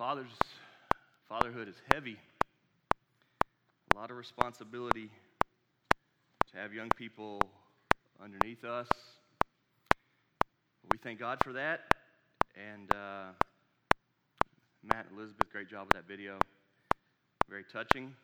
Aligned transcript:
Fathers, 0.00 0.30
fatherhood 1.28 1.68
is 1.68 1.74
heavy. 1.92 2.16
A 3.94 3.98
lot 3.98 4.10
of 4.10 4.16
responsibility 4.16 5.10
to 6.50 6.56
have 6.56 6.72
young 6.72 6.88
people 6.96 7.38
underneath 8.18 8.64
us. 8.64 8.88
We 10.90 10.96
thank 11.02 11.18
God 11.18 11.36
for 11.44 11.52
that. 11.52 11.80
And 12.56 12.90
uh, 12.94 13.26
Matt 14.82 15.04
and 15.10 15.18
Elizabeth, 15.18 15.50
great 15.52 15.68
job 15.68 15.88
with 15.88 16.02
that 16.02 16.08
video. 16.08 16.38
Very 17.50 17.64
touching. 17.70 18.14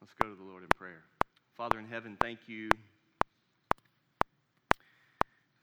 Let's 0.00 0.14
go 0.22 0.30
to 0.30 0.34
the 0.34 0.50
Lord 0.50 0.62
in 0.62 0.68
prayer. 0.78 1.02
Father 1.58 1.78
in 1.78 1.88
heaven, 1.88 2.16
thank 2.22 2.38
you 2.46 2.70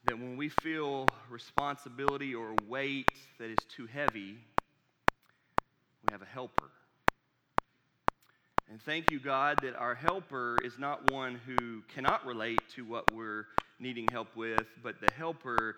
that 0.06 0.20
when 0.20 0.38
we 0.38 0.50
feel 0.62 1.08
responsibility 1.28 2.36
or 2.36 2.54
weight 2.68 3.10
that 3.40 3.50
is 3.50 3.58
too 3.76 3.88
heavy, 3.88 4.38
we 6.08 6.14
have 6.14 6.22
a 6.22 6.26
helper. 6.26 6.70
And 8.70 8.82
thank 8.82 9.12
you, 9.12 9.20
God, 9.20 9.60
that 9.62 9.76
our 9.76 9.96
helper 9.96 10.58
is 10.64 10.78
not 10.78 11.12
one 11.12 11.40
who 11.46 11.82
cannot 11.94 12.26
relate 12.26 12.60
to 12.76 12.84
what 12.84 13.14
we're 13.14 13.46
needing 13.80 14.08
help 14.12 14.36
with, 14.36 14.66
but 14.84 14.96
the 15.00 15.12
helper 15.14 15.76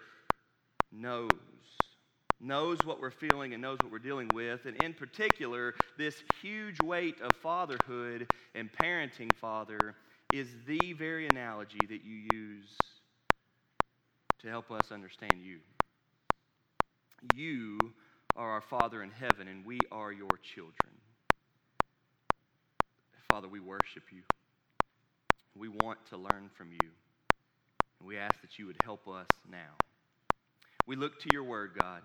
knows. 0.92 1.30
Knows 2.42 2.78
what 2.86 3.02
we're 3.02 3.12
feeling 3.12 3.54
and 3.54 3.62
knows 3.62 3.78
what 3.82 3.92
we're 3.92 4.00
dealing 4.00 4.30
with. 4.34 4.66
And 4.66 4.82
in 4.82 4.94
particular, 4.94 5.76
this 5.98 6.16
huge 6.42 6.82
weight 6.82 7.20
of 7.22 7.32
fatherhood 7.44 8.28
and 8.56 8.70
parenting, 8.72 9.36
Father, 9.36 9.96
is 10.34 10.48
the 10.66 10.94
very 10.94 11.28
analogy 11.28 11.80
that 11.90 12.04
you 12.06 12.28
use 12.32 12.70
to 14.42 14.48
help 14.48 14.72
us 14.72 14.92
understand 14.92 15.42
you. 15.44 15.60
You 17.36 17.78
are 18.40 18.52
our 18.52 18.62
Father 18.62 19.04
in 19.04 19.12
heaven, 19.12 19.50
and 19.50 19.66
we 19.66 19.78
are 19.92 20.14
your 20.14 20.30
children. 20.56 20.94
Father, 23.30 23.50
we 23.50 23.60
worship 23.60 24.04
you. 24.12 24.22
We 25.58 25.68
want 25.68 26.00
to 26.10 26.18
learn 26.18 26.50
from 26.58 26.72
you. 26.72 26.90
And 28.00 28.08
we 28.08 28.18
ask 28.18 28.40
that 28.42 28.58
you 28.58 28.66
would 28.68 28.78
help 28.82 29.10
us 29.10 29.28
now. 29.52 29.76
We 30.88 30.96
look 30.96 31.20
to 31.20 31.30
your 31.34 31.44
word, 31.44 31.72
God. 31.78 32.02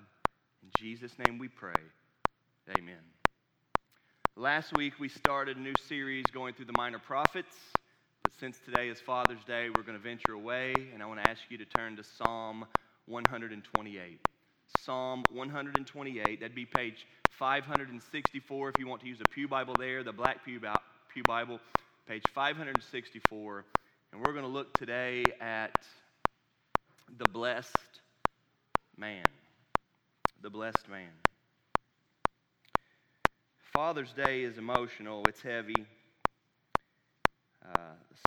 In 0.65 0.71
Jesus' 0.77 1.13
name 1.25 1.39
we 1.39 1.47
pray. 1.47 1.73
Amen. 2.77 2.97
Last 4.37 4.77
week 4.77 4.95
we 4.99 5.09
started 5.09 5.57
a 5.57 5.61
new 5.61 5.75
series 5.87 6.25
going 6.33 6.55
through 6.55 6.67
the 6.67 6.77
minor 6.77 6.99
prophets. 6.99 7.55
But 8.25 8.33
since 8.41 8.59
today 8.65 8.89
is 8.89 9.01
Father's 9.01 9.45
Day, 9.47 9.69
we're 9.69 9.85
going 9.85 9.97
to 9.97 10.03
venture 10.03 10.33
away, 10.33 10.75
and 10.93 11.01
I 11.01 11.07
want 11.07 11.23
to 11.23 11.31
ask 11.31 11.43
you 11.49 11.59
to 11.59 11.65
turn 11.65 11.95
to 11.97 12.03
Psalm 12.03 12.67
128. 13.07 14.34
Psalm 14.81 15.23
128, 15.33 16.41
that'd 16.41 16.55
be 16.55 16.67
page 16.67 17.07
564 17.31 18.69
if 18.69 18.75
you 18.79 18.87
want 18.87 19.01
to 19.01 19.09
use 19.09 19.19
a 19.21 19.29
Pew 19.29 19.49
Bible 19.49 19.75
there, 19.79 20.03
the 20.05 20.13
Black 20.13 20.45
Pew, 20.45 20.61
Bible, 21.27 21.61
page 22.07 22.23
564. 22.35 23.65
And 24.13 24.21
we're 24.21 24.33
going 24.33 24.45
to 24.45 24.51
look 24.51 24.77
today 24.79 25.25
at 25.41 25.77
the 27.19 27.29
blessed 27.33 28.01
man. 28.97 29.25
The 30.43 30.51
blessed 30.51 30.89
man. 30.89 31.11
Father's 33.73 34.13
Day 34.13 34.43
is 34.43 34.59
emotional, 34.59 35.25
it's 35.29 35.43
heavy. 35.43 35.75
Uh, 37.65 37.79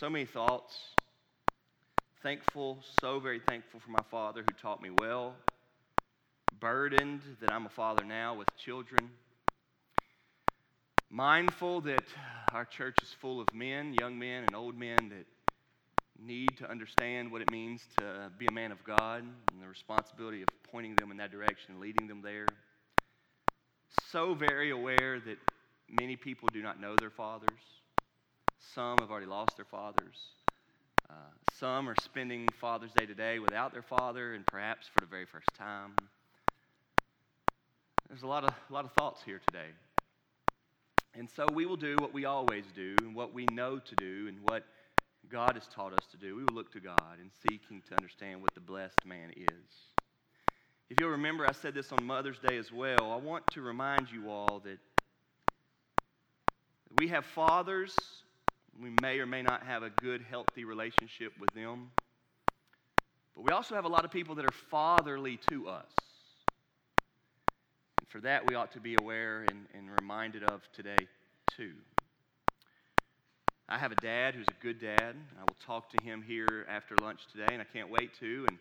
so 0.01 0.09
many 0.09 0.25
thoughts. 0.25 0.75
Thankful, 2.21 2.79
so 2.99 3.19
very 3.19 3.39
thankful 3.39 3.79
for 3.79 3.91
my 3.91 4.03
father 4.09 4.41
who 4.41 4.53
taught 4.61 4.81
me 4.81 4.89
well. 4.99 5.35
Burdened 6.59 7.21
that 7.41 7.51
I'm 7.51 7.65
a 7.65 7.69
father 7.69 8.03
now 8.03 8.35
with 8.35 8.47
children. 8.57 9.09
Mindful 11.09 11.81
that 11.81 12.03
our 12.53 12.65
church 12.65 12.97
is 13.01 13.13
full 13.21 13.39
of 13.39 13.47
men, 13.53 13.93
young 13.93 14.17
men 14.19 14.43
and 14.43 14.55
old 14.55 14.77
men 14.77 15.09
that 15.09 15.25
need 16.19 16.57
to 16.57 16.69
understand 16.69 17.31
what 17.31 17.41
it 17.41 17.51
means 17.51 17.81
to 17.97 18.31
be 18.37 18.47
a 18.47 18.51
man 18.51 18.71
of 18.71 18.83
God 18.83 19.23
and 19.51 19.61
the 19.61 19.67
responsibility 19.67 20.41
of 20.41 20.47
pointing 20.71 20.95
them 20.95 21.11
in 21.11 21.17
that 21.17 21.31
direction 21.31 21.79
leading 21.79 22.07
them 22.07 22.21
there. 22.21 22.47
So 24.11 24.33
very 24.33 24.71
aware 24.71 25.19
that 25.19 25.37
many 25.89 26.15
people 26.15 26.49
do 26.51 26.61
not 26.61 26.81
know 26.81 26.95
their 26.99 27.11
fathers 27.11 27.51
some 28.73 28.97
have 28.99 29.09
already 29.09 29.25
lost 29.25 29.55
their 29.55 29.65
fathers. 29.65 30.17
Uh, 31.09 31.13
some 31.59 31.89
are 31.89 31.95
spending 32.03 32.47
Father's 32.59 32.91
Day 32.91 33.05
today 33.05 33.39
without 33.39 33.71
their 33.71 33.81
father 33.81 34.33
and 34.33 34.45
perhaps 34.45 34.87
for 34.87 34.99
the 34.99 35.07
very 35.07 35.25
first 35.25 35.49
time. 35.57 35.95
There's 38.09 38.23
a 38.23 38.27
lot 38.27 38.43
of, 38.43 38.53
a 38.69 38.73
lot 38.73 38.85
of 38.85 38.91
thoughts 38.93 39.21
here 39.25 39.41
today. 39.47 39.69
And 41.13 41.29
so 41.35 41.47
we 41.53 41.65
will 41.65 41.77
do 41.77 41.95
what 41.99 42.13
we 42.13 42.25
always 42.25 42.63
do 42.75 42.95
and 42.99 43.15
what 43.15 43.33
we 43.33 43.45
know 43.51 43.79
to 43.79 43.95
do 43.95 44.27
and 44.27 44.37
what 44.43 44.63
God 45.29 45.55
has 45.55 45.67
taught 45.67 45.93
us 45.93 46.05
to 46.11 46.17
do. 46.17 46.35
We 46.35 46.43
will 46.43 46.53
look 46.53 46.71
to 46.73 46.79
God 46.79 47.17
in 47.21 47.29
seeking 47.49 47.81
to 47.89 47.95
understand 47.95 48.41
what 48.41 48.53
the 48.53 48.61
blessed 48.61 49.05
man 49.05 49.31
is. 49.35 49.71
If 50.89 50.99
you'll 50.99 51.09
remember, 51.09 51.45
I 51.45 51.51
said 51.51 51.73
this 51.73 51.91
on 51.91 52.03
Mother's 52.03 52.39
Day 52.39 52.57
as 52.57 52.71
well. 52.71 53.11
I 53.11 53.17
want 53.17 53.45
to 53.53 53.61
remind 53.61 54.09
you 54.11 54.29
all 54.29 54.61
that 54.63 54.77
we 56.97 57.09
have 57.09 57.25
fathers 57.25 57.95
we 58.81 58.91
may 59.01 59.19
or 59.19 59.25
may 59.25 59.41
not 59.41 59.63
have 59.63 59.83
a 59.83 59.89
good, 59.89 60.23
healthy 60.29 60.63
relationship 60.63 61.33
with 61.39 61.49
them. 61.53 61.89
But 63.35 63.43
we 63.43 63.51
also 63.51 63.75
have 63.75 63.85
a 63.85 63.89
lot 63.89 64.05
of 64.05 64.11
people 64.11 64.35
that 64.35 64.45
are 64.45 64.55
fatherly 64.69 65.39
to 65.49 65.67
us. 65.67 65.91
For 68.17 68.21
that, 68.21 68.47
we 68.47 68.55
ought 68.55 68.71
to 68.71 68.79
be 68.79 68.95
aware 68.95 69.45
and, 69.47 69.67
and 69.75 69.91
reminded 69.91 70.43
of 70.43 70.67
today, 70.73 70.97
too. 71.55 71.73
I 73.69 73.77
have 73.77 73.91
a 73.91 73.95
dad 73.97 74.33
who's 74.33 74.47
a 74.47 74.63
good 74.63 74.81
dad. 74.81 75.13
I 75.37 75.41
will 75.41 75.55
talk 75.63 75.91
to 75.91 76.03
him 76.03 76.23
here 76.27 76.65
after 76.67 76.95
lunch 76.99 77.19
today, 77.31 77.53
and 77.53 77.61
I 77.61 77.65
can't 77.71 77.91
wait 77.91 78.09
to. 78.19 78.45
And 78.49 78.57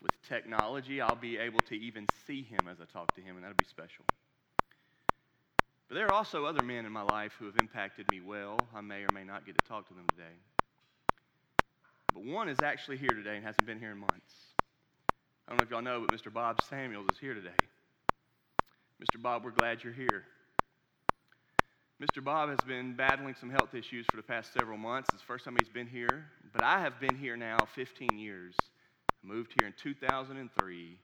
with 0.00 0.12
technology, 0.28 1.00
I'll 1.00 1.16
be 1.16 1.38
able 1.38 1.58
to 1.66 1.74
even 1.74 2.06
see 2.24 2.44
him 2.44 2.68
as 2.70 2.76
I 2.80 2.84
talk 2.84 3.12
to 3.16 3.20
him, 3.20 3.34
and 3.34 3.42
that'll 3.42 3.56
be 3.56 3.64
special. 3.64 4.04
But 5.88 5.96
there 5.96 6.06
are 6.06 6.12
also 6.12 6.44
other 6.44 6.62
men 6.62 6.86
in 6.86 6.92
my 6.92 7.02
life 7.02 7.32
who 7.36 7.46
have 7.46 7.56
impacted 7.58 8.06
me 8.12 8.20
well. 8.20 8.58
I 8.76 8.80
may 8.80 9.02
or 9.02 9.08
may 9.12 9.24
not 9.24 9.44
get 9.44 9.58
to 9.58 9.68
talk 9.68 9.88
to 9.88 9.94
them 9.94 10.06
today. 10.12 10.36
But 12.14 12.22
one 12.22 12.48
is 12.48 12.58
actually 12.62 12.98
here 12.98 13.10
today 13.10 13.34
and 13.34 13.44
hasn't 13.44 13.66
been 13.66 13.80
here 13.80 13.90
in 13.90 13.98
months. 13.98 14.34
I 15.48 15.50
don't 15.50 15.58
know 15.58 15.64
if 15.64 15.70
y'all 15.72 15.82
know, 15.82 16.06
but 16.08 16.16
Mr. 16.16 16.32
Bob 16.32 16.62
Samuels 16.62 17.06
is 17.10 17.18
here 17.18 17.34
today. 17.34 17.50
Mr. 19.00 19.22
Bob, 19.22 19.44
we're 19.44 19.52
glad 19.52 19.84
you're 19.84 19.92
here. 19.92 20.24
Mr. 22.02 22.22
Bob 22.22 22.48
has 22.48 22.58
been 22.66 22.94
battling 22.94 23.34
some 23.38 23.48
health 23.48 23.72
issues 23.72 24.04
for 24.10 24.16
the 24.16 24.22
past 24.24 24.52
several 24.52 24.76
months. 24.76 25.08
It's 25.12 25.22
the 25.22 25.26
first 25.26 25.44
time 25.44 25.56
he's 25.60 25.68
been 25.68 25.86
here. 25.86 26.26
But 26.52 26.64
I 26.64 26.80
have 26.80 26.98
been 26.98 27.14
here 27.14 27.36
now 27.36 27.58
15 27.76 28.18
years. 28.18 28.54
I 28.60 29.26
moved 29.26 29.52
here 29.58 29.68
in 29.68 29.74
2003. 29.80 30.98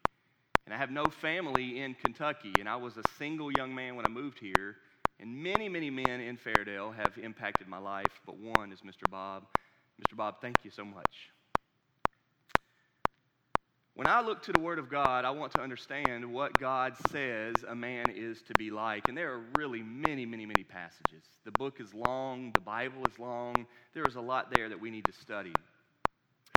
And 0.67 0.75
I 0.75 0.77
have 0.77 0.91
no 0.91 1.05
family 1.05 1.81
in 1.83 1.95
Kentucky, 1.95 2.53
and 2.59 2.69
I 2.69 2.77
was 2.77 2.97
a 2.97 3.03
single 3.17 3.53
young 3.53 3.73
man 3.73 3.95
when 3.95 4.07
I 4.07 4.09
moved 4.09 4.39
here. 4.41 4.77
And 5.21 5.37
many, 5.37 5.69
many 5.69 5.91
men 5.91 6.21
in 6.21 6.37
Fairdale 6.37 6.93
have 6.97 7.17
impacted 7.23 7.69
my 7.69 7.79
life, 7.79 8.21
but 8.27 8.37
one 8.39 8.73
is 8.73 8.81
Mr. 8.81 9.09
Bob. 9.09 9.45
Mr. 10.01 10.17
Bob, 10.17 10.41
thank 10.41 10.57
you 10.65 10.71
so 10.71 10.85
much. 10.85 11.31
When 13.97 14.09
I 14.09 14.21
look 14.23 14.43
to 14.43 14.53
the 14.53 14.59
Word 14.59 14.81
of 14.81 14.91
God, 14.91 15.25
I 15.25 15.31
want 15.31 15.53
to 15.53 15.61
understand 15.61 16.33
what 16.33 16.59
God 16.59 16.97
says 17.13 17.65
a 17.69 17.77
man 17.77 18.11
is 18.11 18.43
to 18.49 18.55
be 18.55 18.73
like. 18.73 19.07
And 19.07 19.17
there 19.17 19.33
are 19.33 19.39
really 19.55 19.83
many, 19.83 20.27
many, 20.27 20.47
many 20.47 20.65
passages. 20.65 21.23
The 21.45 21.53
book 21.53 21.81
is 21.81 21.95
long, 21.95 22.51
the 22.51 22.61
Bible 22.61 23.07
is 23.07 23.17
long. 23.21 23.67
There 23.93 24.05
is 24.05 24.17
a 24.17 24.21
lot 24.21 24.51
there 24.51 24.69
that 24.69 24.81
we 24.81 24.91
need 24.91 25.05
to 25.05 25.13
study. 25.13 25.53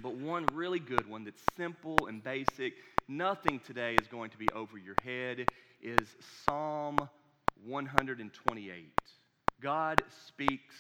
But 0.02 0.16
one 0.16 0.48
really 0.52 0.80
good 0.80 1.08
one 1.08 1.26
that's 1.26 1.42
simple 1.56 2.08
and 2.08 2.24
basic 2.24 2.74
nothing 3.08 3.60
today 3.60 3.96
is 4.02 4.08
going 4.08 4.32
to 4.32 4.38
be 4.38 4.48
over 4.56 4.80
your 4.80 4.96
head, 5.04 5.48
is 5.80 6.16
Psalm 6.44 6.98
128. 7.66 8.86
God 9.62 10.02
speaks 10.26 10.76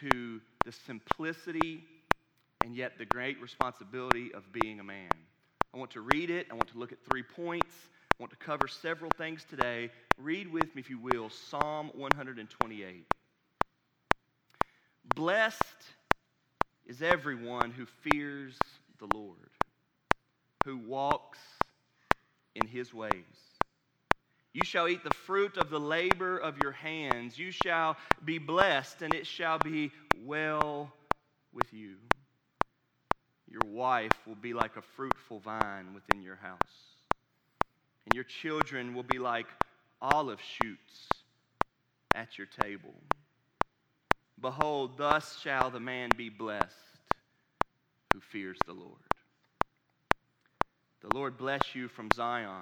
to 0.00 0.40
the 0.64 0.70
simplicity 0.70 1.82
and 2.64 2.76
yet 2.76 2.98
the 2.98 3.04
great 3.04 3.40
responsibility 3.40 4.32
of 4.32 4.44
being 4.52 4.78
a 4.78 4.84
man. 4.84 5.10
I 5.74 5.78
want 5.78 5.90
to 5.92 6.00
read 6.00 6.30
it. 6.30 6.46
I 6.50 6.54
want 6.54 6.68
to 6.68 6.78
look 6.78 6.92
at 6.92 6.98
three 7.04 7.22
points. 7.22 7.74
I 8.18 8.22
want 8.22 8.30
to 8.30 8.36
cover 8.36 8.68
several 8.68 9.10
things 9.16 9.44
today. 9.48 9.90
Read 10.18 10.52
with 10.52 10.74
me, 10.74 10.80
if 10.80 10.90
you 10.90 10.98
will, 10.98 11.30
Psalm 11.30 11.90
128. 11.94 13.06
Blessed 15.14 15.56
is 16.86 17.02
everyone 17.02 17.70
who 17.70 17.86
fears 17.86 18.58
the 18.98 19.06
Lord 19.14 19.50
who 20.64 20.76
walks 20.76 21.38
in 22.54 22.66
his 22.66 22.92
ways. 22.92 23.12
You 24.52 24.64
shall 24.64 24.88
eat 24.88 25.04
the 25.04 25.14
fruit 25.14 25.56
of 25.56 25.70
the 25.70 25.80
labor 25.80 26.36
of 26.36 26.58
your 26.58 26.72
hands. 26.72 27.38
You 27.38 27.52
shall 27.52 27.96
be 28.24 28.38
blessed, 28.38 29.02
and 29.02 29.14
it 29.14 29.26
shall 29.26 29.58
be 29.58 29.92
well 30.24 30.92
with 31.52 31.72
you. 31.72 31.96
Your 33.50 33.68
wife 33.72 34.26
will 34.26 34.36
be 34.36 34.54
like 34.54 34.76
a 34.76 34.82
fruitful 34.82 35.40
vine 35.40 35.92
within 35.92 36.22
your 36.22 36.36
house, 36.36 36.58
and 38.06 38.14
your 38.14 38.24
children 38.24 38.94
will 38.94 39.02
be 39.02 39.18
like 39.18 39.46
olive 40.00 40.40
shoots 40.40 41.08
at 42.14 42.38
your 42.38 42.46
table. 42.46 42.94
Behold, 44.40 44.96
thus 44.96 45.38
shall 45.40 45.70
the 45.70 45.80
man 45.80 46.10
be 46.16 46.28
blessed 46.28 46.74
who 48.14 48.20
fears 48.20 48.58
the 48.66 48.72
Lord. 48.72 48.94
The 51.02 51.14
Lord 51.14 51.36
bless 51.36 51.74
you 51.74 51.88
from 51.88 52.08
Zion. 52.14 52.58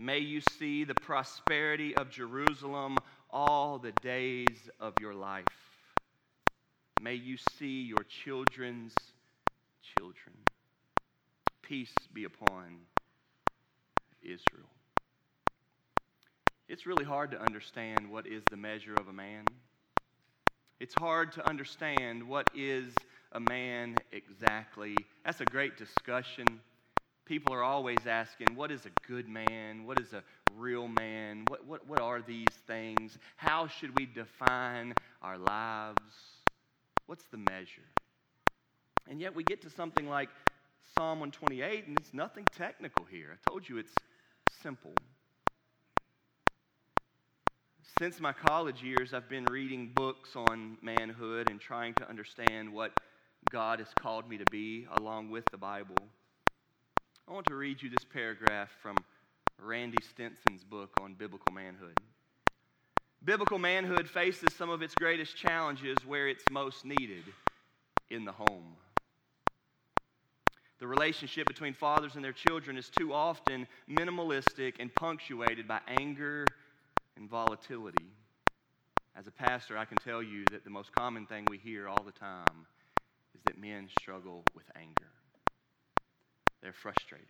May 0.00 0.18
you 0.18 0.40
see 0.58 0.84
the 0.84 0.94
prosperity 0.94 1.96
of 1.96 2.10
Jerusalem 2.10 2.98
all 3.30 3.78
the 3.78 3.92
days 4.02 4.70
of 4.80 4.94
your 5.00 5.14
life. 5.14 5.44
May 7.00 7.14
you 7.14 7.36
see 7.58 7.82
your 7.82 8.04
children's 8.24 8.92
children. 8.94 9.15
Peace 11.66 11.92
be 12.14 12.22
upon 12.22 12.78
Israel. 14.22 14.70
It's 16.68 16.86
really 16.86 17.04
hard 17.04 17.32
to 17.32 17.42
understand 17.42 18.08
what 18.08 18.24
is 18.24 18.44
the 18.50 18.56
measure 18.56 18.94
of 18.94 19.08
a 19.08 19.12
man. 19.12 19.44
It's 20.78 20.94
hard 20.94 21.32
to 21.32 21.44
understand 21.44 22.22
what 22.22 22.48
is 22.54 22.94
a 23.32 23.40
man 23.40 23.96
exactly. 24.12 24.94
That's 25.24 25.40
a 25.40 25.44
great 25.44 25.76
discussion. 25.76 26.46
People 27.24 27.52
are 27.52 27.64
always 27.64 28.06
asking, 28.06 28.54
what 28.54 28.70
is 28.70 28.86
a 28.86 29.08
good 29.08 29.28
man? 29.28 29.86
What 29.86 29.98
is 29.98 30.12
a 30.12 30.22
real 30.56 30.86
man? 30.86 31.46
What, 31.48 31.66
what, 31.66 31.88
what 31.88 32.00
are 32.00 32.22
these 32.22 32.46
things? 32.68 33.18
How 33.34 33.66
should 33.66 33.98
we 33.98 34.06
define 34.06 34.94
our 35.20 35.36
lives? 35.36 35.98
What's 37.06 37.24
the 37.24 37.38
measure? 37.38 37.82
And 39.10 39.20
yet 39.20 39.34
we 39.34 39.42
get 39.42 39.62
to 39.62 39.70
something 39.70 40.08
like 40.08 40.28
Psalm 40.94 41.20
128, 41.20 41.86
and 41.86 41.98
it's 41.98 42.14
nothing 42.14 42.44
technical 42.56 43.04
here. 43.04 43.28
I 43.32 43.50
told 43.50 43.68
you 43.68 43.78
it's 43.78 43.92
simple. 44.62 44.92
Since 47.98 48.20
my 48.20 48.32
college 48.32 48.82
years, 48.82 49.14
I've 49.14 49.28
been 49.28 49.46
reading 49.46 49.92
books 49.94 50.36
on 50.36 50.76
manhood 50.82 51.50
and 51.50 51.60
trying 51.60 51.94
to 51.94 52.08
understand 52.08 52.72
what 52.72 52.92
God 53.50 53.78
has 53.78 53.88
called 53.98 54.28
me 54.28 54.38
to 54.38 54.44
be 54.50 54.86
along 54.98 55.30
with 55.30 55.44
the 55.50 55.56
Bible. 55.56 55.96
I 57.28 57.32
want 57.32 57.46
to 57.46 57.54
read 57.54 57.82
you 57.82 57.88
this 57.88 58.04
paragraph 58.04 58.70
from 58.82 58.96
Randy 59.58 59.98
Stinson's 60.02 60.62
book 60.62 60.90
on 61.00 61.14
biblical 61.14 61.52
manhood. 61.52 61.98
Biblical 63.24 63.58
manhood 63.58 64.08
faces 64.08 64.54
some 64.54 64.70
of 64.70 64.82
its 64.82 64.94
greatest 64.94 65.36
challenges 65.36 65.96
where 66.06 66.28
it's 66.28 66.44
most 66.50 66.84
needed 66.84 67.24
in 68.10 68.24
the 68.24 68.32
home. 68.32 68.76
The 70.78 70.86
relationship 70.86 71.46
between 71.46 71.72
fathers 71.72 72.16
and 72.16 72.24
their 72.24 72.32
children 72.32 72.76
is 72.76 72.90
too 72.90 73.12
often 73.12 73.66
minimalistic 73.88 74.74
and 74.78 74.94
punctuated 74.94 75.66
by 75.66 75.80
anger 75.88 76.54
and 77.16 77.28
volatility. 77.28 78.10
As 79.16 79.26
a 79.26 79.30
pastor, 79.30 79.78
I 79.78 79.86
can 79.86 79.96
tell 79.96 80.22
you 80.22 80.44
that 80.48 80.64
the 80.64 80.70
most 80.70 80.92
common 80.92 81.26
thing 81.26 81.46
we 81.48 81.56
hear 81.56 81.88
all 81.88 82.02
the 82.02 82.12
time 82.12 82.66
is 83.34 83.40
that 83.44 83.58
men 83.58 83.88
struggle 83.98 84.44
with 84.54 84.66
anger. 84.76 85.10
They're 86.60 86.74
frustrated. 86.74 87.28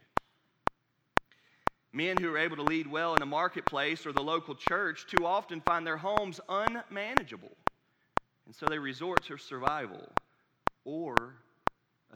Men 1.92 2.19
who 2.19 2.34
are 2.34 2.38
able 2.38 2.56
to 2.56 2.62
lead 2.62 2.88
well 2.88 3.14
in 3.14 3.20
the 3.20 3.26
marketplace 3.26 4.04
or 4.04 4.12
the 4.12 4.22
local 4.22 4.56
church 4.56 5.06
too 5.06 5.25
often 5.25 5.60
find 5.60 5.87
their 5.87 5.96
homes 5.96 6.40
unmanageable. 6.49 7.56
And 8.46 8.54
so 8.54 8.69
they 8.69 8.78
resort 8.78 9.25
to 9.25 9.37
survival 9.38 10.08
or 10.84 11.37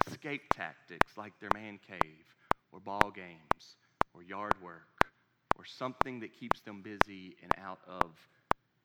escape 0.06 0.42
tactics 0.54 1.16
like 1.16 1.32
their 1.40 1.50
man 1.54 1.78
cave 1.86 2.24
or 2.72 2.80
ball 2.80 3.10
games 3.10 3.76
or 4.14 4.22
yard 4.22 4.54
work 4.62 5.12
or 5.56 5.64
something 5.64 6.20
that 6.20 6.32
keeps 6.38 6.60
them 6.60 6.82
busy 6.82 7.36
and 7.42 7.52
out 7.58 7.80
of 7.86 8.16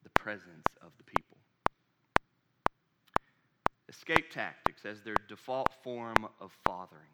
the 0.03 0.09
presence 0.09 0.67
of 0.81 0.91
the 0.97 1.03
people. 1.03 1.37
Escape 3.87 4.29
tactics 4.31 4.85
as 4.85 5.01
their 5.03 5.15
default 5.27 5.69
form 5.83 6.27
of 6.41 6.51
fathering. 6.63 7.11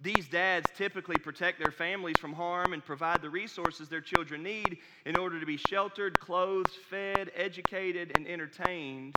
These 0.00 0.28
dads 0.28 0.68
typically 0.76 1.18
protect 1.18 1.58
their 1.58 1.70
families 1.70 2.18
from 2.18 2.32
harm 2.32 2.72
and 2.72 2.84
provide 2.84 3.22
the 3.22 3.30
resources 3.30 3.88
their 3.88 4.00
children 4.00 4.42
need 4.42 4.78
in 5.06 5.16
order 5.16 5.38
to 5.38 5.46
be 5.46 5.56
sheltered, 5.56 6.18
clothed, 6.18 6.72
fed, 6.90 7.30
educated, 7.34 8.12
and 8.16 8.26
entertained, 8.26 9.14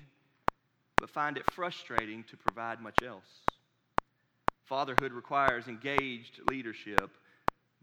but 0.99 1.09
find 1.09 1.37
it 1.37 1.49
frustrating 1.51 2.23
to 2.25 2.37
provide 2.37 2.79
much 2.79 2.97
else. 3.05 3.46
Fatherhood 4.67 5.13
requires 5.13 5.67
engaged 5.67 6.41
leadership, 6.45 7.11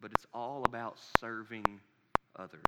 but 0.00 0.12
it's 0.12 0.26
all 0.34 0.64
about 0.64 0.98
serving 1.19 1.81
others. 2.36 2.60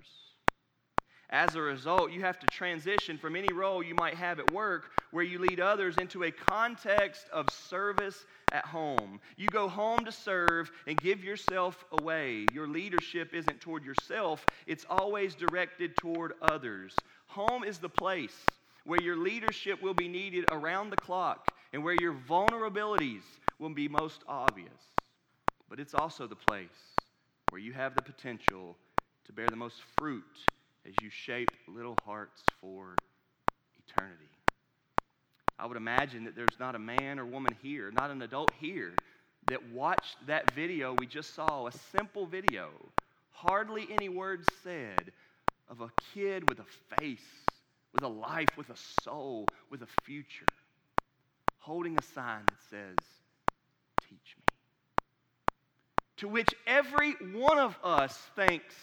As 1.29 1.55
a 1.55 1.61
result, 1.61 2.11
you 2.11 2.21
have 2.21 2.39
to 2.39 2.47
transition 2.47 3.17
from 3.17 3.35
any 3.35 3.51
role 3.51 3.83
you 3.83 3.93
might 3.93 4.15
have 4.15 4.39
at 4.39 4.49
work 4.49 4.91
where 5.11 5.25
you 5.25 5.39
lead 5.39 5.59
others 5.59 5.97
into 5.97 6.23
a 6.23 6.31
context 6.31 7.27
of 7.33 7.51
service 7.51 8.25
at 8.51 8.65
home. 8.65 9.19
You 9.35 9.49
go 9.49 9.67
home 9.67 10.05
to 10.05 10.11
serve 10.11 10.71
and 10.87 10.99
give 10.99 11.23
yourself 11.23 11.85
away. 11.91 12.47
Your 12.53 12.67
leadership 12.67 13.33
isn't 13.33 13.59
toward 13.59 13.83
yourself, 13.83 14.45
it's 14.65 14.85
always 14.89 15.35
directed 15.35 15.97
toward 15.97 16.33
others. 16.41 16.95
Home 17.27 17.63
is 17.65 17.77
the 17.77 17.89
place 17.89 18.45
where 18.85 18.99
your 18.99 19.17
leadership 19.17 19.81
will 19.81 19.93
be 19.93 20.07
needed 20.07 20.45
around 20.49 20.89
the 20.89 20.97
clock 20.97 21.51
and 21.73 21.83
where 21.83 21.93
your 21.93 22.13
vulnerabilities 22.13 23.23
will 23.59 23.69
be 23.69 23.87
most 23.87 24.21
obvious. 24.27 24.71
But 25.69 25.79
it's 25.79 25.93
also 25.93 26.27
the 26.27 26.35
place 26.35 26.69
where 27.49 27.61
you 27.61 27.73
have 27.73 27.95
the 27.95 28.01
potential 28.01 28.75
to 29.25 29.33
bear 29.33 29.47
the 29.47 29.55
most 29.55 29.81
fruit 29.97 30.23
as 30.85 30.93
you 31.01 31.09
shape 31.09 31.49
little 31.67 31.97
hearts 32.05 32.41
for 32.61 32.95
eternity. 33.87 34.29
I 35.59 35.65
would 35.65 35.77
imagine 35.77 36.23
that 36.25 36.35
there's 36.35 36.59
not 36.59 36.75
a 36.75 36.79
man 36.79 37.19
or 37.19 37.25
woman 37.25 37.55
here, 37.61 37.91
not 37.91 38.11
an 38.11 38.21
adult 38.21 38.51
here, 38.59 38.93
that 39.47 39.69
watched 39.71 40.17
that 40.27 40.53
video 40.53 40.93
we 40.99 41.07
just 41.07 41.33
saw, 41.33 41.67
a 41.67 41.71
simple 41.71 42.25
video, 42.25 42.69
hardly 43.31 43.87
any 43.89 44.09
words 44.09 44.47
said, 44.63 45.11
of 45.69 45.81
a 45.81 45.89
kid 46.13 46.47
with 46.49 46.59
a 46.59 46.95
face, 46.99 47.19
with 47.93 48.03
a 48.03 48.07
life, 48.07 48.49
with 48.57 48.69
a 48.69 48.77
soul, 49.03 49.45
with 49.69 49.81
a 49.81 49.87
future, 50.03 50.45
holding 51.59 51.97
a 51.97 52.03
sign 52.03 52.43
that 52.45 52.59
says, 52.69 52.97
Teach 54.09 54.35
me. 54.37 54.43
To 56.17 56.27
which 56.27 56.49
every 56.65 57.13
one 57.33 57.57
of 57.57 57.77
us 57.83 58.17
thinks, 58.35 58.75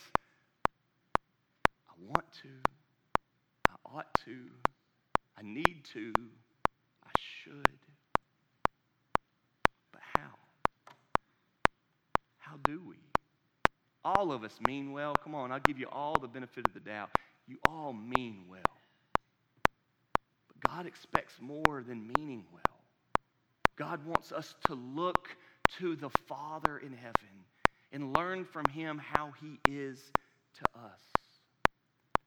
I 1.88 1.92
want 2.06 2.26
to, 2.42 2.48
I 3.70 3.96
ought 3.96 4.14
to, 4.26 4.36
I 5.38 5.42
need 5.42 5.84
to, 5.94 6.12
I 7.04 7.10
should. 7.16 7.78
But 9.92 10.02
how? 10.14 10.92
How 12.38 12.56
do 12.64 12.82
we? 12.86 12.96
All 14.04 14.30
of 14.30 14.44
us 14.44 14.52
mean 14.66 14.92
well. 14.92 15.14
Come 15.24 15.34
on, 15.34 15.50
I'll 15.50 15.60
give 15.60 15.78
you 15.78 15.88
all 15.90 16.14
the 16.20 16.28
benefit 16.28 16.68
of 16.68 16.74
the 16.74 16.80
doubt. 16.80 17.10
You 17.46 17.56
all 17.66 17.92
mean 17.92 18.44
well. 18.48 18.60
But 20.48 20.70
God 20.70 20.86
expects 20.86 21.34
more 21.40 21.82
than 21.86 22.12
meaning 22.18 22.44
well. 22.52 22.73
God 23.76 24.04
wants 24.06 24.32
us 24.32 24.54
to 24.66 24.74
look 24.74 25.36
to 25.78 25.96
the 25.96 26.10
Father 26.10 26.78
in 26.78 26.92
heaven 26.92 27.44
and 27.92 28.16
learn 28.16 28.44
from 28.44 28.66
Him 28.66 28.98
how 28.98 29.32
He 29.40 29.58
is 29.70 29.98
to 30.54 30.78
us. 30.78 31.00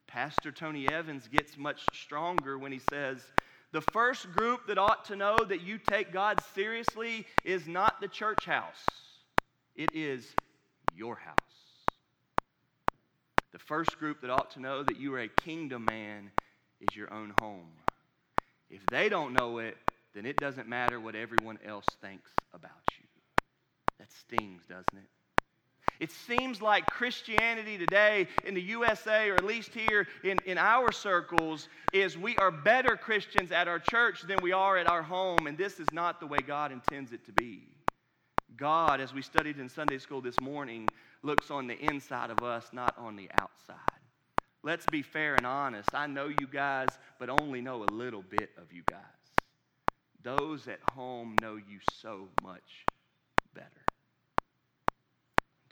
Pastor 0.07 0.51
Tony 0.51 0.87
Evans 0.87 1.27
gets 1.27 1.57
much 1.57 1.81
stronger 1.93 2.57
when 2.57 2.71
he 2.71 2.79
says, 2.89 3.21
the 3.73 3.81
first 3.81 4.31
group 4.31 4.65
that 4.67 4.77
ought 4.77 5.05
to 5.05 5.15
know 5.15 5.37
that 5.47 5.61
you 5.61 5.77
take 5.77 6.13
God 6.13 6.39
seriously 6.55 7.27
is 7.43 7.67
not 7.67 7.99
the 7.99 8.07
church 8.07 8.45
house, 8.45 8.85
it 9.75 9.89
is 9.93 10.25
your 10.95 11.15
house. 11.15 11.35
The 13.51 13.59
first 13.59 13.99
group 13.99 14.21
that 14.21 14.29
ought 14.29 14.51
to 14.51 14.61
know 14.61 14.83
that 14.83 14.99
you 14.99 15.13
are 15.13 15.21
a 15.21 15.27
kingdom 15.27 15.85
man 15.85 16.31
is 16.79 16.95
your 16.95 17.13
own 17.13 17.33
home. 17.39 17.69
If 18.69 18.85
they 18.87 19.09
don't 19.09 19.33
know 19.33 19.59
it, 19.59 19.77
then 20.17 20.25
it 20.25 20.39
doesn't 20.39 20.67
matter 20.67 20.99
what 20.99 21.15
everyone 21.15 21.59
else 21.63 21.85
thinks 22.01 22.31
about 22.51 22.71
you. 22.97 23.05
That 23.99 24.11
stings, 24.11 24.63
doesn't 24.67 24.97
it? 24.97 25.09
It 25.99 26.11
seems 26.11 26.59
like 26.59 26.89
Christianity 26.89 27.77
today 27.77 28.27
in 28.43 28.55
the 28.55 28.61
USA, 28.61 29.29
or 29.29 29.37
at 29.37 29.43
least 29.43 29.75
here 29.75 30.07
in, 30.23 30.39
in 30.45 30.57
our 30.57 30.91
circles, 30.91 31.69
is 31.93 32.17
we 32.17 32.35
are 32.37 32.49
better 32.49 32.95
Christians 32.95 33.51
at 33.51 33.67
our 33.67 33.77
church 33.77 34.23
than 34.23 34.41
we 34.41 34.51
are 34.51 34.77
at 34.77 34.87
our 34.87 35.03
home, 35.03 35.45
and 35.45 35.55
this 35.55 35.79
is 35.79 35.87
not 35.91 36.19
the 36.19 36.27
way 36.27 36.39
God 36.39 36.71
intends 36.71 37.13
it 37.13 37.23
to 37.25 37.31
be. 37.31 37.67
God, 38.55 38.99
as 38.99 39.13
we 39.13 39.21
studied 39.21 39.59
in 39.59 39.69
Sunday 39.69 39.99
school 39.99 40.21
this 40.21 40.39
morning, 40.41 40.87
looks 41.21 41.51
on 41.51 41.67
the 41.67 41.77
inside 41.77 42.31
of 42.31 42.43
us, 42.43 42.69
not 42.73 42.97
on 42.97 43.15
the 43.15 43.29
outside. 43.33 43.77
Let's 44.63 44.85
be 44.87 45.03
fair 45.03 45.35
and 45.35 45.45
honest. 45.45 45.89
I 45.93 46.07
know 46.07 46.27
you 46.27 46.47
guys, 46.51 46.89
but 47.19 47.29
only 47.29 47.61
know 47.61 47.83
a 47.83 47.91
little 47.91 48.23
bit 48.23 48.49
of 48.57 48.73
you 48.73 48.81
guys. 48.89 49.16
Those 50.27 50.67
at 50.67 50.79
home 50.91 51.37
know 51.41 51.55
you 51.55 51.79
so 52.01 52.27
much 52.43 52.85
better. 53.53 53.69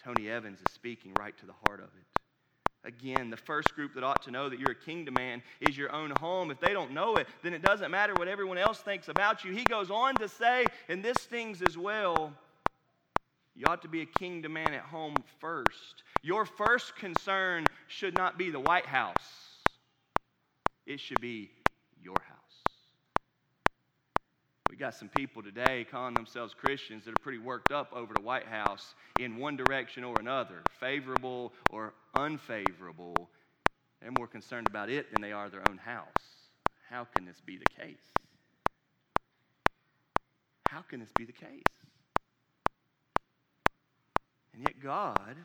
Tony 0.02 0.30
Evans 0.30 0.60
is 0.60 0.74
speaking 0.74 1.12
right 1.20 1.38
to 1.40 1.46
the 1.46 1.52
heart 1.68 1.82
of 1.82 1.88
it. 1.88 2.88
Again, 2.88 3.30
the 3.30 3.36
first 3.36 3.76
group 3.76 3.94
that 3.96 4.04
ought 4.06 4.22
to 4.24 4.32
know 4.32 4.48
that 4.48 4.58
you're 4.58 4.72
a 4.72 4.76
kingdom 4.76 5.16
man 5.16 5.44
is 5.60 5.78
your 5.78 5.92
own 5.92 6.14
home. 6.22 6.52
If 6.52 6.62
they 6.62 6.72
don't 6.72 6.92
know 6.92 7.18
it, 7.18 7.28
then 7.44 7.54
it 7.54 7.64
doesn't 7.64 7.92
matter 7.92 8.14
what 8.14 8.30
everyone 8.30 8.58
else 8.58 8.78
thinks 8.80 9.10
about 9.10 9.44
you. 9.44 9.52
He 9.52 9.66
goes 9.66 9.92
on 9.92 10.16
to 10.16 10.30
say, 10.30 10.66
and 10.88 11.04
this 11.04 11.18
stings 11.20 11.62
as 11.62 11.78
well, 11.78 12.32
you 13.58 13.66
ought 13.68 13.82
to 13.82 13.90
be 13.90 14.04
a 14.04 14.06
kingdom 14.06 14.54
man 14.54 14.74
at 14.74 14.84
home 14.84 15.16
first. 15.42 16.04
Your 16.22 16.46
first 16.46 16.96
concern 16.96 17.66
should 17.90 18.14
not 18.14 18.38
be 18.38 18.52
the 18.52 18.62
White 18.62 18.86
House, 18.86 19.18
it 20.86 21.02
should 21.02 21.20
be 21.20 21.52
your 22.02 22.16
house. 22.26 22.35
We 24.70 24.78
got 24.78 24.96
some 24.96 25.10
people 25.10 25.44
today 25.44 25.86
calling 25.90 26.16
themselves 26.16 26.54
Christians 26.54 27.06
that 27.06 27.12
are 27.12 27.22
pretty 27.22 27.38
worked 27.38 27.72
up 27.72 27.94
over 27.94 28.14
the 28.14 28.22
White 28.22 28.48
House 28.48 28.96
in 29.20 29.38
one 29.38 29.56
direction 29.56 30.04
or 30.04 30.20
another, 30.20 30.62
favorable 30.80 31.54
or 31.70 31.94
unfavorable. 32.16 33.16
They're 34.02 34.12
more 34.12 34.28
concerned 34.28 34.68
about 34.68 34.90
it 34.90 35.12
than 35.12 35.22
they 35.22 35.32
are 35.32 35.50
their 35.50 35.64
own 35.70 35.78
house. 35.78 36.08
How 36.90 37.06
can 37.16 37.26
this 37.26 37.42
be 37.46 37.58
the 37.58 37.82
case? 37.82 38.12
How 40.68 40.82
can 40.82 41.00
this 41.00 41.12
be 41.16 41.26
the 41.26 41.32
case? 41.32 41.64
And 44.54 44.64
yet, 44.64 44.82
God 44.82 45.36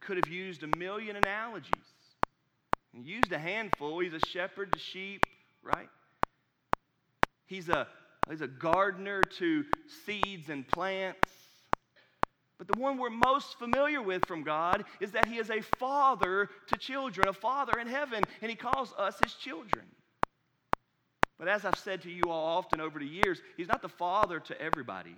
could 0.00 0.16
have 0.16 0.28
used 0.32 0.62
a 0.62 0.76
million 0.78 1.16
analogies. 1.16 1.70
He 2.92 3.00
used 3.00 3.32
a 3.32 3.38
handful. 3.38 3.98
He's 3.98 4.12
a 4.12 4.20
shepherd 4.26 4.72
to 4.72 4.78
sheep, 4.78 5.24
right? 5.62 5.88
He's 7.46 7.68
a 7.68 7.88
He's 8.30 8.40
a 8.40 8.48
gardener 8.48 9.24
to 9.24 9.64
seeds 10.06 10.48
and 10.48 10.66
plants. 10.66 11.28
But 12.58 12.68
the 12.68 12.74
one 12.74 12.96
we're 12.96 13.10
most 13.10 13.58
familiar 13.58 14.00
with 14.00 14.24
from 14.24 14.44
God 14.44 14.84
is 15.00 15.12
that 15.12 15.26
He 15.26 15.38
is 15.38 15.50
a 15.50 15.62
father 15.62 16.48
to 16.68 16.76
children, 16.76 17.28
a 17.28 17.32
father 17.32 17.78
in 17.78 17.88
heaven, 17.88 18.26
and 18.40 18.50
He 18.50 18.56
calls 18.56 18.92
us 18.96 19.18
His 19.18 19.34
children. 19.34 19.84
But 21.38 21.48
as 21.48 21.64
I've 21.64 21.76
said 21.76 22.02
to 22.02 22.10
you 22.10 22.30
all 22.30 22.56
often 22.58 22.80
over 22.80 23.00
the 23.00 23.06
years, 23.06 23.42
He's 23.56 23.66
not 23.66 23.82
the 23.82 23.88
father 23.88 24.38
to 24.38 24.60
everybody. 24.60 25.16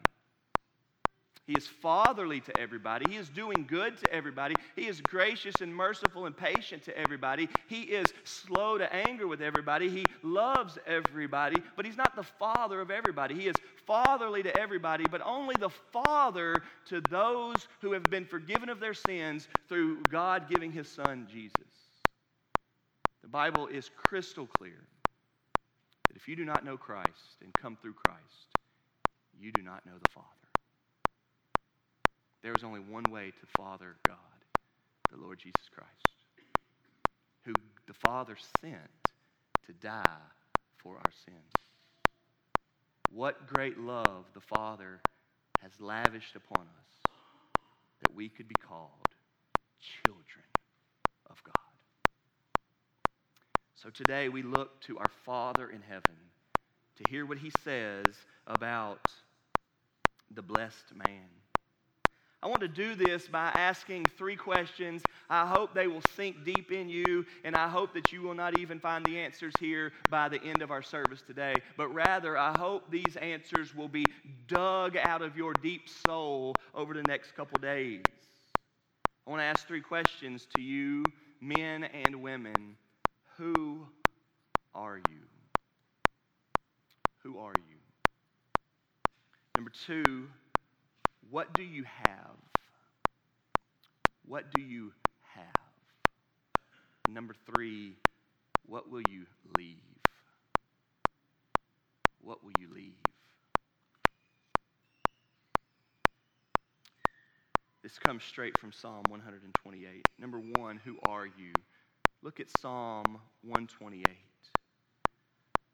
He 1.46 1.54
is 1.54 1.66
fatherly 1.66 2.40
to 2.40 2.56
everybody. 2.56 3.06
He 3.06 3.16
is 3.16 3.28
doing 3.28 3.66
good 3.66 3.98
to 3.98 4.10
everybody. 4.10 4.56
He 4.76 4.86
is 4.86 5.02
gracious 5.02 5.60
and 5.60 5.74
merciful 5.74 6.24
and 6.24 6.34
patient 6.34 6.84
to 6.84 6.98
everybody. 6.98 7.50
He 7.68 7.82
is 7.82 8.14
slow 8.24 8.78
to 8.78 8.90
anger 8.90 9.26
with 9.26 9.42
everybody. 9.42 9.90
He 9.90 10.06
loves 10.22 10.78
everybody, 10.86 11.62
but 11.76 11.84
he's 11.84 11.98
not 11.98 12.16
the 12.16 12.22
father 12.22 12.80
of 12.80 12.90
everybody. 12.90 13.34
He 13.34 13.46
is 13.46 13.56
fatherly 13.86 14.42
to 14.42 14.56
everybody, 14.56 15.06
but 15.06 15.20
only 15.22 15.56
the 15.56 15.68
father 15.68 16.62
to 16.86 17.02
those 17.02 17.68
who 17.82 17.92
have 17.92 18.04
been 18.04 18.24
forgiven 18.24 18.70
of 18.70 18.80
their 18.80 18.94
sins 18.94 19.46
through 19.68 20.02
God 20.04 20.48
giving 20.48 20.72
his 20.72 20.88
son 20.88 21.28
Jesus. 21.30 21.52
The 23.20 23.28
Bible 23.28 23.66
is 23.66 23.90
crystal 23.94 24.46
clear 24.46 24.82
that 26.08 26.16
if 26.16 26.26
you 26.26 26.36
do 26.36 26.46
not 26.46 26.64
know 26.64 26.78
Christ 26.78 27.36
and 27.42 27.52
come 27.52 27.76
through 27.76 27.94
Christ, 27.94 28.48
you 29.38 29.52
do 29.52 29.62
not 29.62 29.84
know 29.84 29.92
the 30.02 30.10
Father. 30.10 30.43
There 32.44 32.52
is 32.54 32.62
only 32.62 32.80
one 32.80 33.04
way 33.10 33.30
to 33.30 33.46
Father 33.56 33.96
God, 34.06 34.18
the 35.10 35.16
Lord 35.16 35.38
Jesus 35.38 35.66
Christ, 35.74 35.88
who 37.46 37.54
the 37.86 37.94
Father 37.94 38.36
sent 38.60 38.76
to 39.66 39.72
die 39.72 40.20
for 40.76 40.96
our 40.96 41.12
sins. 41.24 41.38
What 43.10 43.46
great 43.46 43.78
love 43.78 44.26
the 44.34 44.42
Father 44.42 45.00
has 45.62 45.70
lavished 45.80 46.36
upon 46.36 46.66
us 46.66 47.12
that 48.02 48.14
we 48.14 48.28
could 48.28 48.46
be 48.46 48.54
called 48.68 48.90
children 50.04 50.44
of 51.30 51.42
God. 51.44 51.54
So 53.74 53.88
today 53.88 54.28
we 54.28 54.42
look 54.42 54.82
to 54.82 54.98
our 54.98 55.10
Father 55.24 55.70
in 55.70 55.80
heaven 55.80 56.16
to 56.96 57.04
hear 57.08 57.24
what 57.24 57.38
he 57.38 57.50
says 57.64 58.04
about 58.46 59.08
the 60.30 60.42
blessed 60.42 60.94
man. 60.94 61.30
I 62.44 62.48
want 62.48 62.60
to 62.60 62.68
do 62.68 62.94
this 62.94 63.26
by 63.26 63.48
asking 63.48 64.04
three 64.18 64.36
questions. 64.36 65.02
I 65.30 65.46
hope 65.46 65.72
they 65.72 65.86
will 65.86 66.02
sink 66.14 66.44
deep 66.44 66.72
in 66.72 66.90
you, 66.90 67.24
and 67.42 67.56
I 67.56 67.68
hope 67.68 67.94
that 67.94 68.12
you 68.12 68.20
will 68.20 68.34
not 68.34 68.54
even 68.54 68.78
find 68.78 69.02
the 69.02 69.18
answers 69.18 69.54
here 69.58 69.92
by 70.10 70.28
the 70.28 70.42
end 70.42 70.60
of 70.60 70.70
our 70.70 70.82
service 70.82 71.22
today. 71.26 71.62
But 71.78 71.88
rather, 71.94 72.36
I 72.36 72.52
hope 72.52 72.90
these 72.90 73.16
answers 73.16 73.74
will 73.74 73.88
be 73.88 74.04
dug 74.46 74.94
out 74.94 75.22
of 75.22 75.38
your 75.38 75.54
deep 75.54 75.88
soul 76.06 76.54
over 76.74 76.92
the 76.92 77.02
next 77.04 77.34
couple 77.34 77.58
days. 77.62 78.02
I 79.26 79.30
want 79.30 79.40
to 79.40 79.44
ask 79.44 79.66
three 79.66 79.80
questions 79.80 80.46
to 80.54 80.60
you, 80.60 81.02
men 81.40 81.84
and 81.84 82.22
women. 82.22 82.76
Who 83.38 83.86
are 84.74 84.98
you? 85.08 85.20
Who 87.22 87.38
are 87.38 87.54
you? 87.56 87.76
Number 89.56 89.72
two, 89.86 90.28
what 91.31 91.52
do 91.54 91.62
you 91.62 91.85
have? 91.85 92.37
What 94.26 94.52
do 94.54 94.62
you 94.62 94.93
have? 95.35 95.45
Number 97.09 97.35
three, 97.54 97.97
what 98.66 98.90
will 98.90 99.02
you 99.11 99.26
leave? 99.59 99.76
What 102.23 102.43
will 102.43 102.52
you 102.59 102.69
leave? 102.75 102.95
This 107.83 107.99
comes 107.99 108.25
straight 108.25 108.59
from 108.59 108.73
Psalm 108.73 109.02
128. 109.09 110.09
Number 110.19 110.40
one, 110.57 110.81
who 110.87 110.97
are 111.07 111.26
you? 111.26 111.52
Look 112.23 112.40
at 112.40 112.47
Psalm 112.59 113.04
128. 113.43 114.07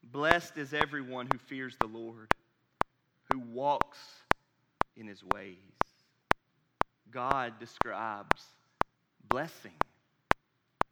Blessed 0.02 0.59
is 0.59 0.75
everyone 0.75 1.28
who 1.33 1.38
fears 1.38 1.76
the 1.80 1.87
Lord, 1.87 2.26
who 3.33 3.38
walks 3.38 3.99
in 5.00 5.07
his 5.07 5.25
ways. 5.35 5.57
God 7.11 7.54
describes 7.59 8.45
blessing 9.28 9.73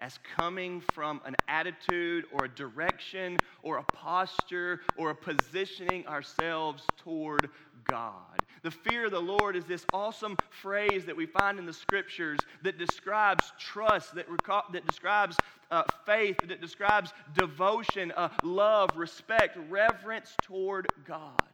as 0.01 0.19
coming 0.37 0.81
from 0.93 1.21
an 1.25 1.35
attitude 1.49 2.25
or 2.33 2.45
a 2.45 2.49
direction 2.49 3.37
or 3.63 3.79
a 3.79 3.83
posture 3.83 4.81
or 4.97 5.11
a 5.11 5.15
positioning 5.15 6.07
ourselves 6.07 6.85
toward 6.97 7.51
God. 7.85 8.39
The 8.63 8.71
fear 8.71 9.07
of 9.07 9.11
the 9.11 9.21
Lord 9.21 9.57
is 9.57 9.65
this 9.65 9.85
awesome 9.93 10.37
phrase 10.51 11.05
that 11.07 11.17
we 11.17 11.27
find 11.27 11.59
in 11.59 11.67
the 11.67 11.73
scriptures 11.73 12.39
that 12.63 12.79
describes 12.79 13.53
trust, 13.59 14.15
that, 14.15 14.29
reca- 14.29 14.71
that 14.73 14.87
describes 14.87 15.37
uh, 15.71 15.83
faith, 16.07 16.37
that 16.47 16.61
describes 16.61 17.13
devotion, 17.35 18.13
uh, 18.17 18.29
love, 18.43 18.97
respect, 18.97 19.59
reverence 19.69 20.37
toward 20.43 20.87
God. 21.07 21.48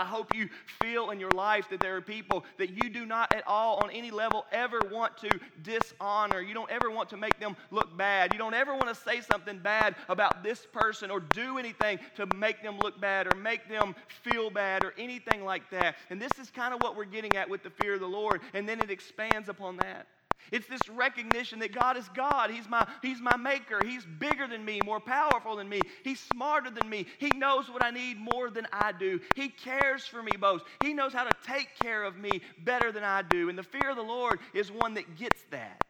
I 0.00 0.04
hope 0.04 0.32
you 0.32 0.48
feel 0.78 1.10
in 1.10 1.20
your 1.20 1.30
life 1.30 1.68
that 1.68 1.82
there 1.82 1.94
are 1.94 2.00
people 2.00 2.46
that 2.56 2.70
you 2.70 2.88
do 2.88 3.04
not 3.04 3.34
at 3.34 3.46
all, 3.46 3.76
on 3.76 3.90
any 3.90 4.10
level, 4.10 4.46
ever 4.50 4.82
want 4.82 5.18
to 5.18 5.38
dishonor. 5.62 6.40
You 6.40 6.54
don't 6.54 6.70
ever 6.70 6.90
want 6.90 7.10
to 7.10 7.18
make 7.18 7.38
them 7.38 7.54
look 7.70 7.94
bad. 7.98 8.32
You 8.32 8.38
don't 8.38 8.54
ever 8.54 8.74
want 8.74 8.88
to 8.88 8.94
say 8.94 9.20
something 9.20 9.58
bad 9.58 9.96
about 10.08 10.42
this 10.42 10.66
person 10.72 11.10
or 11.10 11.20
do 11.20 11.58
anything 11.58 11.98
to 12.16 12.24
make 12.24 12.62
them 12.62 12.80
look 12.80 12.98
bad 12.98 13.26
or 13.26 13.34
make 13.34 13.68
them 13.68 13.94
feel 14.22 14.48
bad 14.48 14.82
or 14.82 14.94
anything 14.96 15.44
like 15.44 15.70
that. 15.70 15.96
And 16.08 16.20
this 16.20 16.38
is 16.38 16.50
kind 16.50 16.72
of 16.72 16.80
what 16.80 16.96
we're 16.96 17.04
getting 17.04 17.36
at 17.36 17.50
with 17.50 17.62
the 17.62 17.70
fear 17.70 17.92
of 17.92 18.00
the 18.00 18.06
Lord. 18.06 18.40
And 18.54 18.66
then 18.66 18.80
it 18.80 18.90
expands 18.90 19.50
upon 19.50 19.76
that. 19.76 20.06
It's 20.50 20.66
this 20.66 20.88
recognition 20.88 21.58
that 21.60 21.72
God 21.72 21.96
is 21.96 22.08
God. 22.10 22.50
He's 22.50 22.68
my, 22.68 22.88
he's 23.02 23.20
my 23.20 23.36
maker. 23.36 23.82
He's 23.82 24.04
bigger 24.04 24.46
than 24.46 24.64
me, 24.64 24.80
more 24.80 25.00
powerful 25.00 25.56
than 25.56 25.68
me. 25.68 25.86
He's 26.04 26.20
smarter 26.20 26.70
than 26.70 26.88
me. 26.88 27.06
He 27.18 27.32
knows 27.32 27.70
what 27.70 27.82
I 27.82 27.90
need 27.90 28.18
more 28.18 28.50
than 28.50 28.66
I 28.72 28.92
do. 28.92 29.20
He 29.34 29.48
cares 29.48 30.06
for 30.06 30.22
me 30.22 30.36
most. 30.36 30.64
He 30.80 30.92
knows 30.92 31.12
how 31.12 31.24
to 31.24 31.36
take 31.46 31.76
care 31.76 32.02
of 32.04 32.16
me 32.16 32.42
better 32.64 32.92
than 32.92 33.04
I 33.04 33.22
do. 33.22 33.48
And 33.48 33.58
the 33.58 33.62
fear 33.62 33.90
of 33.90 33.96
the 33.96 34.02
Lord 34.02 34.40
is 34.54 34.70
one 34.70 34.94
that 34.94 35.16
gets 35.16 35.42
that. 35.50 35.84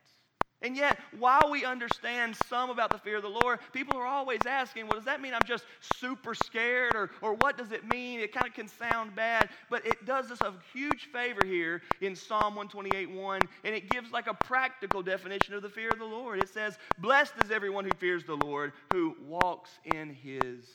And 0.62 0.76
yet, 0.76 0.99
while 1.19 1.50
we 1.50 1.64
understand 1.64 2.37
some 2.37 2.69
about 2.69 2.93
the 2.93 2.99
fear 2.99 3.17
of 3.17 3.23
the 3.23 3.29
Lord, 3.29 3.61
people 3.73 3.97
are 3.97 4.07
always 4.07 4.45
asking, 4.45 4.87
well, 4.87 4.97
does 4.97 5.07
that 5.07 5.23
mean 5.23 5.33
I'm 5.33 5.45
just 5.47 5.64
super 5.81 6.35
scared? 6.35 6.95
Or, 6.95 7.11
or 7.23 7.33
what 7.33 7.57
does 7.57 7.73
it 7.73 7.87
mean? 7.87 8.21
It 8.21 8.35
kind 8.35 8.47
of 8.47 8.52
can 8.52 8.69
sound 8.69 9.14
bad, 9.14 9.49
but 9.71 9.87
it 9.87 10.05
does 10.05 10.31
us 10.31 10.43
a 10.43 10.52
huge 10.73 11.07
favor 11.07 11.45
here 11.45 11.81
in 12.02 12.14
Psalm 12.14 12.55
128 12.55 13.11
1, 13.11 13.49
and 13.64 13.75
it 13.75 13.88
gives 13.88 14.12
like 14.12 14.26
a 14.26 14.35
practical 14.35 15.02
definition 15.02 15.55
of 15.55 15.62
the 15.62 15.69
fear 15.69 15.93
of 15.93 15.99
the 15.99 16.05
Lord. 16.05 16.38
It 16.38 16.50
says, 16.50 16.79
Blessed 16.99 17.35
is 17.43 17.50
everyone 17.50 17.85
who 17.87 17.93
fears 17.93 18.25
the 18.25 18.37
Lord, 18.37 18.73
who 18.90 19.17
walks 19.26 19.71
in 19.87 20.11
his 20.11 20.67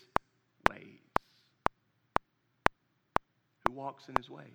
ways. 0.68 1.00
Who 3.68 3.74
walks 3.74 4.10
in 4.10 4.16
his 4.16 4.32
ways. 4.32 4.46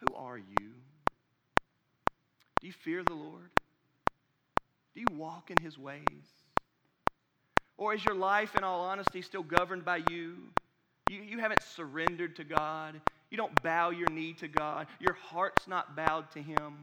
Who 0.00 0.14
are 0.14 0.36
you? 0.36 0.74
Do 2.66 2.70
you 2.70 2.74
fear 2.82 3.04
the 3.04 3.14
Lord? 3.14 3.48
Do 4.92 5.00
you 5.00 5.06
walk 5.16 5.52
in 5.52 5.56
his 5.62 5.78
ways? 5.78 6.02
Or 7.76 7.94
is 7.94 8.04
your 8.04 8.16
life, 8.16 8.56
in 8.56 8.64
all 8.64 8.80
honesty, 8.80 9.22
still 9.22 9.44
governed 9.44 9.84
by 9.84 9.98
you? 10.10 10.34
You, 11.08 11.22
you 11.22 11.38
haven't 11.38 11.62
surrendered 11.62 12.34
to 12.34 12.42
God. 12.42 13.00
You 13.30 13.36
don't 13.36 13.62
bow 13.62 13.90
your 13.90 14.10
knee 14.10 14.32
to 14.40 14.48
God. 14.48 14.88
Your 14.98 15.12
heart's 15.12 15.68
not 15.68 15.94
bowed 15.94 16.28
to 16.32 16.42
him. 16.42 16.78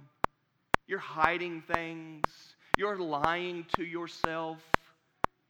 You're 0.87 0.99
hiding 0.99 1.61
things. 1.63 2.23
You're 2.77 2.97
lying 2.97 3.65
to 3.75 3.83
yourself. 3.83 4.63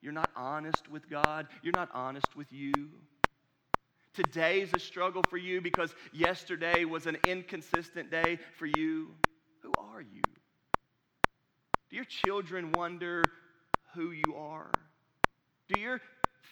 You're 0.02 0.13
not 0.13 0.32
honest 0.36 0.90
with 0.90 1.08
God. 1.12 1.46
You're 1.62 1.75
not 1.75 1.90
honest 1.94 2.36
with 2.36 2.52
you. 2.52 2.74
Today's 4.16 4.72
a 4.74 4.80
struggle 4.80 5.22
for 5.30 5.38
you 5.38 5.62
because 5.62 5.94
yesterday 6.12 6.86
was 6.86 7.06
an 7.06 7.18
inconsistent 7.28 8.10
day 8.10 8.40
for 8.58 8.66
you. 8.66 9.10
Are 9.94 10.02
you? 10.02 10.22
Do 11.92 11.96
your 11.96 12.06
children 12.06 12.72
wonder 12.72 13.24
who 13.94 14.10
you 14.10 14.34
are? 14.36 14.72
Do 15.72 15.80
your 15.80 16.02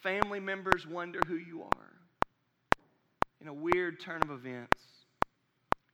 family 0.03 0.39
members 0.39 0.85
wonder 0.85 1.19
who 1.25 1.37
you 1.37 1.63
are? 1.63 1.91
In 3.41 3.47
a 3.47 3.53
weird 3.53 3.99
turn 3.99 4.21
of 4.21 4.29
events, 4.29 4.77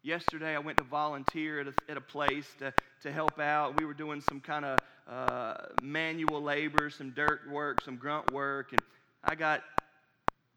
yesterday 0.04 0.56
I 0.56 0.60
went 0.60 0.78
to 0.80 0.84
volunteer 0.84 1.62
at 1.62 1.68
a, 1.68 1.74
at 1.90 1.96
a 1.96 2.02
place 2.02 2.48
to, 2.60 2.74
to 3.04 3.14
help 3.14 3.40
out. 3.40 3.80
We 3.80 3.86
were 3.86 3.94
doing 3.94 4.20
some 4.28 4.42
kind 4.42 4.66
of 4.66 4.80
uh, 5.10 5.54
manual 5.82 6.44
labor, 6.44 6.90
some 6.90 7.12
dirt 7.12 7.50
work, 7.50 7.82
some 7.82 7.96
grunt 7.96 8.34
work, 8.34 8.74
and 8.74 8.82
I 9.24 9.36
got 9.36 9.62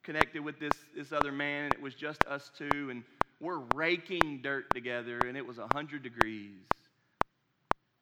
connected 0.03 0.43
with 0.43 0.59
this, 0.59 0.73
this 0.97 1.13
other 1.13 1.31
man, 1.31 1.67
and 1.67 1.73
it 1.73 1.81
was 1.81 1.95
just 1.95 2.25
us 2.25 2.51
two, 2.59 2.91
and 2.91 3.05
we're 3.39 3.63
raking 3.77 4.41
dirt 4.43 4.75
together, 4.75 5.21
and 5.21 5.37
it 5.37 5.47
was 5.47 5.59
100 5.59 6.03
degrees. 6.03 6.59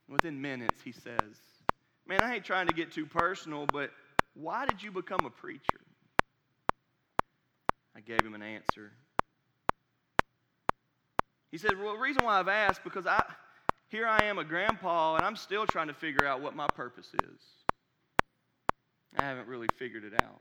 Within 0.08 0.40
minutes, 0.40 0.80
he 0.82 0.92
says, 0.92 1.36
Man, 2.06 2.22
I 2.22 2.36
ain't 2.36 2.44
trying 2.44 2.68
to 2.68 2.72
get 2.72 2.92
too 2.92 3.04
personal, 3.04 3.66
but 3.66 3.90
why 4.34 4.64
did 4.64 4.82
you 4.82 4.90
become 4.90 5.26
a 5.26 5.30
preacher? 5.30 5.80
I 7.94 8.00
gave 8.00 8.24
him 8.24 8.34
an 8.34 8.42
answer. 8.42 8.92
He 11.50 11.58
said, 11.58 11.78
Well, 11.78 11.94
the 11.94 11.98
reason 11.98 12.24
why 12.24 12.38
I've 12.38 12.48
asked, 12.48 12.84
because 12.84 13.06
I, 13.06 13.24
here 13.88 14.06
I 14.06 14.24
am 14.24 14.38
a 14.38 14.44
grandpa, 14.44 15.16
and 15.16 15.24
I'm 15.24 15.36
still 15.36 15.66
trying 15.66 15.88
to 15.88 15.94
figure 15.94 16.26
out 16.26 16.40
what 16.40 16.54
my 16.54 16.66
purpose 16.74 17.08
is. 17.14 17.40
I 19.16 19.22
haven't 19.22 19.48
really 19.48 19.66
figured 19.76 20.04
it 20.04 20.14
out. 20.22 20.40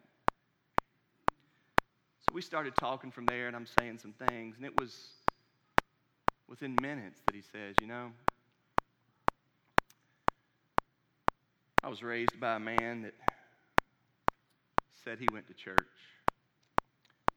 So 2.19 2.33
we 2.33 2.41
started 2.41 2.75
talking 2.75 3.11
from 3.11 3.25
there, 3.25 3.47
and 3.47 3.55
I'm 3.55 3.67
saying 3.79 3.99
some 3.99 4.13
things, 4.13 4.55
and 4.57 4.65
it 4.65 4.79
was 4.79 5.07
within 6.47 6.75
minutes 6.81 7.21
that 7.25 7.35
he 7.35 7.41
says, 7.41 7.75
You 7.81 7.87
know, 7.87 8.11
I 11.87 11.89
was 11.89 12.03
raised 12.03 12.37
by 12.37 12.57
a 12.57 12.59
man 12.59 13.03
that 13.03 13.13
said 15.05 15.19
he 15.19 15.27
went 15.31 15.47
to 15.47 15.53
church, 15.53 15.77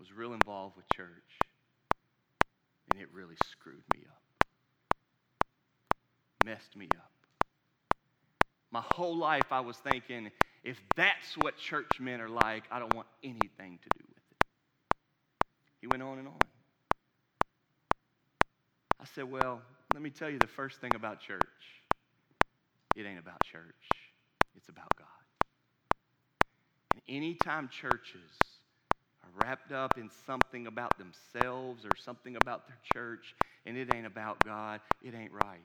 was 0.01 0.13
real 0.13 0.33
involved 0.33 0.77
with 0.77 0.87
church, 0.93 1.39
and 2.91 3.01
it 3.01 3.07
really 3.13 3.37
screwed 3.53 3.85
me 3.95 4.01
up, 4.09 4.49
messed 6.45 6.75
me 6.75 6.89
up. 6.97 7.13
My 8.73 8.83
whole 8.85 9.17
life 9.17 9.53
I 9.53 9.61
was 9.61 9.77
thinking, 9.77 10.33
if 10.65 10.81
that's 10.97 11.37
what 11.39 11.57
church 11.57 12.01
men 12.01 12.21
are 12.21 12.29
like, 12.29 12.65
I 12.73 12.81
don't 12.81 12.93
want 12.93 13.07
anything 13.23 13.79
to 13.81 13.89
do 14.01 14.05
with 14.09 14.25
it. 14.33 14.47
He 15.81 15.87
went 15.87 16.03
on 16.03 16.19
and 16.19 16.27
on. 16.27 16.39
I 18.99 19.05
said, 19.15 19.31
Well, 19.31 19.63
let 19.95 20.03
me 20.03 20.11
tell 20.11 20.29
you 20.29 20.41
the 20.41 20.49
first 20.49 20.81
thing 20.81 20.97
about 20.97 21.21
church. 21.21 21.39
It 22.97 23.07
ain't 23.07 23.21
about 23.21 23.41
church, 23.45 24.10
it's 24.57 24.69
about 24.69 24.89
God. 24.99 25.07
And 26.93 27.03
anytime 27.09 27.69
churches 27.69 28.31
are 29.23 29.31
wrapped 29.35 29.73
up 29.73 29.99
in 29.99 30.11
something 30.27 30.67
about 30.67 30.93
themselves 30.99 31.85
or 31.85 31.97
something 31.97 32.37
about 32.37 32.67
their 32.67 32.79
church 32.93 33.35
and 33.67 33.77
it 33.77 33.93
ain't 33.93 34.07
about 34.07 34.45
God, 34.45 34.81
it 35.03 35.15
ain't 35.15 35.33
right. 35.33 35.61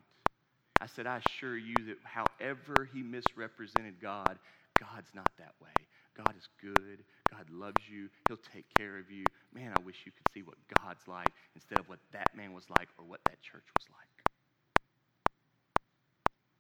I 0.82 0.88
said, 0.88 1.08
I 1.08 1.22
assure 1.26 1.58
you 1.58 1.76
that 1.88 1.98
however 2.04 2.90
he 2.94 3.02
misrepresented 3.02 4.02
God, 4.02 4.38
God's 4.80 5.10
not 5.14 5.32
that 5.38 5.54
way. 5.62 5.72
God 6.18 6.36
is 6.38 6.48
good. 6.62 7.04
God 7.32 7.50
loves 7.50 7.82
you. 7.90 8.10
He'll 8.28 8.38
take 8.54 8.66
care 8.78 8.98
of 8.98 9.10
you. 9.10 9.24
Man, 9.54 9.72
I 9.76 9.82
wish 9.82 9.96
you 10.06 10.12
could 10.12 10.28
see 10.34 10.44
what 10.44 10.56
God's 10.84 11.08
like 11.08 11.32
instead 11.56 11.80
of 11.80 11.90
what 11.90 12.00
that 12.12 12.28
man 12.36 12.54
was 12.54 12.70
like 12.70 12.88
or 12.98 13.06
what 13.06 13.20
that 13.26 13.42
church 13.42 13.66
was 13.78 13.88
like. 13.90 14.15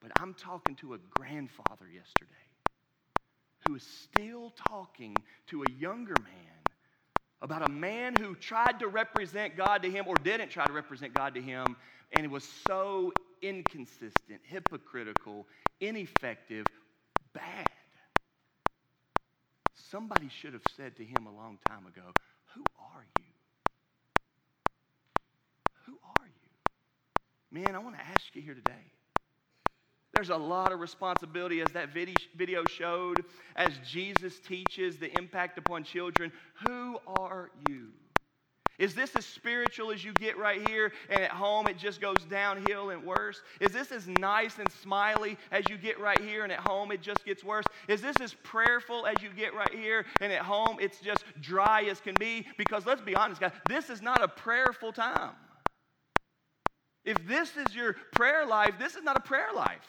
But 0.05 0.21
I'm 0.21 0.35
talking 0.35 0.75
to 0.75 0.93
a 0.93 0.99
grandfather 1.09 1.87
yesterday 1.91 2.29
who 3.67 3.73
is 3.73 3.81
still 3.81 4.51
talking 4.51 5.15
to 5.47 5.63
a 5.63 5.71
younger 5.79 6.13
man 6.13 6.59
about 7.41 7.67
a 7.67 7.71
man 7.71 8.13
who 8.13 8.35
tried 8.35 8.79
to 8.81 8.87
represent 8.87 9.57
God 9.57 9.81
to 9.81 9.89
him 9.89 10.05
or 10.07 10.13
didn't 10.17 10.49
try 10.49 10.67
to 10.67 10.73
represent 10.73 11.15
God 11.15 11.33
to 11.33 11.41
him, 11.41 11.75
and 12.11 12.23
it 12.23 12.29
was 12.29 12.47
so 12.67 13.13
inconsistent, 13.41 14.41
hypocritical, 14.43 15.47
ineffective, 15.79 16.67
bad. 17.33 17.67
Somebody 19.73 20.29
should 20.29 20.53
have 20.53 20.61
said 20.77 20.95
to 20.97 21.03
him 21.03 21.25
a 21.25 21.35
long 21.35 21.57
time 21.67 21.87
ago, 21.87 22.11
Who 22.53 22.63
are 22.79 23.05
you? 23.17 23.25
Who 25.87 25.97
are 26.19 26.27
you? 26.27 27.63
Man, 27.63 27.73
I 27.73 27.79
want 27.79 27.95
to 27.95 28.05
ask 28.05 28.35
you 28.35 28.43
here 28.43 28.53
today 28.53 28.91
there's 30.15 30.29
a 30.29 30.37
lot 30.37 30.71
of 30.71 30.79
responsibility, 30.79 31.61
as 31.61 31.71
that 31.73 31.89
video 31.89 32.63
showed, 32.65 33.25
as 33.55 33.73
Jesus 33.85 34.39
teaches 34.39 34.97
the 34.97 35.15
impact 35.15 35.57
upon 35.57 35.83
children. 35.83 36.31
Who 36.65 36.97
are 37.05 37.51
you? 37.69 37.89
Is 38.77 38.93
this 38.93 39.15
as 39.15 39.25
spiritual 39.25 39.91
as 39.91 40.03
you 40.03 40.13
get 40.13 40.37
right 40.37 40.65
here, 40.67 40.91
and 41.09 41.23
at 41.23 41.31
home 41.31 41.67
it 41.67 41.77
just 41.77 42.01
goes 42.01 42.17
downhill 42.29 42.89
and 42.89 43.05
worse? 43.05 43.41
Is 43.61 43.71
this 43.71 43.91
as 43.91 44.07
nice 44.07 44.57
and 44.57 44.69
smiley 44.81 45.37
as 45.51 45.69
you 45.69 45.77
get 45.77 45.99
right 45.99 46.19
here, 46.19 46.43
and 46.43 46.51
at 46.51 46.59
home 46.59 46.91
it 46.91 47.01
just 47.01 47.25
gets 47.25 47.43
worse? 47.43 47.65
Is 47.87 48.01
this 48.01 48.15
as 48.21 48.33
prayerful 48.43 49.05
as 49.05 49.21
you 49.21 49.29
get 49.29 49.53
right 49.53 49.73
here, 49.73 50.05
and 50.21 50.31
at 50.31 50.41
home 50.41 50.77
it's 50.79 50.99
just 50.99 51.23
dry 51.41 51.83
as 51.83 51.99
can 51.99 52.15
be? 52.19 52.45
Because 52.57 52.85
let's 52.85 53.01
be 53.01 53.15
honest, 53.15 53.39
guys, 53.41 53.53
this 53.67 53.89
is 53.89 54.01
not 54.01 54.23
a 54.23 54.27
prayerful 54.27 54.91
time. 54.91 55.35
If 57.05 57.25
this 57.27 57.55
is 57.55 57.75
your 57.75 57.93
prayer 58.13 58.45
life, 58.45 58.75
this 58.79 58.95
is 58.95 59.03
not 59.03 59.15
a 59.15 59.21
prayer 59.21 59.53
life. 59.55 59.87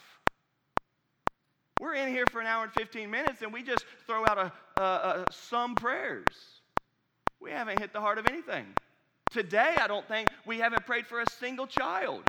We're 1.80 1.94
in 1.94 2.08
here 2.08 2.24
for 2.30 2.40
an 2.40 2.46
hour 2.46 2.64
and 2.64 2.72
15 2.72 3.10
minutes 3.10 3.42
and 3.42 3.52
we 3.52 3.62
just 3.62 3.84
throw 4.06 4.24
out 4.24 4.38
a, 4.38 4.80
a, 4.80 4.84
a, 4.84 5.24
some 5.30 5.74
prayers. 5.74 6.24
We 7.40 7.50
haven't 7.50 7.78
hit 7.80 7.92
the 7.92 8.00
heart 8.00 8.18
of 8.18 8.26
anything. 8.26 8.66
Today, 9.30 9.74
I 9.78 9.86
don't 9.86 10.06
think 10.08 10.28
we 10.46 10.58
haven't 10.58 10.86
prayed 10.86 11.06
for 11.06 11.20
a 11.20 11.26
single 11.38 11.66
child. 11.66 12.22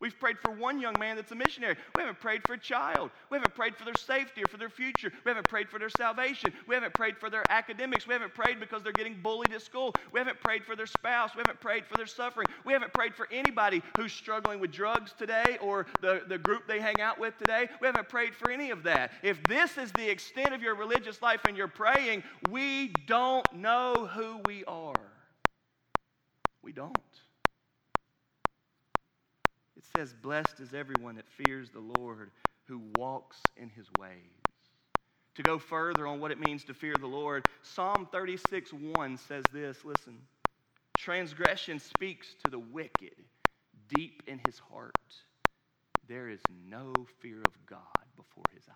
We've 0.00 0.18
prayed 0.18 0.38
for 0.38 0.50
one 0.50 0.80
young 0.80 0.98
man 0.98 1.16
that's 1.16 1.30
a 1.30 1.36
missionary. 1.36 1.76
We 1.94 2.02
haven't 2.02 2.20
prayed 2.20 2.42
for 2.44 2.54
a 2.54 2.58
child. 2.58 3.10
We 3.30 3.36
haven't 3.36 3.54
prayed 3.54 3.76
for 3.76 3.84
their 3.84 3.94
safety 3.94 4.42
or 4.42 4.48
for 4.48 4.56
their 4.56 4.68
future. 4.68 5.12
We 5.24 5.30
haven't 5.30 5.48
prayed 5.48 5.70
for 5.70 5.78
their 5.78 5.88
salvation. 5.88 6.52
We 6.66 6.74
haven't 6.74 6.94
prayed 6.94 7.16
for 7.16 7.30
their 7.30 7.50
academics. 7.50 8.06
We 8.06 8.12
haven't 8.12 8.34
prayed 8.34 8.58
because 8.58 8.82
they're 8.82 8.92
getting 8.92 9.20
bullied 9.22 9.52
at 9.52 9.62
school. 9.62 9.94
We 10.10 10.18
haven't 10.18 10.40
prayed 10.40 10.64
for 10.64 10.74
their 10.74 10.86
spouse. 10.86 11.34
We 11.36 11.40
haven't 11.40 11.60
prayed 11.60 11.86
for 11.86 11.96
their 11.96 12.06
suffering. 12.06 12.48
We 12.64 12.72
haven't 12.72 12.92
prayed 12.92 13.14
for 13.14 13.28
anybody 13.30 13.82
who's 13.96 14.12
struggling 14.12 14.58
with 14.58 14.72
drugs 14.72 15.14
today 15.16 15.58
or 15.60 15.86
the, 16.00 16.22
the 16.26 16.38
group 16.38 16.66
they 16.66 16.80
hang 16.80 17.00
out 17.00 17.20
with 17.20 17.38
today. 17.38 17.68
We 17.80 17.86
haven't 17.86 18.08
prayed 18.08 18.34
for 18.34 18.50
any 18.50 18.70
of 18.72 18.82
that. 18.82 19.12
If 19.22 19.42
this 19.44 19.78
is 19.78 19.92
the 19.92 20.10
extent 20.10 20.54
of 20.54 20.60
your 20.60 20.74
religious 20.74 21.22
life 21.22 21.44
and 21.46 21.56
you're 21.56 21.68
praying, 21.68 22.24
we 22.50 22.88
don't 23.06 23.46
know 23.54 24.06
who 24.12 24.40
we 24.44 24.64
are. 24.64 24.94
We 26.62 26.72
don't 26.72 26.96
says, 29.94 30.12
Blessed 30.12 30.60
is 30.60 30.74
everyone 30.74 31.16
that 31.16 31.28
fears 31.28 31.70
the 31.70 31.80
Lord, 31.80 32.30
who 32.66 32.80
walks 32.96 33.36
in 33.56 33.68
his 33.70 33.86
ways. 33.98 34.18
To 35.36 35.42
go 35.42 35.58
further 35.58 36.06
on 36.06 36.20
what 36.20 36.30
it 36.30 36.38
means 36.38 36.64
to 36.64 36.74
fear 36.74 36.96
the 36.96 37.06
Lord, 37.06 37.44
Psalm 37.62 38.08
36 38.10 38.72
1 38.72 39.16
says 39.16 39.44
this 39.52 39.84
listen, 39.84 40.18
transgression 40.96 41.78
speaks 41.78 42.34
to 42.44 42.50
the 42.50 42.58
wicked 42.58 43.14
deep 43.88 44.22
in 44.26 44.40
his 44.46 44.58
heart. 44.58 44.94
There 46.08 46.28
is 46.28 46.40
no 46.68 46.92
fear 47.20 47.40
of 47.44 47.66
God 47.66 47.80
before 48.16 48.44
his 48.52 48.64
eyes. 48.68 48.74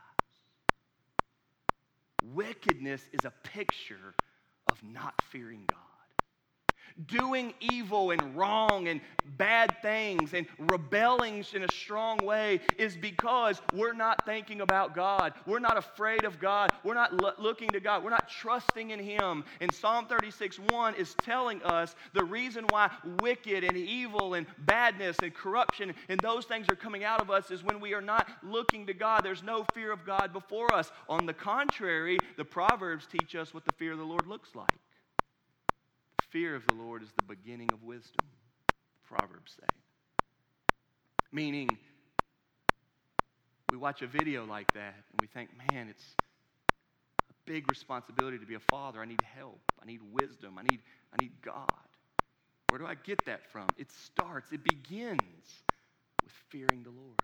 Wickedness 2.34 3.02
is 3.12 3.24
a 3.24 3.32
picture 3.44 4.14
of 4.70 4.82
not 4.82 5.14
fearing 5.30 5.64
God 5.68 5.87
doing 7.06 7.54
evil 7.60 8.10
and 8.10 8.36
wrong 8.36 8.88
and 8.88 9.00
bad 9.36 9.80
things 9.82 10.34
and 10.34 10.46
rebelling 10.58 11.44
in 11.54 11.62
a 11.62 11.68
strong 11.68 12.24
way 12.24 12.60
is 12.78 12.96
because 12.96 13.60
we're 13.72 13.92
not 13.92 14.24
thinking 14.24 14.60
about 14.60 14.94
God. 14.94 15.34
We're 15.46 15.58
not 15.58 15.76
afraid 15.76 16.24
of 16.24 16.40
God. 16.40 16.72
We're 16.82 16.94
not 16.94 17.14
lo- 17.14 17.34
looking 17.38 17.72
to 17.74 17.80
God. 17.80 18.02
We're 18.02 18.10
not 18.10 18.28
trusting 18.28 18.90
in 18.90 18.98
Him. 18.98 19.44
And 19.60 19.72
Psalm 19.72 20.06
36 20.06 20.58
1 20.58 20.94
is 20.94 21.14
telling 21.14 21.62
us 21.62 21.94
the 22.14 22.24
reason 22.24 22.68
why 22.68 22.90
wicked 23.04 23.62
and 23.62 23.76
evil 23.76 24.34
and 24.34 24.46
badness 24.58 25.22
and 25.22 25.34
corruption 25.34 25.94
and 26.08 26.20
those 26.20 26.46
things 26.46 26.68
are 26.68 26.76
coming 26.76 27.04
out 27.04 27.20
of 27.20 27.30
us 27.30 27.50
is 27.50 27.62
when 27.62 27.80
we 27.80 27.94
are 27.94 28.00
not 28.00 28.28
looking 28.42 28.86
to 28.86 28.94
God. 28.94 29.24
There's 29.24 29.42
no 29.42 29.64
fear 29.64 29.92
of 29.92 30.04
God 30.04 30.32
before 30.32 30.72
us. 30.72 30.90
On 31.08 31.26
the 31.26 31.34
contrary, 31.34 32.22
the 32.36 32.44
Proverbs 32.44 33.06
teach 33.06 33.34
us 33.34 33.54
what 33.54 33.64
the 33.64 33.72
fear 33.72 33.92
of 33.92 33.98
the 33.98 34.04
Lord 34.04 34.26
looks 34.26 34.54
like 34.54 34.78
fear 36.30 36.54
of 36.54 36.66
the 36.66 36.74
Lord 36.74 37.02
is 37.02 37.08
the 37.16 37.34
beginning 37.34 37.68
of 37.72 37.82
wisdom, 37.82 38.26
Proverbs 39.06 39.56
say. 39.58 39.66
Meaning, 41.32 41.68
we 43.70 43.76
watch 43.76 44.02
a 44.02 44.06
video 44.06 44.46
like 44.46 44.72
that 44.74 44.94
and 44.94 45.20
we 45.20 45.26
think, 45.26 45.50
man, 45.72 45.88
it's 45.88 46.04
a 47.30 47.34
big 47.44 47.68
responsibility 47.70 48.38
to 48.38 48.46
be 48.46 48.54
a 48.54 48.60
father. 48.70 49.00
I 49.00 49.04
need 49.04 49.22
help. 49.22 49.60
I 49.82 49.86
need 49.86 50.00
wisdom. 50.12 50.58
I 50.58 50.62
need, 50.62 50.80
I 51.12 51.22
need 51.22 51.32
God. 51.42 51.68
Where 52.70 52.78
do 52.78 52.86
I 52.86 52.94
get 52.94 53.24
that 53.26 53.50
from? 53.50 53.66
It 53.76 53.90
starts, 53.90 54.52
it 54.52 54.62
begins 54.64 55.20
with 56.22 56.32
fearing 56.50 56.82
the 56.82 56.90
Lord. 56.90 57.16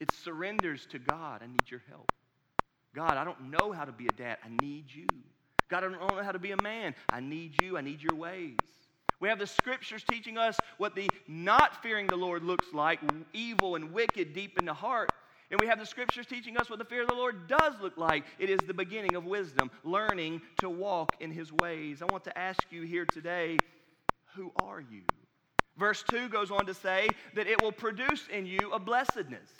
It 0.00 0.12
surrenders 0.12 0.86
to 0.90 0.98
God. 0.98 1.42
I 1.42 1.46
need 1.46 1.68
your 1.70 1.82
help. 1.88 2.12
God, 2.94 3.16
I 3.16 3.24
don't 3.24 3.50
know 3.50 3.72
how 3.72 3.84
to 3.84 3.92
be 3.92 4.06
a 4.06 4.12
dad. 4.12 4.38
I 4.44 4.48
need 4.62 4.86
you. 4.88 5.06
God, 5.68 5.78
I 5.78 5.88
don't 5.88 5.92
know 5.92 6.22
how 6.22 6.32
to 6.32 6.38
be 6.38 6.52
a 6.52 6.56
man. 6.56 6.94
I 7.10 7.20
need 7.20 7.60
you. 7.60 7.76
I 7.76 7.80
need 7.80 8.02
your 8.02 8.14
ways. 8.14 8.56
We 9.20 9.28
have 9.28 9.38
the 9.38 9.46
scriptures 9.46 10.04
teaching 10.04 10.38
us 10.38 10.56
what 10.76 10.94
the 10.94 11.08
not 11.26 11.82
fearing 11.82 12.08
the 12.08 12.16
Lord 12.16 12.42
looks 12.42 12.72
like 12.72 13.00
evil 13.32 13.74
and 13.74 13.92
wicked 13.92 14.32
deep 14.32 14.58
in 14.58 14.64
the 14.64 14.74
heart. 14.74 15.10
And 15.50 15.58
we 15.58 15.66
have 15.66 15.78
the 15.78 15.86
scriptures 15.86 16.26
teaching 16.26 16.56
us 16.56 16.68
what 16.68 16.78
the 16.78 16.84
fear 16.84 17.02
of 17.02 17.08
the 17.08 17.14
Lord 17.14 17.48
does 17.48 17.74
look 17.80 17.96
like. 17.96 18.24
It 18.38 18.50
is 18.50 18.60
the 18.60 18.74
beginning 18.74 19.16
of 19.16 19.24
wisdom, 19.24 19.70
learning 19.82 20.42
to 20.58 20.68
walk 20.68 21.16
in 21.20 21.30
his 21.30 21.52
ways. 21.52 22.02
I 22.02 22.04
want 22.04 22.24
to 22.24 22.38
ask 22.38 22.60
you 22.70 22.82
here 22.82 23.06
today 23.06 23.56
who 24.34 24.52
are 24.56 24.80
you? 24.80 25.02
Verse 25.76 26.04
2 26.10 26.28
goes 26.28 26.50
on 26.50 26.66
to 26.66 26.74
say 26.74 27.08
that 27.34 27.46
it 27.46 27.60
will 27.60 27.72
produce 27.72 28.28
in 28.28 28.46
you 28.46 28.72
a 28.72 28.78
blessedness. 28.78 29.50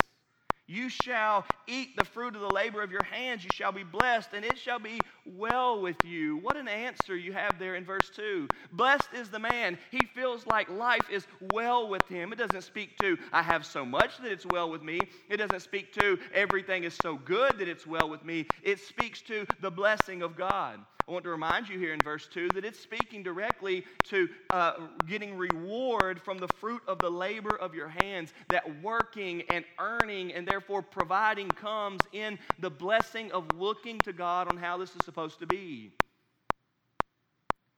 You 0.69 0.87
shall 0.87 1.45
eat 1.65 1.95
the 1.95 2.05
fruit 2.05 2.35
of 2.35 2.41
the 2.41 2.49
labor 2.49 2.83
of 2.83 2.91
your 2.91 3.01
hands. 3.01 3.43
You 3.43 3.49
shall 3.49 3.71
be 3.71 3.83
blessed, 3.83 4.33
and 4.33 4.45
it 4.45 4.55
shall 4.55 4.77
be 4.77 5.03
well 5.25 5.81
with 5.81 6.05
you. 6.05 6.37
What 6.37 6.57
an 6.57 6.67
answer 6.67 7.17
you 7.17 7.33
have 7.33 7.57
there 7.57 7.73
in 7.73 7.83
verse 7.83 8.11
2. 8.11 8.47
Blessed 8.71 9.09
is 9.15 9.31
the 9.31 9.39
man. 9.39 9.79
He 9.89 10.05
feels 10.05 10.45
like 10.45 10.69
life 10.69 11.09
is 11.09 11.25
well 11.41 11.89
with 11.89 12.07
him. 12.07 12.31
It 12.31 12.35
doesn't 12.35 12.61
speak 12.61 12.99
to, 12.99 13.17
I 13.33 13.41
have 13.41 13.65
so 13.65 13.83
much 13.83 14.19
that 14.19 14.31
it's 14.31 14.45
well 14.45 14.69
with 14.69 14.83
me. 14.83 15.09
It 15.27 15.37
doesn't 15.37 15.61
speak 15.61 15.91
to, 15.93 16.19
everything 16.35 16.83
is 16.83 16.93
so 16.93 17.15
good 17.15 17.57
that 17.57 17.67
it's 17.67 17.87
well 17.87 18.07
with 18.07 18.23
me. 18.23 18.45
It 18.61 18.79
speaks 18.79 19.23
to 19.23 19.47
the 19.61 19.71
blessing 19.71 20.21
of 20.21 20.35
God. 20.35 20.85
I 21.09 21.11
want 21.11 21.23
to 21.23 21.31
remind 21.31 21.67
you 21.67 21.79
here 21.79 21.95
in 21.95 22.03
verse 22.03 22.27
2 22.27 22.51
that 22.51 22.63
it's 22.63 22.79
speaking 22.79 23.23
directly 23.23 23.83
to 24.09 24.29
uh, 24.51 24.73
getting 25.07 25.35
reward 25.35 26.21
from 26.21 26.37
the 26.37 26.47
fruit 26.47 26.83
of 26.87 27.01
the 27.01 27.09
labor 27.09 27.55
of 27.55 27.73
your 27.73 27.87
hands, 27.87 28.31
that 28.49 28.83
working 28.83 29.41
and 29.49 29.65
earning 29.79 30.31
and 30.31 30.47
therefore 30.47 30.83
providing 30.83 31.49
comes 31.49 32.03
in 32.13 32.37
the 32.59 32.69
blessing 32.69 33.31
of 33.31 33.59
looking 33.59 33.97
to 34.01 34.13
God 34.13 34.47
on 34.47 34.55
how 34.55 34.77
this 34.77 34.95
is 34.95 35.03
supposed 35.03 35.39
to 35.39 35.47
be. 35.47 35.91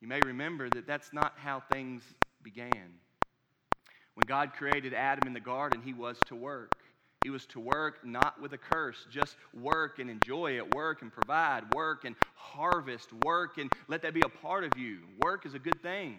You 0.02 0.10
may 0.10 0.20
remember 0.20 0.70
that 0.70 0.86
that's 0.86 1.14
not 1.14 1.36
how 1.38 1.62
things 1.62 2.04
began. 2.44 2.96
When 4.16 4.26
God 4.26 4.52
created 4.52 4.94
Adam 4.94 5.26
in 5.26 5.32
the 5.32 5.40
garden, 5.40 5.82
he 5.82 5.94
was 5.94 6.18
to 6.26 6.36
work. 6.36 6.81
He 7.22 7.30
was 7.30 7.46
to 7.48 7.60
work 7.60 8.04
not 8.04 8.42
with 8.42 8.54
a 8.54 8.58
curse, 8.58 9.06
just 9.12 9.38
work 9.54 10.00
and 10.00 10.10
enjoy 10.10 10.58
it, 10.58 10.72
work 10.72 11.04
and 11.04 11.14
provide, 11.14 11.72
work 11.72 12.04
and 12.04 12.16
harvest, 12.36 13.14
work 13.14 13.58
and 13.60 13.70
let 13.88 14.02
that 14.02 14.14
be 14.14 14.24
a 14.24 14.30
part 14.30 14.64
of 14.64 14.78
you. 14.78 15.02
Work 15.18 15.46
is 15.46 15.54
a 15.54 15.60
good 15.60 15.82
thing. 15.82 16.18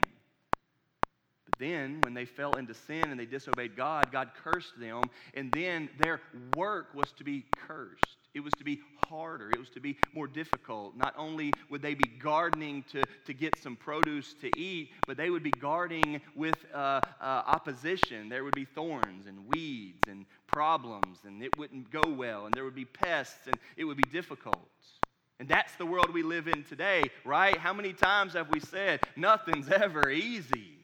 But 1.45 1.59
then, 1.59 2.03
when 2.03 2.15
they 2.15 2.25
fell 2.25 2.57
into 2.57 2.73
sin 2.73 3.11
and 3.11 3.19
they 3.19 3.27
disobeyed 3.27 3.77
God, 3.77 4.13
God 4.13 4.31
cursed 4.45 4.79
them, 4.79 5.11
and 5.35 5.53
then 5.53 5.91
their 5.99 6.21
work 6.55 6.95
was 6.95 7.11
to 7.13 7.25
be 7.25 7.45
cursed. 7.67 8.22
It 8.35 8.41
was 8.41 8.53
to 8.55 8.65
be 8.65 8.81
harder. 9.09 9.51
It 9.51 9.59
was 9.59 9.69
to 9.71 9.81
be 9.81 9.99
more 10.15 10.27
difficult. 10.27 10.97
Not 10.97 11.15
only 11.19 11.53
would 11.69 11.83
they 11.83 11.95
be 11.95 12.09
gardening 12.19 12.83
to, 12.93 13.05
to 13.27 13.35
get 13.35 13.59
some 13.59 13.77
produce 13.77 14.35
to 14.41 14.59
eat, 14.59 14.91
but 15.07 15.19
they 15.19 15.29
would 15.29 15.43
be 15.43 15.51
gardening 15.51 16.21
with 16.35 16.57
uh, 16.73 17.03
uh, 17.21 17.25
opposition. 17.47 18.31
There 18.31 18.43
would 18.43 18.55
be 18.55 18.65
thorns 18.65 19.27
and 19.27 19.47
weeds 19.49 20.09
and 20.09 20.25
problems, 20.47 21.19
and 21.27 21.43
it 21.43 21.59
wouldn't 21.59 21.91
go 21.91 22.09
well, 22.09 22.47
and 22.47 22.55
there 22.55 22.65
would 22.65 22.75
be 22.75 22.87
pests, 22.87 23.47
and 23.47 23.57
it 23.77 23.85
would 23.85 23.99
be 23.99 24.09
difficult. 24.11 24.69
And 25.39 25.49
that's 25.49 25.75
the 25.77 25.87
world 25.87 26.13
we 26.15 26.23
live 26.23 26.49
in 26.49 26.65
today, 26.65 27.03
right? 27.25 27.59
How 27.59 27.75
many 27.75 27.93
times 27.93 28.33
have 28.33 28.49
we 28.49 28.61
said, 28.61 29.01
nothing's 29.15 29.69
ever 29.69 30.09
easy? 30.09 30.79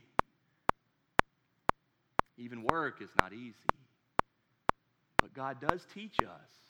Even 2.36 2.62
work 2.64 3.00
is 3.00 3.10
not 3.20 3.32
easy. 3.32 3.54
But 5.22 5.32
God 5.32 5.60
does 5.60 5.86
teach 5.94 6.16
us 6.22 6.67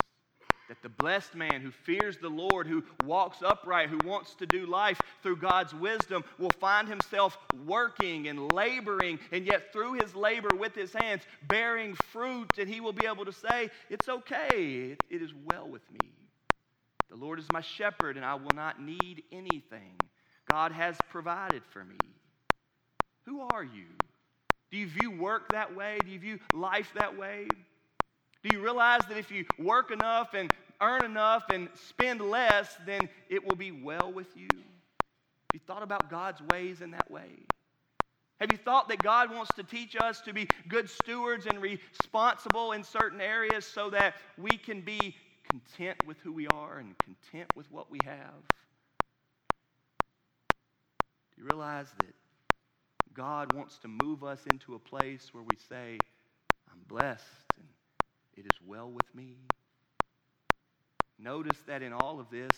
that 0.69 0.81
the 0.83 0.89
blessed 0.89 1.35
man 1.35 1.61
who 1.61 1.71
fears 1.71 2.17
the 2.17 2.29
Lord, 2.29 2.67
who 2.67 2.83
walks 3.03 3.41
upright, 3.41 3.89
who 3.89 3.97
wants 3.97 4.35
to 4.35 4.45
do 4.45 4.67
life 4.67 5.01
through 5.21 5.37
God's 5.37 5.73
wisdom, 5.73 6.23
will 6.37 6.51
find 6.51 6.87
himself 6.87 7.37
working 7.65 8.27
and 8.27 8.53
laboring, 8.53 9.19
and 9.31 9.45
yet 9.45 9.73
through 9.73 9.93
his 9.93 10.15
labor 10.15 10.55
with 10.55 10.75
his 10.75 10.93
hands, 10.93 11.23
bearing 11.47 11.95
fruit, 12.13 12.51
and 12.59 12.69
he 12.69 12.81
will 12.81 12.93
be 12.93 13.07
able 13.07 13.25
to 13.25 13.33
say, 13.33 13.69
It's 13.89 14.07
okay, 14.07 14.91
it, 14.91 15.03
it 15.09 15.21
is 15.21 15.33
well 15.45 15.67
with 15.67 15.91
me. 15.91 16.11
The 17.09 17.15
Lord 17.15 17.39
is 17.39 17.51
my 17.51 17.61
shepherd, 17.61 18.15
and 18.15 18.25
I 18.25 18.35
will 18.35 18.53
not 18.53 18.79
need 18.79 19.23
anything. 19.31 19.95
God 20.47 20.71
has 20.71 20.95
provided 21.09 21.63
for 21.71 21.83
me. 21.83 21.97
Who 23.25 23.41
are 23.41 23.63
you? 23.63 23.87
Do 24.71 24.77
you 24.77 24.87
view 24.87 25.09
work 25.09 25.51
that 25.51 25.75
way? 25.75 25.97
Do 26.03 26.11
you 26.11 26.19
view 26.19 26.39
life 26.53 26.91
that 26.93 27.17
way? 27.17 27.47
Do 28.43 28.49
you 28.49 28.61
realize 28.61 29.05
that 29.07 29.17
if 29.17 29.31
you 29.31 29.45
work 29.57 29.91
enough 29.91 30.33
and 30.33 30.49
earn 30.81 31.03
enough 31.03 31.49
and 31.49 31.67
spend 31.75 32.21
less, 32.21 32.77
then 32.85 33.09
it 33.29 33.45
will 33.45 33.55
be 33.55 33.71
well 33.71 34.11
with 34.11 34.35
you? 34.37 34.47
Have 34.49 35.53
you 35.53 35.59
thought 35.65 35.83
about 35.83 36.09
God's 36.09 36.41
ways 36.41 36.81
in 36.81 36.91
that 36.91 37.09
way? 37.11 37.29
Have 38.39 38.51
you 38.51 38.57
thought 38.57 38.87
that 38.87 39.03
God 39.03 39.33
wants 39.33 39.51
to 39.55 39.63
teach 39.63 39.97
us 39.97 40.21
to 40.21 40.33
be 40.33 40.47
good 40.69 40.89
stewards 40.89 41.45
and 41.45 41.61
responsible 41.61 42.71
in 42.71 42.83
certain 42.83 43.19
areas 43.19 43.65
so 43.65 43.89
that 43.89 44.15
we 44.37 44.57
can 44.57 44.79
be 44.79 45.15
content 45.49 45.97
with 46.05 46.17
who 46.19 46.31
we 46.31 46.47
are 46.47 46.77
and 46.77 46.95
content 46.99 47.49
with 47.55 47.69
what 47.71 47.91
we 47.91 47.99
have? 48.05 48.41
Do 51.35 51.41
you 51.41 51.45
realize 51.45 51.87
that 51.97 52.15
God 53.13 53.51
wants 53.53 53.77
to 53.79 53.89
move 53.89 54.23
us 54.23 54.39
into 54.49 54.75
a 54.75 54.79
place 54.79 55.33
where 55.33 55.43
we 55.43 55.57
say, 55.67 55.97
I'm 56.71 56.79
blessed 56.87 57.25
and 57.57 57.67
it 58.39 58.45
is 58.45 58.59
well 58.65 58.89
with 58.89 59.13
me. 59.13 59.35
Notice 61.19 61.57
that 61.67 61.81
in 61.81 61.91
all 61.91 62.19
of 62.21 62.29
this, 62.29 62.51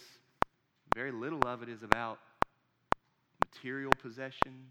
very 0.93 1.11
little 1.11 1.41
of 1.47 1.63
it 1.63 1.69
is 1.69 1.81
about 1.81 2.19
material 3.43 3.91
possession. 3.99 4.67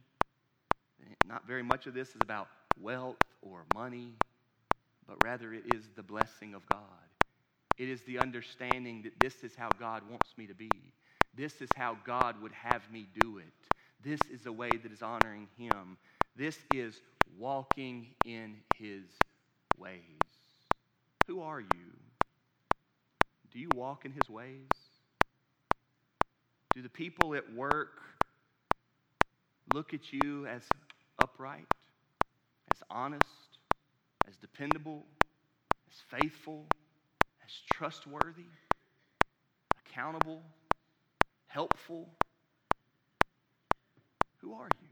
Not 1.27 1.47
very 1.49 1.65
much 1.65 1.89
of 1.89 1.95
this 1.95 2.11
is 2.11 2.21
about 2.23 2.47
wealth 2.81 3.17
or 3.43 3.65
money, 3.75 4.13
but 5.09 5.17
rather 5.25 5.53
it 5.53 5.65
is 5.75 5.89
the 5.97 6.03
blessing 6.03 6.55
of 6.55 6.63
God. 6.69 6.81
It 7.77 7.89
is 7.89 8.03
the 8.03 8.21
understanding 8.21 9.03
that 9.03 9.19
this 9.21 9.43
is 9.43 9.57
how 9.57 9.71
God 9.81 10.03
wants 10.09 10.29
me 10.37 10.47
to 10.47 10.55
be. 10.55 10.71
This 11.35 11.61
is 11.61 11.69
how 11.75 11.97
God 12.07 12.41
would 12.41 12.53
have 12.53 12.83
me 12.93 13.09
do 13.19 13.39
it. 13.39 13.45
This 14.05 14.21
is 14.31 14.47
a 14.47 14.53
way 14.53 14.71
that 14.71 14.93
is 14.93 15.03
honoring 15.03 15.49
Him. 15.59 15.97
This 16.37 16.59
is 16.73 17.01
walking 17.39 18.09
in 18.25 18.57
His 18.77 19.05
ways. 19.79 20.30
Who 21.27 21.43
are 21.43 21.61
you? 21.61 21.67
Do 23.53 23.59
you 23.59 23.69
walk 23.75 24.05
in 24.05 24.13
His 24.13 24.29
ways? 24.29 24.69
Do 26.75 26.83
the 26.83 26.89
people 26.89 27.35
at 27.35 27.53
work 27.53 28.01
look 29.75 29.93
at 29.93 30.13
you 30.13 30.47
as 30.47 30.63
upright, 31.23 31.67
as 32.75 32.83
honest, 32.91 33.25
as 34.29 34.37
dependable, 34.37 35.05
as 35.89 36.21
faithful, 36.21 36.67
as 37.45 37.51
trustworthy, 37.73 38.47
accountable, 39.85 40.43
helpful? 41.49 42.09
Who 44.39 44.55
are 44.55 44.69
you? 44.81 44.89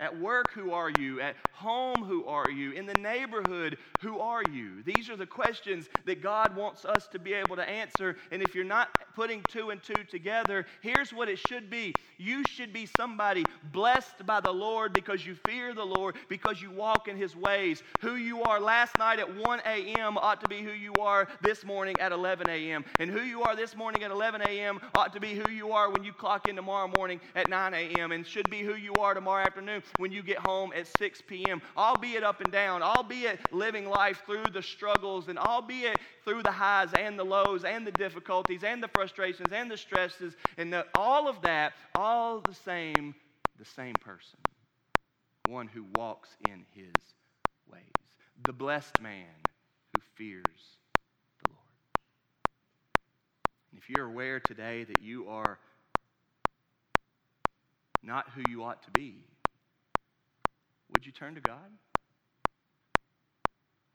At 0.00 0.18
work, 0.18 0.50
who 0.52 0.72
are 0.72 0.90
you? 0.90 1.20
At 1.20 1.36
home, 1.52 2.02
who 2.02 2.24
are 2.26 2.50
you? 2.50 2.72
In 2.72 2.86
the 2.86 2.94
neighborhood, 2.94 3.78
who 3.98 4.18
are 4.18 4.42
you? 4.42 4.82
These 4.82 5.08
are 5.08 5.16
the 5.16 5.26
questions 5.26 5.88
that 6.04 6.20
God 6.20 6.56
wants 6.56 6.84
us 6.84 7.06
to 7.08 7.18
be 7.20 7.32
able 7.32 7.56
to 7.56 7.68
answer. 7.68 8.16
And 8.32 8.42
if 8.42 8.54
you're 8.56 8.64
not 8.64 8.88
putting 9.14 9.44
two 9.44 9.70
and 9.70 9.82
two 9.82 10.04
together, 10.04 10.66
here's 10.80 11.12
what 11.12 11.28
it 11.28 11.38
should 11.38 11.70
be 11.70 11.96
you 12.18 12.44
should 12.44 12.72
be 12.72 12.86
somebody 12.86 13.46
blessed 13.72 14.24
by 14.26 14.40
the 14.40 14.52
Lord 14.52 14.92
because 14.92 15.24
you 15.26 15.34
fear 15.34 15.74
the 15.74 15.84
Lord, 15.84 16.16
because 16.28 16.60
you 16.60 16.70
walk 16.70 17.08
in 17.08 17.16
his 17.16 17.36
ways. 17.36 17.82
Who 18.00 18.16
you 18.16 18.42
are 18.42 18.60
last 18.60 18.98
night 18.98 19.18
at 19.18 19.34
1 19.34 19.60
a.m. 19.64 20.16
ought 20.18 20.40
to 20.40 20.48
be 20.48 20.62
who 20.62 20.70
you 20.72 21.00
are 21.00 21.28
this 21.40 21.64
morning 21.64 21.98
at 22.00 22.12
11 22.12 22.48
a.m. 22.48 22.84
And 22.98 23.10
who 23.10 23.20
you 23.20 23.42
are 23.42 23.56
this 23.56 23.76
morning 23.76 24.02
at 24.02 24.10
11 24.10 24.42
a.m. 24.42 24.80
ought 24.94 25.12
to 25.12 25.20
be 25.20 25.34
who 25.34 25.48
you 25.48 25.72
are 25.72 25.90
when 25.90 26.04
you 26.04 26.12
clock 26.12 26.46
in 26.46 26.56
tomorrow 26.56 26.88
morning 26.88 27.20
at 27.34 27.48
9 27.48 27.74
a.m. 27.74 28.12
and 28.12 28.26
should 28.26 28.50
be 28.50 28.62
who 28.62 28.74
you 28.74 28.98
are 29.00 29.14
tomorrow 29.14 29.44
afternoon 29.44 29.82
when 29.96 30.12
you 30.12 30.22
get 30.22 30.38
home 30.38 30.72
at 30.74 30.86
6 30.86 31.22
p.m. 31.26 31.62
Albeit 31.76 32.24
up 32.24 32.40
and 32.40 32.52
down, 32.52 32.82
albeit 32.82 33.38
living 33.52 33.88
life 33.88 34.22
through 34.26 34.50
the 34.50 34.62
struggles, 34.62 35.28
and 35.28 35.38
albeit 35.38 36.00
through 36.24 36.42
the 36.42 36.52
highs 36.52 36.94
and 36.94 37.18
the 37.18 37.24
lows 37.24 37.64
and 37.64 37.86
the 37.86 37.92
difficulties 37.92 38.64
and 38.64 38.82
the 38.82 38.88
frustrations 38.88 39.03
and 39.52 39.70
the 39.70 39.76
stresses 39.76 40.34
and 40.56 40.72
the, 40.72 40.86
all 40.94 41.28
of 41.28 41.42
that, 41.42 41.72
all 41.94 42.40
the 42.40 42.54
same, 42.54 43.14
the 43.58 43.64
same 43.64 43.94
person. 44.00 44.38
One 45.48 45.66
who 45.66 45.84
walks 45.96 46.30
in 46.48 46.64
his 46.74 46.92
ways. 47.70 47.82
The 48.44 48.52
blessed 48.52 49.00
man 49.00 49.26
who 49.94 50.02
fears 50.14 50.44
the 51.44 51.50
Lord. 51.50 51.60
And 53.72 53.80
if 53.80 53.90
you're 53.90 54.06
aware 54.06 54.40
today 54.40 54.84
that 54.84 55.02
you 55.02 55.28
are 55.28 55.58
not 58.02 58.26
who 58.34 58.42
you 58.50 58.64
ought 58.64 58.82
to 58.84 58.90
be, 58.90 59.16
would 60.92 61.04
you 61.04 61.12
turn 61.12 61.34
to 61.34 61.40
God? 61.40 61.70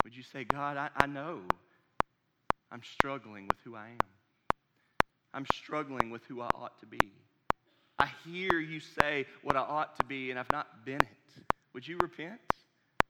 Would 0.03 0.15
you 0.15 0.23
say, 0.23 0.43
God, 0.43 0.77
I, 0.77 0.89
I 0.95 1.05
know 1.07 1.41
I'm 2.71 2.81
struggling 2.83 3.47
with 3.47 3.57
who 3.63 3.75
I 3.75 3.89
am. 3.89 4.18
I'm 5.33 5.45
struggling 5.53 6.09
with 6.09 6.23
who 6.25 6.41
I 6.41 6.47
ought 6.55 6.79
to 6.79 6.85
be. 6.85 7.11
I 7.97 8.09
hear 8.25 8.59
you 8.59 8.79
say 8.79 9.25
what 9.43 9.55
I 9.55 9.59
ought 9.59 9.97
to 9.99 10.05
be, 10.05 10.31
and 10.31 10.39
I've 10.39 10.51
not 10.51 10.85
been 10.85 11.01
it. 11.01 11.43
Would 11.73 11.87
you 11.87 11.97
repent? 11.97 12.39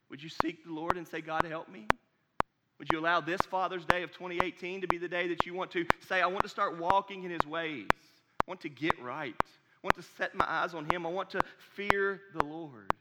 Would 0.10 0.21
you 0.21 0.29
seek 0.29 0.65
the 0.65 0.73
Lord 0.73 0.97
and 0.97 1.08
say, 1.08 1.21
God, 1.21 1.45
help 1.45 1.69
me? 1.69 1.88
Would 2.79 2.91
you 2.91 2.99
allow 2.99 3.21
this 3.21 3.41
Father's 3.41 3.86
Day 3.86 4.03
of 4.03 4.12
2018 4.12 4.82
to 4.82 4.88
be 4.88 4.97
the 4.97 5.08
day 5.08 5.27
that 5.27 5.45
you 5.45 5.53
want 5.53 5.71
to 5.71 5.86
say, 6.08 6.21
I 6.21 6.27
want 6.27 6.43
to 6.43 6.49
start 6.49 6.79
walking 6.79 7.23
in 7.23 7.32
His 7.32 7.45
ways? 7.45 7.88
I 7.91 8.43
want 8.47 8.62
to 8.62 8.69
get 8.69 8.99
right. 9.01 9.36
I 9.39 9.79
want 9.84 9.95
to 9.95 10.03
set 10.17 10.34
my 10.34 10.45
eyes 10.47 10.73
on 10.73 10.89
Him. 10.89 11.05
I 11.05 11.10
want 11.10 11.29
to 11.32 11.41
fear 11.75 12.21
the 12.34 12.43
Lord. 12.43 12.91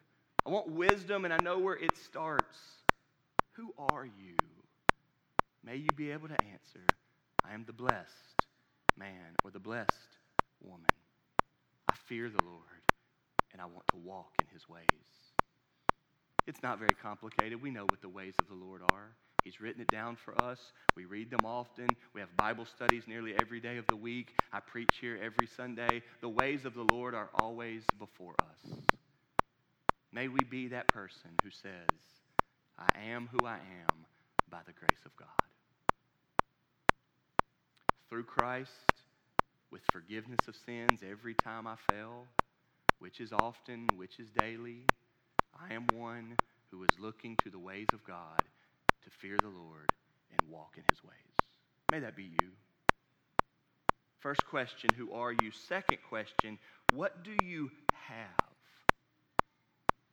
I 0.45 0.51
want 0.51 0.71
wisdom, 0.71 1.25
and 1.25 1.33
I 1.33 1.39
know 1.43 1.59
where 1.59 1.77
it 1.77 1.97
starts. 1.97 2.59
Who 3.53 3.73
are 3.79 4.05
you? 4.05 4.37
May 5.65 5.77
you 5.77 5.89
be 5.97 6.11
able 6.11 6.29
to 6.29 6.37
answer, 6.53 6.85
I 7.45 7.55
am 7.55 7.65
the 7.67 7.73
blessed 7.73 8.38
man 8.99 9.37
or 9.45 9.51
the 9.51 9.59
blessed 9.59 10.19
woman. 10.61 10.87
I 11.91 11.95
fear 12.09 12.29
the 12.29 12.45
Lord, 12.45 12.83
and 13.53 13.63
I 13.63 13.67
want 13.67 13.87
to 13.93 13.97
walk 13.97 14.33
in 14.41 14.47
his 14.53 14.69
ways. 14.69 14.85
It's 16.47 16.63
not 16.63 16.79
very 16.79 16.95
complicated. 17.03 17.61
We 17.63 17.71
know 17.71 17.85
what 17.85 18.01
the 18.01 18.09
ways 18.09 18.35
of 18.41 18.49
the 18.49 18.55
Lord 18.55 18.83
are. 18.93 19.11
He's 19.45 19.61
written 19.61 19.81
it 19.81 19.89
down 19.89 20.17
for 20.17 20.39
us. 20.43 20.59
We 20.97 21.05
read 21.05 21.31
them 21.31 21.45
often. 21.45 21.89
We 22.15 22.21
have 22.21 22.37
Bible 22.37 22.67
studies 22.67 23.05
nearly 23.07 23.35
every 23.41 23.61
day 23.61 23.77
of 23.77 23.87
the 23.87 23.97
week. 23.97 24.29
I 24.53 24.61
preach 24.61 24.91
here 25.01 25.19
every 25.23 25.47
Sunday. 25.57 26.03
The 26.21 26.29
ways 26.29 26.65
of 26.65 26.75
the 26.75 26.87
Lord 26.93 27.15
are 27.15 27.31
always 27.35 27.83
before 27.99 28.35
us. 28.41 28.79
May 30.13 30.29
we 30.29 30.41
be 30.51 30.69
that 30.69 30.89
person 30.89 31.31
who 31.45 31.51
says, 31.51 31.99
I 32.79 32.89
am 33.11 33.29
who 33.31 33.47
I 33.47 33.57
am 33.57 34.07
by 34.51 34.61
the 34.67 34.73
grace 34.73 35.01
of 35.05 35.15
God. 35.17 35.48
Through 38.11 38.25
Christ, 38.25 38.73
with 39.71 39.83
forgiveness 39.93 40.49
of 40.49 40.57
sins 40.65 41.01
every 41.09 41.35
time 41.35 41.67
I 41.67 41.77
fail, 41.91 42.25
which 43.01 43.21
is 43.21 43.33
often, 43.33 43.87
which 43.97 44.19
is 44.19 44.31
daily, 44.31 44.87
I 45.55 45.75
am 45.75 45.87
one 45.95 46.37
who 46.71 46.83
is 46.85 46.99
looking 46.99 47.37
to 47.45 47.51
the 47.51 47.59
ways 47.59 47.87
of 47.93 48.03
God 48.05 48.41
to 49.05 49.11
fear 49.11 49.37
the 49.43 49.49
Lord 49.49 49.91
and 50.31 50.51
walk 50.51 50.75
in 50.77 50.85
his 50.91 51.05
ways. 51.05 51.13
May 51.93 52.01
that 52.01 52.17
be 52.17 52.25
you. 52.25 52.49
First 54.21 54.47
question, 54.47 54.91
who 54.97 55.13
are 55.13 55.33
you? 55.33 55.51
Second 55.69 55.99
question, 56.09 56.59
what 56.95 57.23
do 57.23 57.37
you 57.45 57.71
have? 57.93 58.48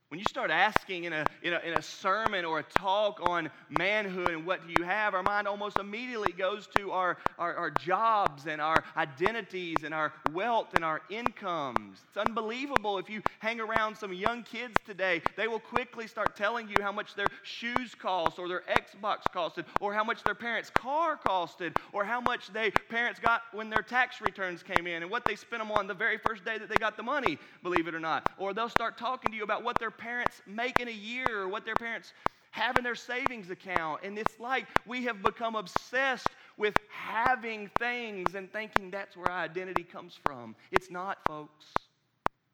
When 0.10 0.20
you 0.20 0.26
start 0.26 0.52
asking 0.52 1.06
in 1.06 1.14
a, 1.14 1.28
in, 1.42 1.54
a, 1.54 1.60
in 1.60 1.74
a 1.74 1.82
sermon 1.82 2.46
or 2.46 2.60
a 2.60 2.64
talk 2.64 3.20
on 3.24 3.50
manhood 3.70 4.36
and 4.36 4.46
what 4.46 4.66
do 4.68 4.72
you 4.72 4.84
have, 4.84 5.16
our 5.16 5.24
mind 5.24 5.48
almost 5.48 5.80
immediately 5.80 6.32
goes 6.32 6.68
to 6.68 6.92
our, 6.92 7.18
our, 7.40 7.56
our 7.56 7.72
jobs 7.72 8.46
and 8.46 8.62
our 8.62 8.84
identities 8.96 9.84
and 9.84 9.96
our 9.96 10.14
wealth 10.32 10.76
and 10.76 10.86
our 10.86 11.02
incomes. 11.10 12.04
It's 12.08 12.18
unbelievable 12.18 13.00
if 13.00 13.10
you 13.10 13.24
hang 13.40 13.60
around 13.60 13.96
some 13.98 14.14
young 14.14 14.44
kids 14.44 14.76
today, 14.86 15.24
they 15.38 15.48
will 15.48 15.60
quickly 15.60 16.06
start 16.06 16.36
telling 16.36 16.70
you 16.70 16.84
how 16.84 16.92
much 16.92 17.16
their 17.16 17.32
shoes 17.42 17.96
cost 17.96 18.38
or 18.38 18.48
their 18.48 18.64
Xbox 18.70 19.24
costed 19.34 19.66
or 19.80 19.92
how 19.92 20.04
much 20.04 20.24
their 20.24 20.36
parents' 20.36 20.70
car 20.70 21.18
costed 21.18 21.74
or 21.94 22.06
how 22.06 22.22
much 22.22 22.54
they 22.54 22.70
parents 22.70 23.20
got 23.20 23.42
when 23.54 23.72
their 23.72 23.82
tax 23.82 24.22
returns 24.22 24.62
came 24.62 24.86
in 24.86 25.02
and 25.02 25.10
what 25.10 25.26
they 25.26 25.36
spent 25.36 25.64
them 25.64 25.72
on 25.72 25.88
the 25.88 25.96
very 25.96 26.20
first 26.20 26.46
day 26.46 26.60
that 26.60 26.70
they 26.70 26.78
got 26.78 26.96
the 26.96 27.04
money, 27.04 27.40
believe 27.64 27.88
it 27.88 27.96
or 27.96 28.00
not. 28.00 28.30
Or 28.38 28.54
they'll 28.54 28.70
start 28.70 29.00
talking 29.00 29.32
to 29.32 29.38
you 29.38 29.44
about 29.44 29.64
what 29.64 29.80
their 29.80 29.95
parents 29.98 30.42
make 30.46 30.80
in 30.80 30.88
a 30.88 30.92
year 30.92 31.42
or 31.42 31.48
what 31.48 31.66
their 31.66 31.76
parents 31.76 32.14
have 32.52 32.78
in 32.78 32.84
their 32.84 32.96
savings 32.96 33.50
account. 33.50 34.02
And 34.04 34.18
it's 34.18 34.40
like 34.40 34.66
we 34.86 35.04
have 35.06 35.22
become 35.22 35.56
obsessed 35.56 36.30
with 36.58 36.76
having 36.90 37.70
things 37.80 38.36
and 38.36 38.52
thinking 38.52 38.92
that's 38.92 39.18
where 39.18 39.30
our 39.30 39.40
identity 39.44 39.84
comes 39.84 40.18
from. 40.24 40.56
It's 40.72 40.90
not, 40.90 41.18
folks. 41.28 41.66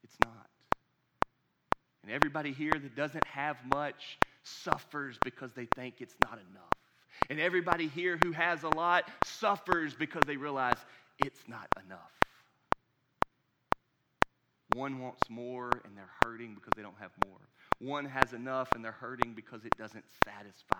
It's 0.03 0.15
not. 0.23 0.47
And 2.03 2.11
everybody 2.11 2.51
here 2.51 2.79
that 2.79 2.95
doesn't 2.95 3.25
have 3.25 3.57
much 3.65 4.17
suffers 4.43 5.17
because 5.23 5.53
they 5.53 5.67
think 5.75 5.95
it's 5.99 6.15
not 6.23 6.39
enough. 6.49 6.71
And 7.29 7.39
everybody 7.39 7.87
here 7.87 8.17
who 8.23 8.31
has 8.31 8.63
a 8.63 8.69
lot 8.69 9.09
suffers 9.23 9.93
because 9.93 10.23
they 10.25 10.37
realize 10.37 10.77
it's 11.19 11.47
not 11.47 11.67
enough. 11.85 12.20
One 14.73 14.99
wants 14.99 15.29
more 15.29 15.81
and 15.83 15.97
they're 15.97 16.09
hurting 16.21 16.55
because 16.55 16.73
they 16.75 16.81
don't 16.81 16.97
have 16.99 17.11
more. 17.25 17.39
One 17.79 18.05
has 18.05 18.33
enough 18.33 18.75
and 18.75 18.85
they're 18.85 18.91
hurting 18.91 19.33
because 19.33 19.65
it 19.65 19.75
doesn't 19.77 20.05
satisfy. 20.23 20.75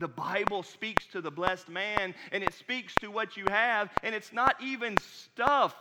The 0.00 0.08
Bible 0.08 0.62
speaks 0.62 1.06
to 1.08 1.20
the 1.20 1.30
blessed 1.30 1.68
man 1.68 2.14
and 2.32 2.42
it 2.42 2.54
speaks 2.54 2.94
to 2.96 3.10
what 3.10 3.36
you 3.36 3.46
have, 3.46 3.90
and 4.02 4.14
it's 4.14 4.32
not 4.32 4.56
even 4.62 4.98
stuff. 4.98 5.74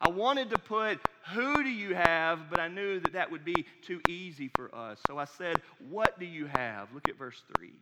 I 0.00 0.08
wanted 0.08 0.50
to 0.50 0.58
put 0.58 1.00
who 1.32 1.62
do 1.62 1.70
you 1.70 1.94
have, 1.94 2.50
but 2.50 2.60
I 2.60 2.68
knew 2.68 3.00
that 3.00 3.14
that 3.14 3.30
would 3.30 3.44
be 3.44 3.64
too 3.82 4.00
easy 4.06 4.50
for 4.54 4.74
us. 4.74 5.00
So 5.06 5.16
I 5.16 5.24
said, 5.24 5.62
What 5.88 6.20
do 6.20 6.26
you 6.26 6.46
have? 6.46 6.92
Look 6.92 7.08
at 7.08 7.16
verse 7.16 7.42
3. 7.56 7.72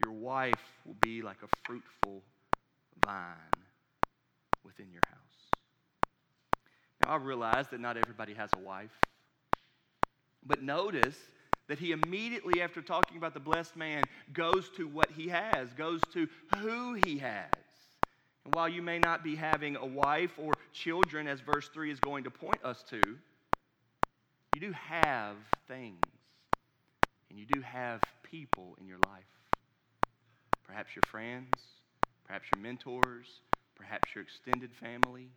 Your 0.00 0.12
wife 0.12 0.62
will 0.86 0.96
be 1.00 1.22
like 1.22 1.38
a 1.42 1.48
fruitful 1.66 2.22
vine 3.04 3.36
within 4.64 4.86
your 4.92 5.02
house. 5.08 5.61
Now, 7.02 7.10
I 7.10 7.16
realize 7.16 7.68
that 7.68 7.80
not 7.80 7.96
everybody 7.96 8.34
has 8.34 8.50
a 8.54 8.58
wife. 8.58 8.90
But 10.44 10.62
notice 10.62 11.16
that 11.68 11.78
he 11.78 11.92
immediately, 11.92 12.60
after 12.60 12.82
talking 12.82 13.16
about 13.16 13.34
the 13.34 13.40
blessed 13.40 13.76
man, 13.76 14.04
goes 14.32 14.68
to 14.76 14.86
what 14.86 15.10
he 15.10 15.28
has, 15.28 15.72
goes 15.74 16.00
to 16.12 16.28
who 16.60 16.94
he 16.94 17.18
has. 17.18 17.46
And 18.44 18.54
while 18.54 18.68
you 18.68 18.82
may 18.82 18.98
not 18.98 19.22
be 19.22 19.36
having 19.36 19.76
a 19.76 19.86
wife 19.86 20.32
or 20.38 20.52
children, 20.72 21.28
as 21.28 21.40
verse 21.40 21.68
3 21.68 21.92
is 21.92 22.00
going 22.00 22.24
to 22.24 22.30
point 22.30 22.58
us 22.64 22.82
to, 22.90 23.00
you 24.54 24.60
do 24.60 24.72
have 24.72 25.36
things. 25.68 25.98
And 27.30 27.38
you 27.38 27.46
do 27.46 27.60
have 27.62 28.02
people 28.22 28.76
in 28.80 28.86
your 28.86 28.98
life. 29.06 29.22
Perhaps 30.64 30.94
your 30.94 31.02
friends, 31.10 31.50
perhaps 32.26 32.46
your 32.54 32.62
mentors, 32.62 33.26
perhaps 33.76 34.14
your 34.14 34.24
extended 34.24 34.70
family 34.74 35.30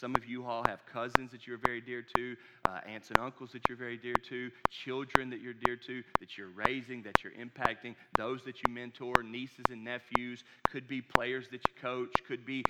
some 0.00 0.16
of 0.16 0.26
you 0.26 0.44
all 0.44 0.62
have 0.62 0.80
cousins 0.86 1.30
that 1.30 1.46
you're 1.46 1.58
very 1.58 1.80
dear 1.80 2.04
to, 2.16 2.36
uh, 2.66 2.80
aunts 2.86 3.10
and 3.10 3.18
uncles 3.18 3.52
that 3.52 3.68
you're 3.68 3.78
very 3.78 3.96
dear 3.96 4.14
to, 4.28 4.50
children 4.68 5.30
that 5.30 5.40
you're 5.40 5.54
dear 5.54 5.76
to, 5.76 6.02
that 6.20 6.36
you're 6.36 6.50
raising, 6.50 7.02
that 7.02 7.22
you're 7.22 7.32
impacting, 7.32 7.94
those 8.16 8.42
that 8.44 8.62
you 8.62 8.68
mentor, 8.68 9.22
nieces 9.22 9.66
and 9.70 9.84
nephews, 9.84 10.42
could 10.70 10.88
be 10.88 11.00
players 11.00 11.48
that 11.48 11.60
you 11.68 11.74
coach, 11.80 12.12
could 12.26 12.44
be 12.44 12.64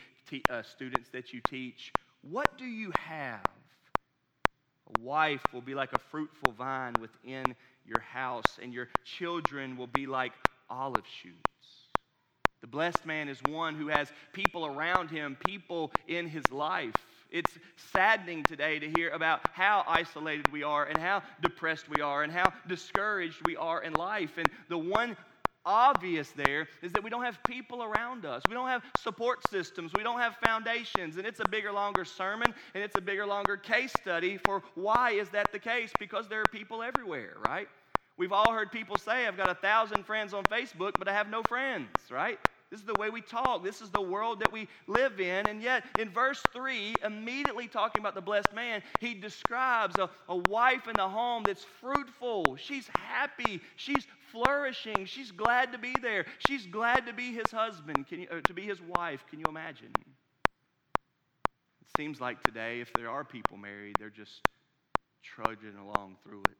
uh, 0.50 0.62
students 0.62 1.08
that 1.10 1.32
you 1.32 1.40
teach. 1.48 1.92
What 2.22 2.58
do 2.58 2.64
you 2.64 2.90
have? 2.92 3.46
A 4.96 5.00
wife 5.00 5.42
will 5.52 5.62
be 5.62 5.74
like 5.74 5.92
a 5.92 5.98
fruitful 5.98 6.52
vine 6.52 6.94
within 7.00 7.54
your 7.86 8.00
house, 8.00 8.58
and 8.62 8.72
your 8.72 8.88
children 9.04 9.76
will 9.76 9.86
be 9.86 10.06
like 10.06 10.32
olive 10.68 11.04
shoots. 11.22 11.38
The 12.60 12.66
blessed 12.66 13.04
man 13.04 13.28
is 13.28 13.42
one 13.42 13.74
who 13.74 13.88
has 13.88 14.10
people 14.32 14.64
around 14.64 15.10
him, 15.10 15.36
people 15.46 15.92
in 16.08 16.26
his 16.26 16.50
life. 16.50 16.94
It's 17.30 17.50
saddening 17.92 18.44
today 18.44 18.78
to 18.78 18.88
hear 18.88 19.10
about 19.10 19.40
how 19.52 19.84
isolated 19.88 20.50
we 20.52 20.62
are 20.62 20.84
and 20.84 20.98
how 20.98 21.22
depressed 21.42 21.88
we 21.88 22.00
are 22.00 22.22
and 22.22 22.32
how 22.32 22.52
discouraged 22.68 23.42
we 23.42 23.56
are 23.56 23.82
in 23.82 23.94
life. 23.94 24.38
And 24.38 24.50
the 24.68 24.78
one 24.78 25.16
obvious 25.66 26.30
there 26.32 26.68
is 26.82 26.92
that 26.92 27.02
we 27.02 27.10
don't 27.10 27.24
have 27.24 27.38
people 27.44 27.82
around 27.82 28.24
us. 28.24 28.42
We 28.48 28.54
don't 28.54 28.68
have 28.68 28.82
support 28.96 29.48
systems. 29.48 29.92
We 29.94 30.02
don't 30.02 30.20
have 30.20 30.36
foundations. 30.36 31.16
And 31.16 31.26
it's 31.26 31.40
a 31.40 31.44
bigger, 31.46 31.72
longer 31.72 32.04
sermon 32.04 32.54
and 32.74 32.84
it's 32.84 32.96
a 32.96 33.00
bigger, 33.00 33.26
longer 33.26 33.56
case 33.56 33.92
study 34.00 34.36
for 34.36 34.62
why 34.74 35.12
is 35.12 35.30
that 35.30 35.52
the 35.52 35.58
case? 35.58 35.90
Because 35.98 36.28
there 36.28 36.40
are 36.40 36.46
people 36.46 36.82
everywhere, 36.82 37.34
right? 37.42 37.68
We've 38.16 38.32
all 38.32 38.52
heard 38.52 38.70
people 38.70 38.96
say, 38.96 39.26
I've 39.26 39.36
got 39.36 39.48
a 39.48 39.54
thousand 39.54 40.04
friends 40.04 40.34
on 40.34 40.44
Facebook, 40.44 40.92
but 40.98 41.08
I 41.08 41.12
have 41.12 41.28
no 41.28 41.42
friends, 41.42 41.88
right? 42.10 42.38
This 42.74 42.80
is 42.80 42.86
the 42.88 42.96
way 42.96 43.08
we 43.08 43.20
talk. 43.20 43.62
This 43.62 43.80
is 43.80 43.90
the 43.90 44.00
world 44.00 44.40
that 44.40 44.50
we 44.50 44.66
live 44.88 45.20
in. 45.20 45.46
And 45.46 45.62
yet, 45.62 45.84
in 45.96 46.10
verse 46.10 46.42
3, 46.52 46.96
immediately 47.04 47.68
talking 47.68 48.00
about 48.00 48.16
the 48.16 48.20
blessed 48.20 48.52
man, 48.52 48.82
he 48.98 49.14
describes 49.14 49.96
a, 49.96 50.10
a 50.28 50.34
wife 50.34 50.88
in 50.88 50.96
the 50.96 51.08
home 51.08 51.44
that's 51.44 51.62
fruitful. 51.62 52.56
She's 52.56 52.88
happy. 52.88 53.60
She's 53.76 54.08
flourishing. 54.32 55.06
She's 55.06 55.30
glad 55.30 55.70
to 55.70 55.78
be 55.78 56.00
there. 56.02 56.26
She's 56.48 56.66
glad 56.66 57.06
to 57.06 57.12
be 57.12 57.32
his 57.32 57.48
husband, 57.52 58.08
Can 58.08 58.22
you, 58.22 58.40
to 58.44 58.52
be 58.52 58.62
his 58.62 58.82
wife. 58.82 59.24
Can 59.30 59.38
you 59.38 59.46
imagine? 59.48 59.92
It 59.96 60.12
seems 61.96 62.20
like 62.20 62.42
today, 62.42 62.80
if 62.80 62.92
there 62.94 63.08
are 63.08 63.22
people 63.22 63.56
married, 63.56 63.94
they're 64.00 64.10
just 64.10 64.40
trudging 65.22 65.76
along 65.76 66.16
through 66.24 66.42
it. 66.50 66.58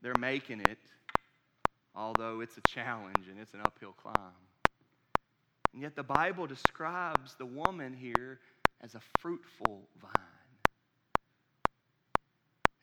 They're 0.00 0.14
making 0.16 0.60
it 0.60 0.78
although 1.94 2.40
it's 2.40 2.56
a 2.56 2.62
challenge 2.62 3.28
and 3.30 3.38
it's 3.40 3.54
an 3.54 3.60
uphill 3.64 3.92
climb. 3.92 4.32
And 5.72 5.82
yet 5.82 5.96
the 5.96 6.02
Bible 6.02 6.46
describes 6.46 7.34
the 7.34 7.46
woman 7.46 7.94
here 7.94 8.38
as 8.82 8.94
a 8.94 9.00
fruitful 9.20 9.88
vine. 10.00 10.12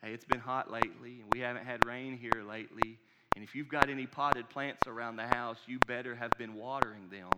Hey, 0.03 0.13
it's 0.13 0.25
been 0.25 0.39
hot 0.39 0.71
lately, 0.71 1.21
and 1.21 1.31
we 1.31 1.39
haven't 1.39 1.65
had 1.65 1.85
rain 1.85 2.17
here 2.17 2.43
lately. 2.47 2.97
And 3.35 3.43
if 3.43 3.55
you've 3.55 3.69
got 3.69 3.89
any 3.89 4.07
potted 4.07 4.49
plants 4.49 4.87
around 4.87 5.15
the 5.15 5.27
house, 5.27 5.57
you 5.67 5.79
better 5.87 6.15
have 6.15 6.31
been 6.37 6.55
watering 6.55 7.09
them. 7.09 7.29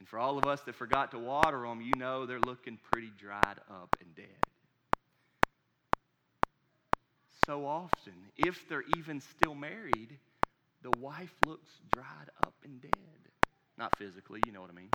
And 0.00 0.08
for 0.08 0.18
all 0.18 0.36
of 0.36 0.44
us 0.44 0.60
that 0.62 0.74
forgot 0.74 1.12
to 1.12 1.18
water 1.18 1.60
them, 1.60 1.80
you 1.80 1.92
know 1.96 2.26
they're 2.26 2.40
looking 2.40 2.78
pretty 2.90 3.12
dried 3.16 3.60
up 3.70 3.96
and 4.00 4.14
dead. 4.16 4.26
So 7.46 7.64
often, 7.64 8.12
if 8.36 8.68
they're 8.68 8.84
even 8.96 9.20
still 9.20 9.54
married, 9.54 10.18
the 10.82 10.90
wife 10.98 11.34
looks 11.46 11.70
dried 11.92 12.30
up 12.44 12.54
and 12.64 12.80
dead. 12.80 12.92
Not 13.78 13.96
physically, 13.96 14.40
you 14.46 14.52
know 14.52 14.60
what 14.60 14.70
I 14.70 14.74
mean. 14.74 14.90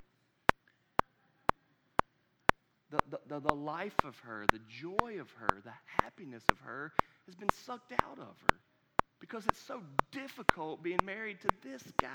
The, 2.90 2.98
the, 3.10 3.20
the, 3.28 3.40
the 3.48 3.54
life 3.54 3.96
of 4.04 4.18
her, 4.20 4.46
the 4.50 4.60
joy 4.68 5.20
of 5.20 5.30
her, 5.32 5.60
the 5.64 5.72
happiness 6.02 6.42
of 6.50 6.58
her 6.60 6.92
has 7.26 7.34
been 7.34 7.50
sucked 7.50 7.92
out 7.92 8.18
of 8.18 8.36
her 8.50 8.56
because 9.20 9.46
it's 9.46 9.60
so 9.60 9.82
difficult 10.10 10.82
being 10.82 11.00
married 11.04 11.38
to 11.40 11.48
this 11.62 11.82
guy 12.00 12.08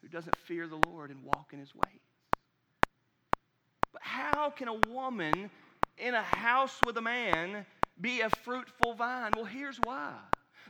who 0.00 0.08
doesn't 0.08 0.34
fear 0.36 0.66
the 0.66 0.80
Lord 0.88 1.10
and 1.10 1.22
walk 1.24 1.50
in 1.52 1.60
his 1.60 1.74
ways. 1.74 2.00
But 3.92 4.02
how 4.02 4.50
can 4.50 4.68
a 4.68 4.80
woman 4.88 5.50
in 5.98 6.14
a 6.14 6.22
house 6.22 6.76
with 6.84 6.96
a 6.96 7.02
man 7.02 7.64
be 8.00 8.22
a 8.22 8.30
fruitful 8.30 8.94
vine? 8.94 9.32
Well, 9.36 9.44
here's 9.44 9.78
why. 9.84 10.14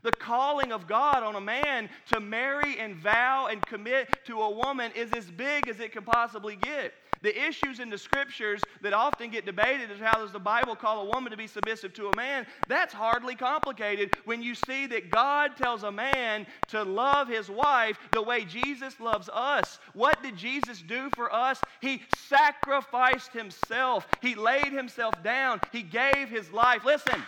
The 0.02 0.12
calling 0.12 0.72
of 0.72 0.86
God 0.86 1.22
on 1.22 1.36
a 1.36 1.40
man 1.40 1.88
to 2.08 2.20
marry 2.20 2.78
and 2.78 2.96
vow 2.96 3.48
and 3.50 3.64
commit 3.66 4.08
to 4.26 4.40
a 4.40 4.50
woman 4.50 4.92
is 4.94 5.12
as 5.12 5.30
big 5.30 5.68
as 5.68 5.80
it 5.80 5.92
can 5.92 6.02
possibly 6.02 6.56
get. 6.56 6.94
The 7.22 7.46
issues 7.46 7.78
in 7.78 7.88
the 7.88 7.98
scriptures 7.98 8.60
that 8.82 8.92
often 8.92 9.30
get 9.30 9.46
debated 9.46 9.90
is 9.90 10.00
how 10.00 10.18
does 10.18 10.32
the 10.32 10.40
Bible 10.40 10.74
call 10.74 11.02
a 11.02 11.04
woman 11.04 11.30
to 11.30 11.36
be 11.36 11.46
submissive 11.46 11.94
to 11.94 12.08
a 12.08 12.16
man? 12.16 12.46
That's 12.68 12.92
hardly 12.92 13.36
complicated 13.36 14.16
when 14.24 14.42
you 14.42 14.54
see 14.54 14.86
that 14.88 15.08
God 15.08 15.56
tells 15.56 15.84
a 15.84 15.92
man 15.92 16.46
to 16.68 16.82
love 16.82 17.28
his 17.28 17.48
wife 17.48 17.98
the 18.12 18.22
way 18.22 18.44
Jesus 18.44 18.98
loves 18.98 19.28
us. 19.32 19.78
What 19.94 20.20
did 20.22 20.36
Jesus 20.36 20.82
do 20.82 21.10
for 21.14 21.32
us? 21.32 21.60
He 21.80 22.02
sacrificed 22.16 23.32
himself, 23.32 24.06
he 24.20 24.34
laid 24.34 24.72
himself 24.72 25.22
down, 25.22 25.60
he 25.70 25.82
gave 25.82 26.28
his 26.28 26.52
life. 26.52 26.84
Listen, 26.84 27.22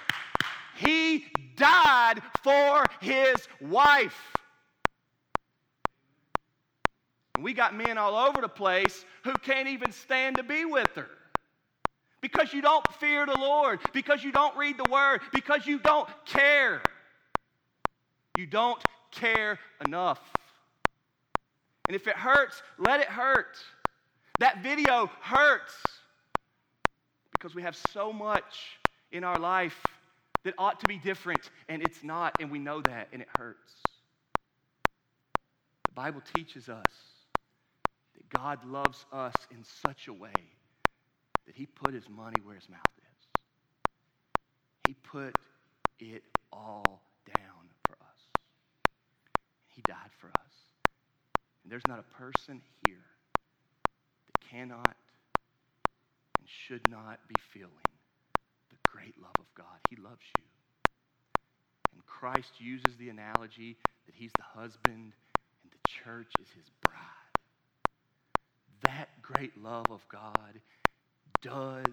he 0.77 1.27
died 1.57 2.21
for 2.43 2.85
his 3.01 3.37
wife. 3.61 4.19
We 7.41 7.53
got 7.53 7.75
men 7.75 7.99
all 7.99 8.15
over 8.15 8.41
the 8.41 8.49
place 8.49 9.05
who 9.25 9.33
can't 9.35 9.69
even 9.69 9.93
stand 9.93 10.37
to 10.37 10.43
be 10.43 10.65
with 10.65 10.91
her. 10.95 11.09
Because 12.21 12.53
you 12.53 12.63
don't 12.63 12.87
fear 12.95 13.27
the 13.27 13.39
Lord, 13.39 13.81
because 13.93 14.25
you 14.25 14.33
don't 14.33 14.57
read 14.57 14.79
the 14.79 14.91
Word, 14.91 15.21
because 15.33 15.67
you 15.67 15.79
don't 15.79 16.09
care. 16.25 16.81
You 18.39 18.47
don't 18.47 18.83
care 19.11 19.59
enough. 19.85 20.21
And 21.87 21.95
if 21.95 22.07
it 22.07 22.17
hurts, 22.17 22.63
let 22.79 23.01
it 23.01 23.09
hurt. 23.09 23.59
That 24.41 24.63
video 24.63 25.11
hurts 25.21 25.75
because 27.33 27.55
we 27.55 27.63
have 27.63 27.77
so 27.93 28.13
much 28.13 28.79
in 29.13 29.23
our 29.23 29.39
life 29.39 29.81
that 30.44 30.54
ought 30.59 30.80
to 30.80 30.87
be 30.87 30.98
different, 30.98 31.50
and 31.68 31.83
it's 31.83 32.02
not, 32.02 32.37
and 32.40 32.50
we 32.50 32.59
know 32.59 32.80
that, 32.83 33.09
and 33.12 33.22
it 33.22 33.28
hurts. 33.38 33.72
The 35.87 35.92
Bible 35.94 36.22
teaches 36.35 36.68
us 36.68 36.85
that 38.14 38.28
God 38.30 38.64
loves 38.64 39.04
us 39.12 39.35
in 39.50 39.64
such 39.64 40.09
a 40.09 40.12
way 40.12 40.33
that 41.46 41.54
He 41.54 41.66
put 41.66 41.94
His 41.94 42.09
money 42.09 42.37
where 42.44 42.54
His 42.54 42.68
mouth 42.68 42.80
is. 42.98 43.42
He 44.87 44.94
put 44.94 45.37
it 45.98 46.22
all 46.52 47.02
down 47.26 47.68
for 47.87 47.94
us. 47.94 48.92
He 49.68 49.83
died 49.87 50.11
for 50.18 50.28
us. 50.28 50.52
And 51.62 51.72
there's 51.72 51.87
not 51.88 51.98
a 51.98 52.16
person 52.16 52.61
here 52.87 52.96
that 54.26 54.50
cannot 54.50 54.96
and 56.38 56.46
should 56.46 56.83
not 56.90 57.18
be 57.26 57.35
feeling 57.52 57.93
great 59.05 59.21
love 59.21 59.37
of 59.38 59.47
God. 59.55 59.79
He 59.90 59.97
loves 59.97 60.25
you. 60.38 60.45
And 61.93 62.07
Christ 62.07 62.53
uses 62.59 62.97
the 62.99 63.11
analogy 63.11 63.77
that 64.07 64.14
He's 64.14 64.33
the 64.37 64.61
husband 64.61 65.12
and 65.62 65.71
the 65.71 65.88
church 65.88 66.33
is 66.40 66.49
His 66.57 66.71
bride 66.83 67.25
that 68.85 69.09
great 69.23 69.57
love 69.62 69.87
of 69.90 70.07
God 70.09 70.61
does, 71.43 71.85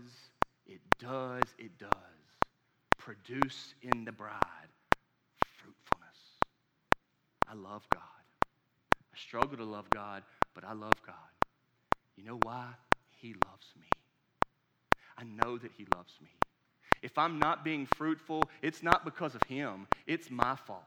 it 0.68 0.82
does, 1.00 1.44
it 1.58 1.78
does 1.78 1.90
produce 2.98 3.74
in 3.82 4.06
the 4.06 4.12
bride 4.12 4.70
fruitfulness. 5.40 6.18
I 7.48 7.56
love 7.56 7.84
God. 7.92 8.02
I 8.44 9.18
struggle 9.18 9.58
to 9.58 9.64
love 9.64 9.90
God, 9.90 10.24
but 10.54 10.64
I 10.64 10.74
love 10.74 10.94
God. 11.06 11.16
You 12.16 12.26
know 12.26 12.40
why? 12.44 12.68
He 13.10 13.34
loves 13.48 13.68
me. 13.80 13.88
I 15.18 15.24
know 15.24 15.58
that 15.58 15.72
He 15.78 15.86
loves 15.96 16.14
me. 16.22 16.30
If 17.02 17.18
I'm 17.18 17.40
not 17.40 17.64
being 17.64 17.86
fruitful, 17.86 18.50
it's 18.62 18.84
not 18.84 19.06
because 19.06 19.36
of 19.36 19.44
Him, 19.44 19.88
it's 20.08 20.30
my 20.30 20.56
fault. 20.56 20.86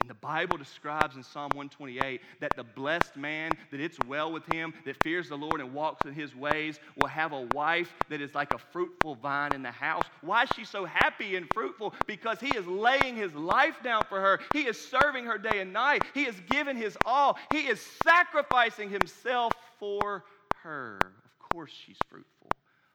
And 0.00 0.08
the 0.08 0.14
Bible 0.14 0.56
describes 0.56 1.16
in 1.16 1.22
Psalm 1.22 1.50
128 1.50 2.22
that 2.40 2.56
the 2.56 2.64
blessed 2.64 3.16
man, 3.16 3.58
that 3.70 3.80
it's 3.80 3.98
well 4.00 4.32
with 4.32 4.46
him, 4.46 4.72
that 4.86 4.96
fears 5.02 5.28
the 5.28 5.36
Lord 5.36 5.60
and 5.60 5.74
walks 5.74 6.06
in 6.06 6.14
his 6.14 6.34
ways, 6.34 6.80
will 6.96 7.06
have 7.06 7.32
a 7.32 7.42
wife 7.52 7.92
that 8.08 8.22
is 8.22 8.34
like 8.34 8.54
a 8.54 8.58
fruitful 8.58 9.16
vine 9.16 9.52
in 9.52 9.62
the 9.62 9.70
house. 9.70 10.06
Why 10.22 10.44
is 10.44 10.50
she 10.56 10.64
so 10.64 10.86
happy 10.86 11.36
and 11.36 11.46
fruitful? 11.52 11.94
Because 12.06 12.40
he 12.40 12.56
is 12.56 12.66
laying 12.66 13.14
his 13.14 13.34
life 13.34 13.82
down 13.84 14.04
for 14.08 14.20
her. 14.20 14.40
He 14.54 14.62
is 14.62 14.80
serving 14.80 15.26
her 15.26 15.36
day 15.36 15.60
and 15.60 15.72
night. 15.72 16.02
He 16.14 16.22
is 16.22 16.40
giving 16.48 16.76
his 16.76 16.96
all. 17.04 17.38
He 17.50 17.66
is 17.66 17.86
sacrificing 18.02 18.88
himself 18.88 19.52
for 19.78 20.24
her. 20.62 20.98
Of 21.02 21.52
course, 21.52 21.72
she's 21.72 21.98
fruitful. 22.08 22.48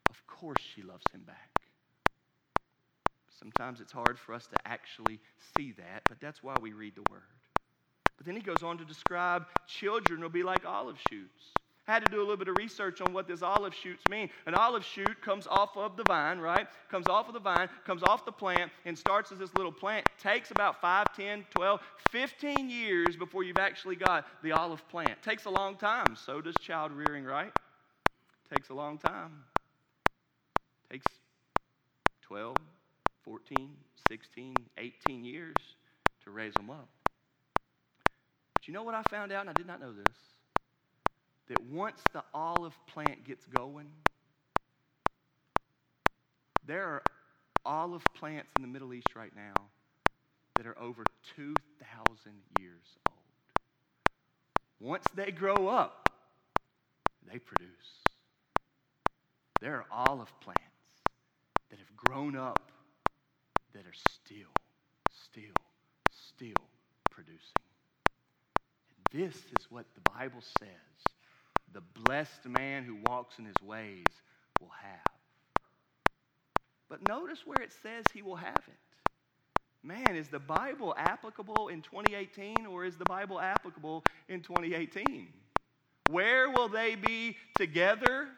Of 0.09 0.25
course, 0.25 0.61
she 0.73 0.81
loves 0.81 1.03
him 1.13 1.21
back. 1.21 1.54
Sometimes 3.39 3.81
it's 3.81 3.91
hard 3.91 4.17
for 4.17 4.33
us 4.33 4.47
to 4.47 4.55
actually 4.65 5.19
see 5.57 5.73
that, 5.73 6.03
but 6.07 6.19
that's 6.19 6.41
why 6.41 6.55
we 6.61 6.73
read 6.73 6.95
the 6.95 7.03
Word. 7.11 7.21
But 8.17 8.25
then 8.25 8.35
he 8.35 8.41
goes 8.41 8.63
on 8.63 8.77
to 8.77 8.85
describe 8.85 9.45
children 9.67 10.21
will 10.21 10.29
be 10.29 10.43
like 10.43 10.65
olive 10.65 10.97
shoots. 11.09 11.51
I 11.87 11.93
had 11.93 12.03
to 12.03 12.09
do 12.09 12.17
a 12.17 12.21
little 12.21 12.37
bit 12.37 12.47
of 12.47 12.57
research 12.57 12.99
on 13.01 13.13
what 13.13 13.27
this 13.27 13.43
olive 13.43 13.75
shoots 13.75 14.01
mean. 14.09 14.29
An 14.47 14.55
olive 14.55 14.83
shoot 14.83 15.21
comes 15.21 15.45
off 15.45 15.77
of 15.77 15.97
the 15.97 16.03
vine, 16.07 16.39
right? 16.39 16.67
Comes 16.89 17.07
off 17.07 17.27
of 17.27 17.35
the 17.35 17.39
vine, 17.39 17.69
comes 17.85 18.01
off 18.01 18.25
the 18.25 18.31
plant, 18.31 18.71
and 18.85 18.97
starts 18.97 19.31
as 19.31 19.37
this 19.37 19.53
little 19.55 19.71
plant. 19.71 20.07
Takes 20.19 20.49
about 20.49 20.81
5, 20.81 21.15
10, 21.15 21.45
12, 21.51 21.81
15 22.09 22.69
years 22.69 23.15
before 23.15 23.43
you've 23.43 23.59
actually 23.59 23.95
got 23.95 24.25
the 24.41 24.51
olive 24.51 24.87
plant. 24.89 25.21
Takes 25.21 25.45
a 25.45 25.49
long 25.49 25.75
time. 25.75 26.15
So 26.15 26.41
does 26.41 26.55
child 26.59 26.91
rearing, 26.91 27.23
right? 27.23 27.51
Takes 28.51 28.69
a 28.69 28.73
long 28.73 28.97
time. 28.97 29.43
Takes 30.89 31.05
12, 32.23 32.55
14, 33.25 33.71
16, 34.07 34.55
18 34.77 35.25
years 35.25 35.55
to 36.23 36.29
raise 36.31 36.53
them 36.53 36.69
up. 36.69 36.87
But 38.53 38.67
you 38.67 38.73
know 38.73 38.83
what 38.83 38.95
I 38.95 39.01
found 39.09 39.31
out, 39.31 39.41
and 39.41 39.49
I 39.49 39.53
did 39.53 39.67
not 39.67 39.81
know 39.81 39.91
this? 39.91 40.15
That 41.49 41.61
once 41.71 41.99
the 42.13 42.23
olive 42.33 42.73
plant 42.93 43.25
gets 43.25 43.45
going, 43.47 43.87
there 46.65 46.85
are 46.85 47.01
olive 47.65 48.03
plants 48.15 48.49
in 48.57 48.61
the 48.61 48.67
Middle 48.67 48.93
East 48.93 49.15
right 49.15 49.31
now 49.35 49.53
that 50.55 50.65
are 50.65 50.77
over 50.79 51.03
2,000 51.35 51.55
years 52.59 52.81
old. 53.09 53.17
Once 54.79 55.05
they 55.15 55.31
grow 55.31 55.67
up, 55.67 56.09
they 57.31 57.39
produce. 57.39 57.69
There 59.61 59.75
are 59.75 59.85
olive 59.91 60.31
plants 60.41 60.61
that 61.69 61.79
have 61.79 61.95
grown 61.95 62.35
up 62.35 62.71
that 63.75 63.85
are 63.85 63.99
still, 64.09 64.51
still, 65.29 65.53
still 66.09 66.65
producing. 67.11 67.39
This 69.11 69.35
is 69.35 69.67
what 69.69 69.85
the 69.93 70.09
Bible 70.11 70.41
says 70.59 70.69
the 71.73 71.81
blessed 72.05 72.45
man 72.45 72.85
who 72.85 72.97
walks 73.05 73.37
in 73.37 73.43
his 73.43 73.55
ways 73.61 74.05
will 74.61 74.71
have. 74.81 74.99
But 76.89 77.05
notice 77.07 77.39
where 77.45 77.61
it 77.61 77.73
says 77.83 78.05
he 78.13 78.21
will 78.21 78.37
have 78.37 78.63
it. 78.67 79.83
Man, 79.83 80.15
is 80.15 80.29
the 80.29 80.39
Bible 80.39 80.95
applicable 80.97 81.67
in 81.67 81.81
2018 81.81 82.65
or 82.65 82.85
is 82.85 82.95
the 82.95 83.05
Bible 83.05 83.41
applicable 83.41 84.03
in 84.29 84.39
2018? 84.41 85.27
Where 86.09 86.49
will 86.49 86.69
they 86.69 86.95
be 86.95 87.35
together? 87.57 88.29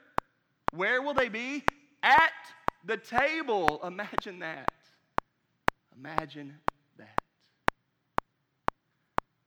Where 0.73 1.03
will 1.03 1.13
they 1.13 1.29
be? 1.29 1.63
At 2.01 2.31
the 2.85 2.97
table. 2.97 3.79
Imagine 3.85 4.39
that. 4.39 4.71
Imagine 5.97 6.53
that. 6.97 7.19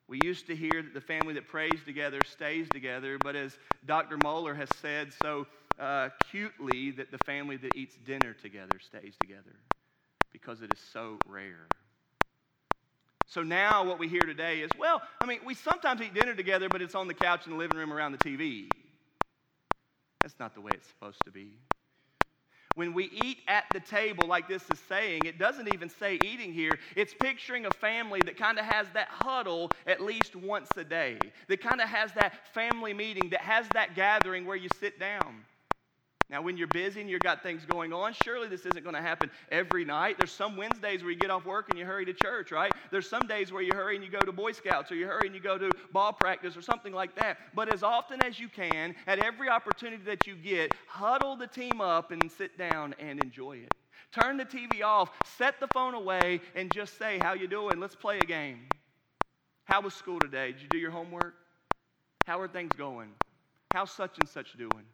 We 0.09 0.19
used 0.25 0.49
to 0.49 0.57
hear 0.57 0.83
that 0.83 0.93
the 0.93 1.01
family 1.01 1.35
that 1.35 1.47
prays 1.47 1.79
together 1.85 2.21
stays 2.25 2.69
together, 2.71 3.19
but 3.19 3.37
as 3.37 3.57
Dr. 3.87 4.17
Mohler 4.17 4.57
has 4.57 4.69
said 4.81 5.13
so 5.23 5.47
uh, 5.79 6.09
cutely, 6.31 6.91
that 6.93 7.13
the 7.13 7.19
family 7.19 7.57
that 7.57 7.77
eats 7.77 7.95
dinner 8.05 8.35
together 8.35 8.79
stays 8.81 9.15
together 9.21 9.55
because 10.33 10.61
it 10.61 10.73
is 10.73 10.81
so 10.93 11.17
rare. 11.27 11.67
So 13.27 13.45
now 13.45 13.85
what 13.85 14.01
we 14.01 14.09
hear 14.09 14.27
today 14.27 14.61
is 14.61 14.71
well, 14.77 15.01
I 15.21 15.27
mean, 15.27 15.41
we 15.47 15.55
sometimes 15.55 16.01
eat 16.01 16.15
dinner 16.15 16.35
together, 16.35 16.69
but 16.69 16.83
it's 16.83 16.97
on 16.97 17.07
the 17.07 17.15
couch 17.15 17.47
in 17.47 17.53
the 17.53 17.59
living 17.59 17.79
room 17.79 17.93
around 17.93 18.13
the 18.13 18.19
TV. 18.19 18.69
That's 20.23 20.39
not 20.41 20.55
the 20.55 20.61
way 20.61 20.73
it's 20.75 20.89
supposed 20.89 21.23
to 21.25 21.31
be. 21.31 21.53
When 22.75 22.95
we 22.95 23.05
eat 23.07 23.39
at 23.49 23.64
the 23.73 23.81
table, 23.81 24.27
like 24.27 24.49
this 24.49 24.71
is 24.71 24.79
saying, 24.79 25.27
it 25.27 25.39
doesn't 25.39 25.68
even 25.68 25.89
say 25.89 26.14
eating 26.14 26.53
here. 26.53 26.79
It's 26.95 27.12
picturing 27.12 27.66
a 27.66 27.71
family 27.73 28.23
that 28.23 28.37
kind 28.37 28.59
of 28.59 28.64
has 28.64 28.87
that 28.95 29.09
huddle 29.09 29.73
at 29.87 30.01
least 30.01 30.37
once 30.37 30.77
a 30.77 30.85
day, 30.85 31.33
that 31.49 31.61
kind 31.61 31.81
of 31.81 31.89
has 31.89 32.12
that 32.12 32.55
family 32.55 32.95
meeting, 32.95 33.31
that 33.31 33.41
has 33.41 33.68
that 33.71 33.95
gathering 33.97 34.47
where 34.47 34.57
you 34.57 34.68
sit 34.68 35.01
down. 35.01 35.45
Now, 36.31 36.43
when 36.43 36.57
you're 36.57 36.68
busy 36.68 37.01
and 37.01 37.11
you've 37.11 37.24
got 37.24 37.43
things 37.43 37.64
going 37.66 37.93
on, 37.93 38.12
surely 38.12 38.47
this 38.47 38.64
isn't 38.64 38.85
going 38.85 38.95
to 38.95 39.03
happen 39.03 39.33
every 39.51 39.85
night. 39.85 40.16
There's 40.16 40.31
some 40.31 40.57
Wednesdays 40.57 41.03
where 41.03 41.11
you 41.11 41.18
get 41.18 41.28
off 41.28 41.45
work 41.45 41.70
and 41.70 41.76
you 41.76 41.85
hurry 41.85 42.05
to 42.05 42.12
church, 42.12 42.53
right? 42.53 42.72
There's 42.93 43.09
some 43.09 43.26
days 43.26 43.53
where 43.53 43.62
you 43.62 43.74
hurry 43.74 43.97
and 43.97 44.05
you 44.05 44.11
go 44.12 44.24
to 44.24 44.31
Boy 44.31 44.53
Scouts 44.53 44.93
or 44.93 44.95
you 44.95 45.09
hurry 45.09 45.26
and 45.26 45.35
you 45.35 45.41
go 45.41 45.59
to 45.59 45.72
ball 45.93 46.12
practice 46.12 46.57
or 46.57 46.62
something 46.62 46.93
like 46.93 47.16
that. 47.16 47.39
But 47.53 47.68
as 47.68 47.83
often 47.83 48.22
as 48.22 48.39
you 48.39 48.49
can, 48.49 48.95
at 49.09 49.18
every 49.18 49.49
opportunity 49.49 50.05
that 50.05 50.28
you 50.28 50.37
get, 50.37 50.72
huddle 50.87 51.35
the 51.35 51.49
team 51.49 51.81
up 51.81 52.12
and 52.12 52.31
sit 52.31 52.57
down 52.57 52.95
and 53.01 53.20
enjoy 53.20 53.57
it. 53.57 53.74
Turn 54.12 54.37
the 54.37 54.45
TV 54.45 54.85
off, 54.85 55.11
set 55.37 55.59
the 55.59 55.68
phone 55.68 55.95
away, 55.95 56.41
and 56.55 56.72
just 56.72 56.97
say, 56.97 57.18
How 57.18 57.33
you 57.33 57.49
doing? 57.49 57.81
Let's 57.81 57.97
play 57.97 58.18
a 58.18 58.24
game. 58.24 58.68
How 59.64 59.81
was 59.81 59.95
school 59.95 60.20
today? 60.20 60.53
Did 60.53 60.62
you 60.62 60.68
do 60.68 60.78
your 60.78 60.91
homework? 60.93 61.35
How 62.24 62.41
are 62.41 62.49
things 62.49 62.70
going? 62.76 63.11
How's 63.72 63.91
such 63.91 64.16
and 64.18 64.28
such 64.28 64.53
doing? 64.57 64.85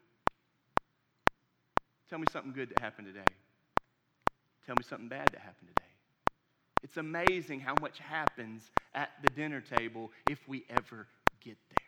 Tell 2.09 2.19
me 2.19 2.27
something 2.33 2.53
good 2.53 2.71
that 2.71 2.79
happened 2.81 3.09
today. 3.09 3.25
Tell 4.67 4.77
me 4.77 4.85
something 4.89 5.09
bad 5.09 5.29
that 5.33 5.41
happened 5.41 5.69
today. 5.77 5.87
It's 6.83 6.97
amazing 6.97 7.61
how 7.61 7.75
much 7.81 7.99
happens 7.99 8.71
at 8.95 9.11
the 9.23 9.31
dinner 9.31 9.61
table 9.61 10.13
if 10.31 10.39
we 10.47 10.65
ever 10.71 11.07
get 11.41 11.57
there. 11.71 11.87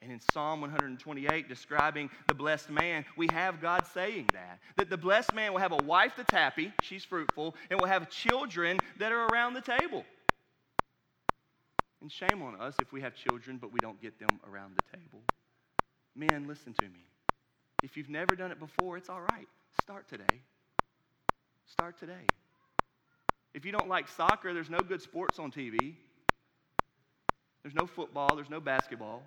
And 0.00 0.12
in 0.12 0.20
Psalm 0.32 0.60
128, 0.60 1.48
describing 1.48 2.08
the 2.28 2.34
blessed 2.34 2.70
man, 2.70 3.04
we 3.16 3.28
have 3.32 3.60
God 3.60 3.86
saying 3.92 4.28
that. 4.32 4.60
That 4.76 4.90
the 4.90 4.96
blessed 4.96 5.34
man 5.34 5.52
will 5.52 5.60
have 5.60 5.72
a 5.72 5.82
wife 5.84 6.12
that's 6.16 6.32
happy, 6.32 6.72
she's 6.82 7.04
fruitful, 7.04 7.56
and 7.70 7.80
will 7.80 7.88
have 7.88 8.08
children 8.08 8.78
that 8.98 9.10
are 9.10 9.26
around 9.26 9.54
the 9.54 9.60
table. 9.60 10.04
And 12.00 12.12
shame 12.12 12.42
on 12.42 12.60
us 12.60 12.74
if 12.80 12.92
we 12.92 13.00
have 13.00 13.14
children, 13.16 13.58
but 13.60 13.72
we 13.72 13.80
don't 13.80 14.00
get 14.00 14.18
them 14.20 14.38
around 14.48 14.76
the 14.76 14.98
table. 14.98 15.20
Men, 16.14 16.46
listen 16.46 16.74
to 16.74 16.84
me. 16.84 17.04
If 17.82 17.96
you've 17.96 18.08
never 18.08 18.34
done 18.34 18.50
it 18.50 18.58
before, 18.58 18.96
it's 18.96 19.08
all 19.08 19.20
right. 19.20 19.48
Start 19.82 20.08
today. 20.08 20.24
Start 21.66 21.98
today. 21.98 22.26
If 23.54 23.64
you 23.64 23.72
don't 23.72 23.88
like 23.88 24.08
soccer, 24.08 24.52
there's 24.52 24.70
no 24.70 24.78
good 24.78 25.02
sports 25.02 25.38
on 25.38 25.50
TV. 25.50 25.94
There's 27.62 27.74
no 27.74 27.86
football, 27.86 28.34
there's 28.34 28.50
no 28.50 28.60
basketball. 28.60 29.22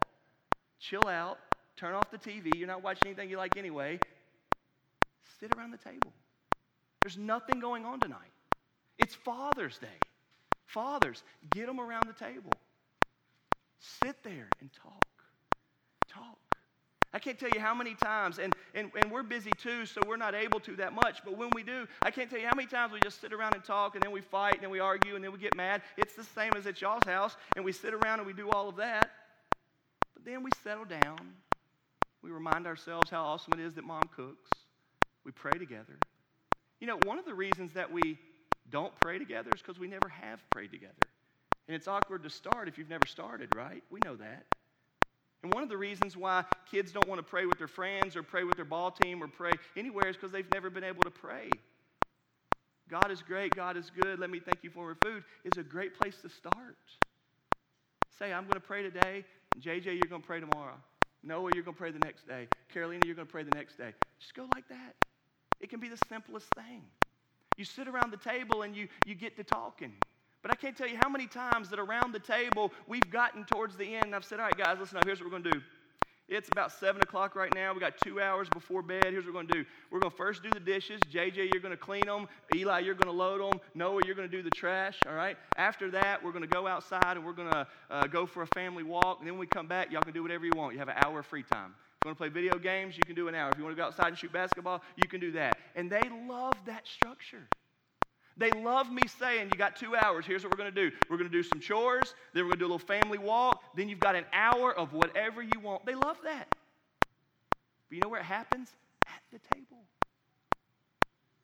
Chill 0.80 1.08
out, 1.08 1.38
turn 1.78 1.94
off 1.94 2.10
the 2.12 2.18
TV. 2.18 2.56
You're 2.56 2.68
not 2.68 2.84
watching 2.84 3.08
anything 3.08 3.30
you 3.30 3.38
like 3.38 3.58
anyway. 3.58 4.00
Sit 5.40 5.52
around 5.56 5.72
the 5.72 5.78
table. 5.78 6.14
There's 7.02 7.18
nothing 7.18 7.60
going 7.60 7.86
on 7.86 8.00
tonight. 8.00 8.32
It's 8.98 9.16
Father's 9.16 9.78
Day. 9.78 9.88
Fathers, 10.66 11.24
get 11.52 11.68
them 11.68 11.80
around 11.80 12.04
the 12.08 12.14
table. 12.14 12.52
Sit 14.04 14.16
there 14.24 14.48
and 14.60 14.70
talk. 14.72 15.04
I 17.14 17.20
can't 17.20 17.38
tell 17.38 17.50
you 17.50 17.60
how 17.60 17.76
many 17.76 17.94
times, 17.94 18.40
and, 18.40 18.54
and, 18.74 18.90
and 18.96 19.12
we're 19.12 19.24
busy 19.24 19.54
too, 19.54 19.86
so 19.86 20.02
we're 20.02 20.16
not 20.16 20.34
able 20.34 20.62
to 20.62 20.78
that 20.78 20.94
much. 20.94 21.24
But 21.26 21.38
when 21.38 21.54
we 21.54 21.62
do, 21.62 21.86
I 22.04 22.12
can't 22.12 22.30
tell 22.30 22.40
you 22.40 22.48
how 22.48 22.56
many 22.56 22.68
times 22.68 22.94
we 22.94 23.02
just 23.02 23.20
sit 23.20 23.34
around 23.34 23.54
and 23.54 23.64
talk, 23.64 23.96
and 23.96 24.04
then 24.04 24.12
we 24.12 24.22
fight, 24.22 24.56
and 24.56 24.64
then 24.64 24.70
we 24.70 24.80
argue, 24.80 25.16
and 25.16 25.24
then 25.24 25.34
we 25.34 25.38
get 25.38 25.54
mad. 25.54 25.82
It's 25.98 26.16
the 26.16 26.24
same 26.24 26.56
as 26.56 26.66
at 26.68 26.80
y'all's 26.80 27.04
house, 27.04 27.36
and 27.58 27.66
we 27.66 27.74
sit 27.74 27.94
around 27.94 28.20
and 28.20 28.28
we 28.28 28.34
do 28.34 28.50
all 28.50 28.70
of 28.70 28.78
that. 28.78 29.12
But 30.14 30.24
then 30.24 30.42
we 30.42 30.52
settle 30.64 30.86
down. 30.86 31.18
We 32.22 32.32
remind 32.32 32.66
ourselves 32.66 33.10
how 33.10 33.24
awesome 33.24 33.60
it 33.60 33.60
is 33.60 33.74
that 33.76 33.84
mom 33.84 34.04
cooks. 34.16 34.50
We 35.26 35.32
pray 35.32 35.58
together. 35.58 35.98
You 36.80 36.88
know, 36.88 36.98
one 37.04 37.20
of 37.20 37.26
the 37.26 37.34
reasons 37.34 37.74
that 37.74 37.92
we 37.92 38.20
don't 38.70 38.94
pray 39.02 39.20
together 39.20 39.50
is 39.54 39.62
because 39.62 39.80
we 39.80 39.88
never 39.88 40.08
have 40.08 40.40
prayed 40.50 40.72
together. 40.72 40.94
And 41.68 41.76
it's 41.76 41.88
awkward 41.88 42.24
to 42.24 42.30
start 42.30 42.68
if 42.68 42.78
you've 42.78 42.90
never 42.90 43.06
started, 43.06 43.54
right? 43.56 43.84
We 43.90 44.00
know 44.06 44.16
that. 44.16 44.46
And 45.44 45.52
one 45.52 45.64
of 45.64 45.70
the 45.70 45.78
reasons 45.78 46.16
why 46.16 46.46
kids 46.70 46.92
don't 46.92 47.08
want 47.08 47.20
to 47.20 47.24
pray 47.24 47.46
with 47.46 47.58
their 47.58 47.68
friends 47.68 48.16
or 48.16 48.24
pray 48.24 48.44
with 48.44 48.56
their 48.56 48.66
ball 48.66 48.92
team 48.92 49.24
or 49.24 49.28
pray 49.28 49.54
anywhere 49.76 50.10
is 50.10 50.16
because 50.16 50.32
they've 50.32 50.52
never 50.52 50.70
been 50.70 50.84
able 50.84 51.04
to 51.04 51.10
pray. 51.10 51.50
God 52.90 53.10
is 53.10 53.22
great, 53.22 53.56
God 53.56 53.78
is 53.78 53.90
good, 53.90 54.20
let 54.20 54.30
me 54.30 54.40
thank 54.40 54.64
you 54.64 54.70
for 54.70 54.96
food 55.02 55.24
is 55.46 55.58
a 55.58 55.64
great 55.64 55.98
place 55.98 56.18
to 56.22 56.30
start. 56.30 56.78
Say, 58.20 58.34
I'm 58.34 58.44
going 58.44 58.56
to 58.56 58.60
pray 58.60 58.84
today. 58.84 59.24
JJ, 59.60 59.86
you're 59.86 60.10
going 60.10 60.22
to 60.22 60.28
pray 60.28 60.40
tomorrow. 60.40 60.76
Noah, 61.24 61.52
you're 61.54 61.64
going 61.64 61.76
to 61.76 61.80
pray 61.80 61.92
the 61.92 62.00
next 62.00 62.28
day. 62.28 62.48
Carolina, 62.72 63.02
you're 63.06 63.16
going 63.16 63.28
to 63.28 63.32
pray 63.32 63.44
the 63.44 63.56
next 63.56 63.78
day. 63.78 63.94
Just 64.20 64.36
go 64.36 64.48
like 64.54 64.68
that. 64.70 64.96
It 65.60 65.70
can 65.70 65.80
be 65.80 65.88
the 65.88 66.00
simplest 66.10 66.48
thing. 66.56 66.84
You 67.58 67.66
sit 67.66 67.88
around 67.88 68.12
the 68.12 68.18
table 68.18 68.64
and 68.64 68.76
you, 68.76 68.88
you 69.06 69.16
get 69.16 69.38
to 69.38 69.44
talking. 69.44 69.94
But 70.42 70.52
I 70.52 70.56
can't 70.56 70.76
tell 70.76 70.88
you 70.88 70.98
how 70.98 71.10
many 71.10 71.28
times 71.28 71.70
that 71.70 71.80
around 71.80 72.14
the 72.14 72.20
table 72.20 72.72
we've 72.88 73.10
gotten 73.12 73.46
towards 73.46 73.76
the 73.76 73.96
end 73.96 74.06
and 74.06 74.16
I've 74.16 74.26
said, 74.26 74.40
all 74.40 74.46
right, 74.46 74.58
guys, 74.58 74.78
listen 74.80 74.98
up. 74.98 75.06
Here's 75.06 75.20
what 75.20 75.26
we're 75.26 75.40
going 75.40 75.44
to 75.44 75.52
do. 75.52 75.62
It's 76.32 76.48
about 76.50 76.72
7 76.72 77.02
o'clock 77.02 77.36
right 77.36 77.54
now. 77.54 77.74
We 77.74 77.82
got 77.82 77.98
two 77.98 78.22
hours 78.22 78.48
before 78.54 78.82
bed. 78.82 79.04
Here's 79.04 79.26
what 79.26 79.34
we're 79.34 79.42
going 79.42 79.48
to 79.48 79.54
do. 79.54 79.66
We're 79.92 80.00
going 80.00 80.12
to 80.12 80.18
first 80.18 80.42
do 80.42 80.50
the 80.50 80.62
dishes. 80.62 81.02
JJ, 81.12 81.52
you're 81.52 81.62
going 81.62 81.76
to 81.76 81.78
clean 81.78 82.06
them. 82.06 82.30
Eli, 82.56 82.80
you're 82.80 82.96
going 82.96 83.14
to 83.14 83.18
load 83.18 83.42
them. 83.42 83.60
Noah, 83.76 84.02
you're 84.06 84.16
going 84.16 84.30
to 84.30 84.36
do 84.36 84.42
the 84.42 84.50
trash. 84.50 84.98
All 85.06 85.14
right? 85.14 85.36
After 85.58 85.92
that, 85.92 86.24
we're 86.24 86.32
going 86.32 86.44
to 86.44 86.48
go 86.48 86.68
outside 86.68 87.18
and 87.18 87.26
we're 87.26 87.34
going 87.34 87.50
to 87.50 87.68
uh, 87.90 88.08
go 88.08 88.26
for 88.26 88.44
a 88.44 88.48
family 88.48 88.84
walk. 88.84 89.20
And 89.20 89.28
then 89.28 89.34
when 89.34 89.42
we 89.42 89.48
come 89.48 89.68
back, 89.68 89.92
y'all 89.92 90.02
can 90.04 90.14
do 90.14 90.24
whatever 90.24 90.46
you 90.46 90.54
want. 90.56 90.72
You 90.72 90.80
have 90.80 90.88
an 90.88 90.96
hour 91.04 91.20
of 91.20 91.26
free 91.26 91.44
time. 91.44 91.76
If 92.02 92.06
you 92.06 92.10
want 92.10 92.18
to 92.18 92.24
play 92.24 92.30
video 92.30 92.58
games, 92.58 92.96
you 92.96 93.04
can 93.06 93.14
do 93.14 93.28
an 93.28 93.36
hour. 93.36 93.52
If 93.52 93.58
you 93.58 93.66
want 93.66 93.76
to 93.76 93.82
go 93.82 93.88
outside 93.88 94.08
and 94.08 94.18
shoot 94.18 94.32
basketball, 94.32 94.82
you 94.96 95.10
can 95.10 95.20
do 95.20 95.34
that. 95.34 95.58
And 95.76 95.92
they 95.92 96.02
love 96.30 96.56
that 96.66 96.88
structure. 96.88 97.46
They 98.42 98.50
love 98.60 98.92
me 98.92 99.04
saying, 99.20 99.50
You 99.54 99.58
got 99.58 99.76
two 99.76 99.96
hours. 99.96 100.26
Here's 100.26 100.44
what 100.44 100.52
we're 100.52 100.58
going 100.58 100.74
to 100.74 100.90
do 100.90 100.96
we're 101.10 101.18
going 101.18 101.30
to 101.30 101.36
do 101.36 101.44
some 101.44 101.60
chores, 101.60 102.16
then 102.34 102.44
we're 102.44 102.50
going 102.50 102.60
to 102.60 102.66
do 102.66 102.66
a 102.66 102.74
little 102.74 102.80
family 102.80 103.20
walk, 103.20 103.62
then 103.76 103.88
you've 103.88 104.00
got 104.00 104.16
an 104.16 104.26
hour 104.34 104.74
of 104.74 104.94
whatever 104.94 105.44
you 105.44 105.60
want. 105.62 105.86
They 105.86 105.94
love 105.94 106.18
that. 106.24 106.48
But 106.50 107.96
you 107.96 108.00
know 108.00 108.10
where 108.10 108.20
it 108.20 108.26
happens? 108.26 108.72
At 109.06 109.22
the 109.32 109.40
table. 109.54 109.78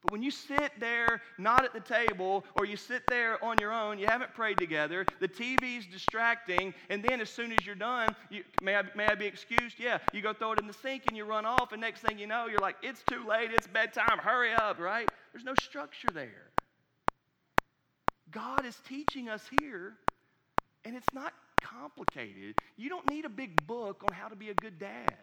But 0.02 0.12
when 0.12 0.24
you 0.24 0.32
sit 0.32 0.72
there 0.80 1.22
not 1.38 1.66
at 1.66 1.74
the 1.74 1.82
table, 1.82 2.44
or 2.56 2.66
you 2.66 2.78
sit 2.78 3.04
there 3.08 3.44
on 3.46 3.58
your 3.60 3.74
own, 3.74 4.00
you 4.00 4.08
haven't 4.08 4.34
prayed 4.34 4.58
together, 4.58 5.06
the 5.20 5.28
TV's 5.28 5.86
distracting, 5.86 6.74
and 6.90 7.04
then 7.04 7.22
as 7.22 7.30
soon 7.30 7.52
as 7.52 7.64
you're 7.64 7.76
done, 7.76 8.16
you, 8.32 8.44
may, 8.64 8.76
I, 8.76 8.84
may 8.96 9.06
I 9.06 9.14
be 9.14 9.28
excused? 9.28 9.76
Yeah, 9.78 10.00
you 10.14 10.24
go 10.24 10.34
throw 10.34 10.54
it 10.54 10.60
in 10.60 10.66
the 10.66 10.74
sink 10.74 11.04
and 11.08 11.16
you 11.16 11.26
run 11.26 11.46
off, 11.46 11.74
and 11.74 11.82
next 11.82 12.02
thing 12.02 12.18
you 12.18 12.26
know, 12.26 12.48
you're 12.48 12.62
like, 12.62 12.78
it's 12.82 13.04
too 13.04 13.24
late, 13.28 13.52
it's 13.52 13.68
bedtime, 13.68 14.18
hurry 14.18 14.52
up, 14.52 14.80
right? 14.80 15.08
There's 15.32 15.46
no 15.46 15.54
structure 15.62 16.10
there. 16.12 16.48
God 18.32 18.66
is 18.66 18.76
teaching 18.88 19.30
us 19.30 19.44
here, 19.62 19.94
and 20.86 20.96
it's 20.96 21.14
not 21.14 21.34
complicated. 21.62 22.56
You 22.76 22.90
don't 22.90 23.10
need 23.10 23.26
a 23.26 23.30
big 23.30 23.66
book 23.66 24.04
on 24.08 24.14
how 24.14 24.28
to 24.28 24.36
be 24.36 24.50
a 24.50 24.54
good 24.54 24.80
dad. 24.80 25.16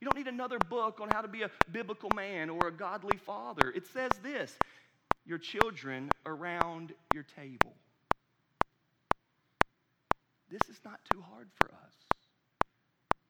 You 0.00 0.06
don't 0.06 0.16
need 0.16 0.32
another 0.32 0.58
book 0.58 1.00
on 1.00 1.10
how 1.10 1.20
to 1.20 1.28
be 1.28 1.42
a 1.42 1.50
biblical 1.70 2.10
man 2.14 2.48
or 2.48 2.68
a 2.68 2.72
godly 2.72 3.18
father. 3.18 3.70
It 3.74 3.86
says 3.86 4.12
this 4.22 4.56
your 5.26 5.38
children 5.38 6.10
around 6.24 6.92
your 7.14 7.24
table. 7.36 7.74
This 10.50 10.62
is 10.68 10.80
not 10.84 10.98
too 11.12 11.22
hard 11.30 11.48
for 11.60 11.68
us. 11.68 11.94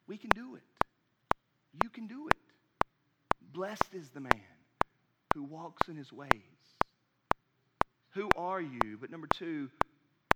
We 0.06 0.16
can 0.16 0.30
do 0.30 0.54
it. 0.54 0.62
You 1.82 1.90
can 1.90 2.06
do 2.06 2.28
it. 2.28 2.36
Blessed 3.52 3.94
is 3.94 4.10
the 4.10 4.20
man 4.20 4.32
who 5.34 5.42
walks 5.42 5.88
in 5.88 5.96
his 5.96 6.12
ways. 6.12 6.59
Who 8.14 8.28
are 8.36 8.60
you? 8.60 8.98
But 9.00 9.10
number 9.10 9.28
two, 9.28 9.68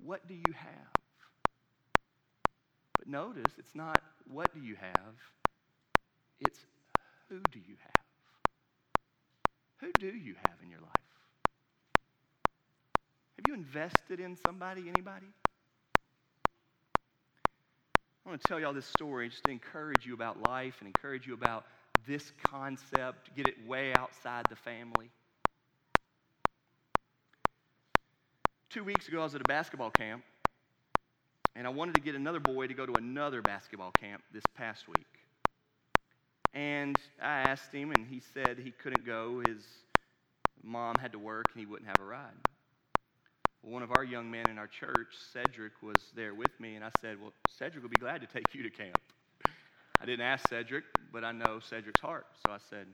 what 0.01 0.27
do 0.29 0.35
you 0.35 0.53
have? 0.55 1.05
But 2.99 3.09
notice 3.09 3.53
it's 3.59 3.75
not 3.75 4.01
what 4.27 4.53
do 4.55 4.61
you 4.61 4.77
have, 4.77 5.15
it's 6.41 6.59
who 7.29 7.41
do 7.51 7.59
you 7.59 7.77
have? 7.83 8.05
Who 9.79 9.91
do 9.99 10.17
you 10.17 10.35
have 10.47 10.57
in 10.63 10.71
your 10.71 10.81
life? 10.81 10.91
Have 13.37 13.45
you 13.49 13.55
invested 13.55 14.21
in 14.21 14.37
somebody, 14.47 14.83
anybody? 14.89 15.27
I 18.25 18.31
want 18.31 18.41
to 18.41 18.49
tell 18.49 18.59
y'all 18.59 18.73
this 18.73 18.87
story 18.87 19.29
just 19.29 19.45
to 19.45 19.51
encourage 19.51 20.07
you 20.07 20.15
about 20.15 20.49
life 20.49 20.77
and 20.79 20.87
encourage 20.87 21.27
you 21.27 21.35
about 21.35 21.67
this 22.07 22.33
concept, 22.43 23.35
get 23.37 23.49
it 23.49 23.67
way 23.67 23.93
outside 23.93 24.47
the 24.49 24.57
family. 24.57 25.11
Two 28.75 28.83
weeks 28.83 29.07
ago, 29.07 29.21
I 29.21 29.23
was 29.23 29.37
at 29.37 29.41
a 29.41 29.45
basketball 29.45 29.93
camp. 29.93 30.25
And 31.55 31.65
I 31.65 31.71
wanted 31.71 31.95
to 31.95 32.01
get 32.01 32.17
another 32.17 32.41
boy 32.41 32.67
to 32.67 32.75
go 32.75 32.85
to 32.85 32.95
another 32.95 33.41
basketball 33.41 33.93
camp 33.93 34.25
this 34.33 34.43
past 34.57 34.89
week. 34.89 35.07
And 36.55 36.99
I 37.23 37.43
asked 37.43 37.73
him, 37.73 37.93
and 37.93 38.05
he 38.05 38.21
said 38.35 38.59
he 38.59 38.73
couldn't 38.73 39.07
go. 39.07 39.39
His 39.47 39.63
mom 40.65 40.97
had 40.97 41.13
to 41.13 41.21
work, 41.21 41.45
and 41.55 41.61
he 41.61 41.67
wouldn't 41.67 41.89
have 41.89 42.01
a 42.01 42.05
ride. 42.05 42.33
One 43.63 43.85
of 43.85 43.93
our 43.93 44.03
young 44.03 44.29
men 44.29 44.51
in 44.51 44.59
our 44.59 44.67
church, 44.67 45.15
Cedric, 45.33 45.81
was 45.81 46.11
there 46.17 46.35
with 46.35 46.59
me, 46.59 46.75
and 46.75 46.85
I 46.85 46.91
said, 47.01 47.21
Well, 47.21 47.33
Cedric 47.57 47.81
will 47.81 47.91
be 47.91 47.97
glad 47.97 48.23
to 48.23 48.27
take 48.27 48.53
you 48.55 48.65
to 48.65 48.71
camp. 48.71 48.99
I 50.01 50.05
didn't 50.05 50.27
ask 50.27 50.49
Cedric, 50.49 50.83
but 51.13 51.23
I 51.23 51.31
know 51.31 51.61
Cedric's 51.61 52.01
heart. 52.01 52.27
So 52.45 52.53
I 52.53 52.59
said, 52.71 52.89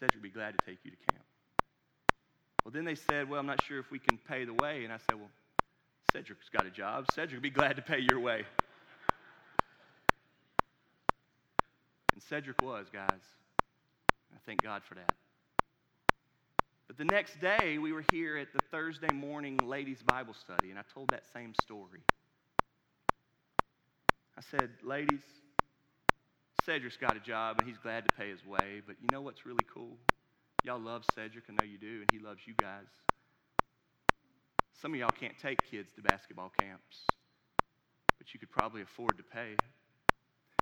Cedric 0.00 0.14
will 0.14 0.22
be 0.22 0.30
glad 0.30 0.58
to 0.58 0.64
take 0.64 0.78
you 0.82 0.92
to 0.92 1.12
camp. 1.12 1.27
Well, 2.68 2.74
then 2.74 2.84
they 2.84 2.96
said, 2.96 3.30
Well, 3.30 3.40
I'm 3.40 3.46
not 3.46 3.64
sure 3.64 3.78
if 3.78 3.90
we 3.90 3.98
can 3.98 4.18
pay 4.28 4.44
the 4.44 4.52
way. 4.52 4.84
And 4.84 4.92
I 4.92 4.98
said, 4.98 5.18
Well, 5.18 5.30
Cedric's 6.12 6.50
got 6.50 6.66
a 6.66 6.70
job. 6.70 7.06
Cedric 7.14 7.36
would 7.36 7.42
be 7.42 7.48
glad 7.48 7.76
to 7.76 7.82
pay 7.82 7.98
your 7.98 8.20
way. 8.20 8.44
And 12.12 12.22
Cedric 12.22 12.60
was, 12.60 12.88
guys. 12.92 13.08
I 13.62 14.36
thank 14.44 14.60
God 14.60 14.82
for 14.86 14.96
that. 14.96 15.14
But 16.88 16.98
the 16.98 17.06
next 17.06 17.40
day, 17.40 17.78
we 17.78 17.94
were 17.94 18.04
here 18.12 18.36
at 18.36 18.52
the 18.52 18.60
Thursday 18.70 19.14
morning 19.14 19.58
ladies' 19.64 20.02
Bible 20.02 20.34
study, 20.34 20.68
and 20.68 20.78
I 20.78 20.82
told 20.92 21.08
that 21.08 21.22
same 21.32 21.54
story. 21.62 22.02
I 24.36 24.42
said, 24.50 24.68
Ladies, 24.82 25.22
Cedric's 26.66 26.98
got 26.98 27.16
a 27.16 27.20
job 27.20 27.60
and 27.60 27.66
he's 27.66 27.78
glad 27.78 28.06
to 28.06 28.14
pay 28.14 28.28
his 28.28 28.44
way, 28.44 28.82
but 28.86 28.96
you 29.00 29.08
know 29.10 29.22
what's 29.22 29.46
really 29.46 29.64
cool? 29.72 29.96
Y'all 30.68 30.78
love 30.78 31.02
Cedric, 31.14 31.44
I 31.48 31.54
know 31.54 31.64
you 31.64 31.78
do, 31.78 32.02
and 32.02 32.10
he 32.12 32.18
loves 32.18 32.40
you 32.44 32.52
guys. 32.60 32.84
Some 34.82 34.92
of 34.92 35.00
y'all 35.00 35.08
can't 35.18 35.38
take 35.40 35.58
kids 35.70 35.88
to 35.96 36.02
basketball 36.02 36.52
camps, 36.60 37.06
but 38.18 38.34
you 38.34 38.38
could 38.38 38.50
probably 38.50 38.82
afford 38.82 39.16
to 39.16 39.22
pay. 39.22 39.56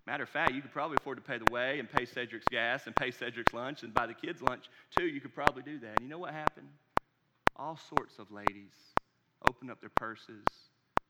Matter 0.06 0.22
of 0.22 0.28
fact, 0.28 0.54
you 0.54 0.62
could 0.62 0.70
probably 0.70 0.96
afford 1.00 1.16
to 1.16 1.24
pay 1.24 1.38
the 1.38 1.52
way 1.52 1.80
and 1.80 1.90
pay 1.90 2.04
Cedric's 2.04 2.46
gas 2.52 2.86
and 2.86 2.94
pay 2.94 3.10
Cedric's 3.10 3.52
lunch 3.52 3.82
and 3.82 3.92
buy 3.92 4.06
the 4.06 4.14
kids' 4.14 4.40
lunch 4.40 4.66
too. 4.96 5.06
You 5.06 5.20
could 5.20 5.34
probably 5.34 5.64
do 5.64 5.80
that. 5.80 5.94
And 5.96 6.02
you 6.02 6.08
know 6.08 6.20
what 6.20 6.32
happened? 6.32 6.68
All 7.56 7.76
sorts 7.76 8.20
of 8.20 8.30
ladies 8.30 8.74
opened 9.48 9.72
up 9.72 9.80
their 9.80 9.90
purses. 9.96 10.44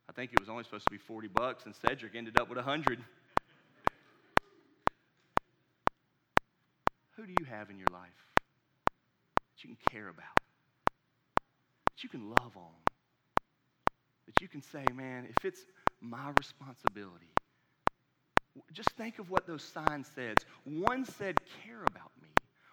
I 0.08 0.12
think 0.12 0.32
it 0.32 0.40
was 0.40 0.48
only 0.48 0.64
supposed 0.64 0.86
to 0.86 0.90
be 0.90 0.96
40 0.96 1.28
bucks, 1.28 1.66
and 1.66 1.74
Cedric 1.86 2.14
ended 2.14 2.40
up 2.40 2.48
with 2.48 2.56
100. 2.56 2.98
Who 7.16 7.26
do 7.26 7.34
you 7.38 7.44
have 7.44 7.68
in 7.68 7.76
your 7.76 7.88
life 7.92 8.25
that 9.56 9.64
you 9.64 9.74
can 9.74 9.78
care 9.90 10.08
about, 10.08 10.24
that 11.36 12.02
you 12.02 12.08
can 12.08 12.28
love 12.28 12.56
on, 12.56 12.74
that 14.26 14.40
you 14.40 14.48
can 14.48 14.60
say, 14.60 14.84
man, 14.94 15.26
if 15.28 15.44
it's 15.44 15.60
my 16.00 16.32
responsibility, 16.36 17.26
just 18.72 18.90
think 18.92 19.18
of 19.18 19.30
what 19.30 19.46
those 19.46 19.62
signs 19.62 20.08
said. 20.14 20.36
One 20.64 21.04
said, 21.04 21.36
care 21.64 21.82
about 21.86 22.10
me. 22.20 22.28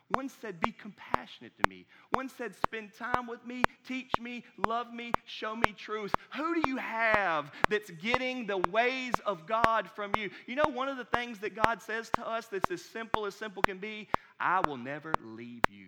One 0.10 0.30
said, 0.30 0.60
be 0.60 0.72
compassionate 0.72 1.54
to 1.62 1.70
me. 1.70 1.86
One 2.12 2.30
said, 2.30 2.54
spend 2.66 2.94
time 2.94 3.28
with 3.28 3.46
me, 3.46 3.64
teach 3.88 4.12
me, 4.22 4.44
love 4.58 4.94
me, 4.94 5.12
show 5.26 5.56
me 5.56 5.74
truth. 5.76 6.14
Who 6.36 6.54
do 6.54 6.70
you 6.70 6.78
have 6.78 7.52
that's 7.70 7.90
getting 7.90 8.46
the 8.46 8.58
ways 8.58 9.14
of 9.26 9.48
God 9.48 9.90
from 9.90 10.16
you? 10.16 10.30
You 10.46 10.56
know, 10.56 10.68
one 10.68 10.90
of 10.90 10.98
the 10.98 11.06
things 11.06 11.40
that 11.40 11.56
God 11.56 11.82
says 11.82 12.12
to 12.16 12.28
us 12.28 12.48
that's 12.48 12.70
as 12.70 12.82
simple 12.82 13.26
as 13.26 13.36
simple 13.36 13.64
can 13.64 13.78
be 13.78 14.08
I 14.40 14.60
will 14.60 14.78
never 14.78 15.14
leave 15.24 15.64
you. 15.70 15.88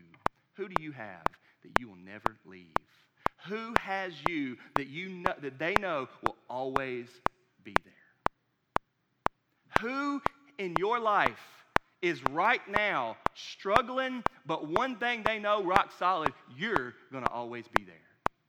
Who 0.58 0.68
do 0.68 0.82
you 0.82 0.92
have 0.92 1.24
that 1.64 1.72
you 1.80 1.88
will 1.90 1.98
never 1.98 2.38
leave? 2.46 2.74
Who 3.48 3.74
has 3.80 4.14
you 4.28 4.58
that 4.76 4.88
you 4.88 5.10
know 5.10 5.34
that 5.42 5.60
they 5.60 5.76
know 5.76 6.08
will 6.24 6.36
always 6.50 7.08
be 7.64 7.76
there? 7.84 7.94
Who 9.82 10.22
in 10.58 10.76
your 10.78 11.00
life 11.00 11.40
is 12.02 12.24
right 12.32 12.62
now 12.70 13.18
struggling, 13.34 14.24
but 14.46 14.68
one 14.68 14.96
thing 14.98 15.24
they 15.24 15.40
know 15.40 15.64
rock 15.64 15.92
solid, 15.98 16.32
you're 16.56 16.94
going 17.12 17.24
to 17.24 17.32
always 17.32 17.66
be 17.76 17.84
there. 17.84 17.96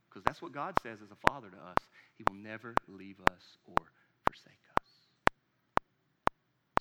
Because 0.09 0.25
that's 0.25 0.41
what 0.41 0.53
God 0.53 0.75
says 0.83 0.99
as 1.03 1.11
a 1.11 1.31
father 1.31 1.49
to 1.49 1.57
us. 1.57 1.77
He 2.17 2.25
will 2.29 2.37
never 2.37 2.75
leave 2.89 3.17
us 3.31 3.59
or 3.67 3.77
forsake 4.27 4.61
us. 4.65 4.66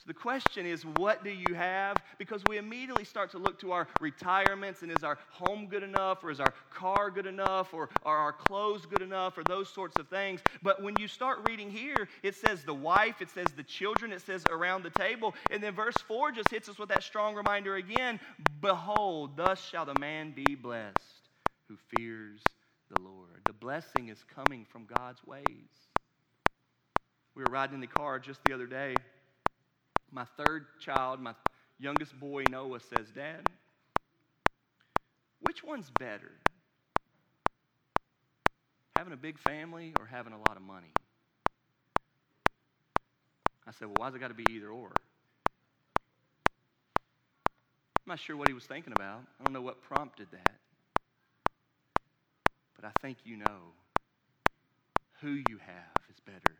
So 0.05 0.09
the 0.09 0.19
question 0.19 0.67
is, 0.67 0.85
what 0.85 1.23
do 1.23 1.31
you 1.31 1.55
have? 1.55 2.03
Because 2.19 2.45
we 2.45 2.57
immediately 2.59 3.05
start 3.05 3.31
to 3.31 3.39
look 3.39 3.59
to 3.61 3.71
our 3.71 3.87
retirements 3.99 4.83
and 4.83 4.91
is 4.91 5.03
our 5.03 5.17
home 5.31 5.65
good 5.65 5.81
enough 5.81 6.23
or 6.23 6.29
is 6.29 6.39
our 6.39 6.53
car 6.69 7.09
good 7.09 7.25
enough 7.25 7.73
or 7.73 7.89
are 8.03 8.17
our 8.17 8.31
clothes 8.31 8.85
good 8.85 9.01
enough 9.01 9.35
or 9.35 9.43
those 9.43 9.67
sorts 9.67 9.97
of 9.97 10.07
things. 10.07 10.41
But 10.61 10.83
when 10.83 10.99
you 10.99 11.07
start 11.07 11.39
reading 11.39 11.71
here, 11.71 12.07
it 12.21 12.35
says 12.35 12.63
the 12.63 12.73
wife, 12.73 13.19
it 13.19 13.31
says 13.31 13.53
the 13.53 13.63
children, 13.63 14.11
it 14.13 14.21
says 14.21 14.45
around 14.47 14.83
the 14.83 14.91
table. 14.91 15.33
And 15.49 15.63
then 15.63 15.73
verse 15.73 15.97
4 15.97 16.31
just 16.33 16.51
hits 16.51 16.69
us 16.69 16.77
with 16.77 16.89
that 16.89 17.01
strong 17.01 17.33
reminder 17.33 17.75
again 17.75 18.19
Behold, 18.61 19.35
thus 19.35 19.59
shall 19.59 19.85
the 19.85 19.95
man 19.95 20.33
be 20.33 20.53
blessed 20.53 21.29
who 21.67 21.77
fears 21.77 22.41
the 22.91 22.97
Lord. 22.99 23.41
The 23.47 23.53
blessing 23.53 24.09
is 24.09 24.23
coming 24.35 24.65
from 24.65 24.85
God's 24.85 25.25
ways. 25.25 25.71
We 27.33 27.41
were 27.41 27.49
riding 27.49 27.73
in 27.73 27.81
the 27.81 27.87
car 27.87 28.19
just 28.19 28.43
the 28.43 28.53
other 28.53 28.67
day 28.67 28.97
my 30.15 30.25
third 30.37 30.65
child, 30.79 31.19
my 31.19 31.33
youngest 31.77 32.17
boy, 32.17 32.45
Noah, 32.49 32.79
says, 32.79 33.07
Dad, 33.13 33.41
which 35.41 35.61
one's 35.61 35.91
better? 35.99 36.31
Having 38.95 39.11
a 39.11 39.17
big 39.17 39.37
family 39.37 39.93
or 39.99 40.05
having 40.05 40.31
a 40.31 40.37
lot 40.37 40.55
of 40.55 40.63
money? 40.63 40.87
I 43.67 43.71
said, 43.71 43.89
Well, 43.89 43.95
why's 43.97 44.15
it 44.15 44.19
got 44.19 44.29
to 44.29 44.33
be 44.33 44.45
either 44.51 44.69
or? 44.69 44.91
I'm 47.97 48.11
not 48.11 48.19
sure 48.19 48.37
what 48.37 48.47
he 48.47 48.53
was 48.53 48.65
thinking 48.65 48.93
about. 48.95 49.21
I 49.39 49.43
don't 49.43 49.53
know 49.53 49.61
what 49.61 49.81
prompted 49.81 50.27
that. 50.31 50.59
But 52.75 52.85
I 52.85 52.91
think 53.01 53.17
you 53.25 53.35
know 53.37 53.73
who 55.21 55.41
you 55.49 55.57
have 55.59 55.95
is 56.09 56.19
better 56.25 56.55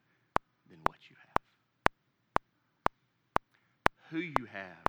than 0.70 0.80
what 0.88 0.98
you 1.10 1.16
have 1.22 1.25
who 4.16 4.22
you 4.22 4.48
have 4.54 4.88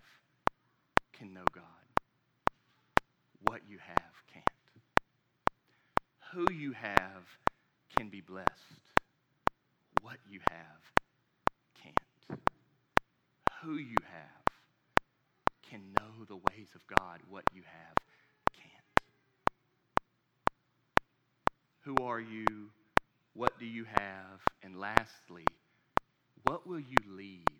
can 1.12 1.34
know 1.34 1.42
God. 1.52 1.64
What 3.48 3.62
you 3.68 3.78
have 3.84 4.12
can't. 4.32 4.44
Who 6.32 6.52
you 6.54 6.70
have 6.70 7.24
can 7.98 8.08
be 8.08 8.20
blessed. 8.20 8.46
What 10.00 10.18
you 10.30 10.38
have 10.48 10.92
can't. 11.82 12.40
Who 13.64 13.74
you 13.74 13.96
have 14.12 14.44
can 15.68 15.80
know 15.98 16.24
the 16.28 16.36
ways 16.36 16.68
of 16.76 16.86
God. 16.86 17.18
What 17.28 17.42
you 17.52 17.62
have 17.62 17.96
can't. 18.54 19.00
Who 21.80 21.96
are 22.06 22.20
you? 22.20 22.46
What 23.34 23.58
do 23.58 23.66
you 23.66 23.86
have? 23.92 24.40
And 24.62 24.78
lastly, 24.78 25.46
what 26.44 26.64
will 26.64 26.78
you 26.78 26.96
leave? 27.10 27.55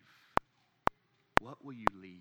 What 1.47 1.65
will 1.65 1.75
you 1.75 1.87
leave? 2.03 2.19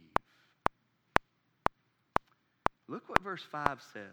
Look 2.88 3.10
what 3.10 3.24
verse 3.24 3.42
5 3.42 3.82
says. 3.92 4.04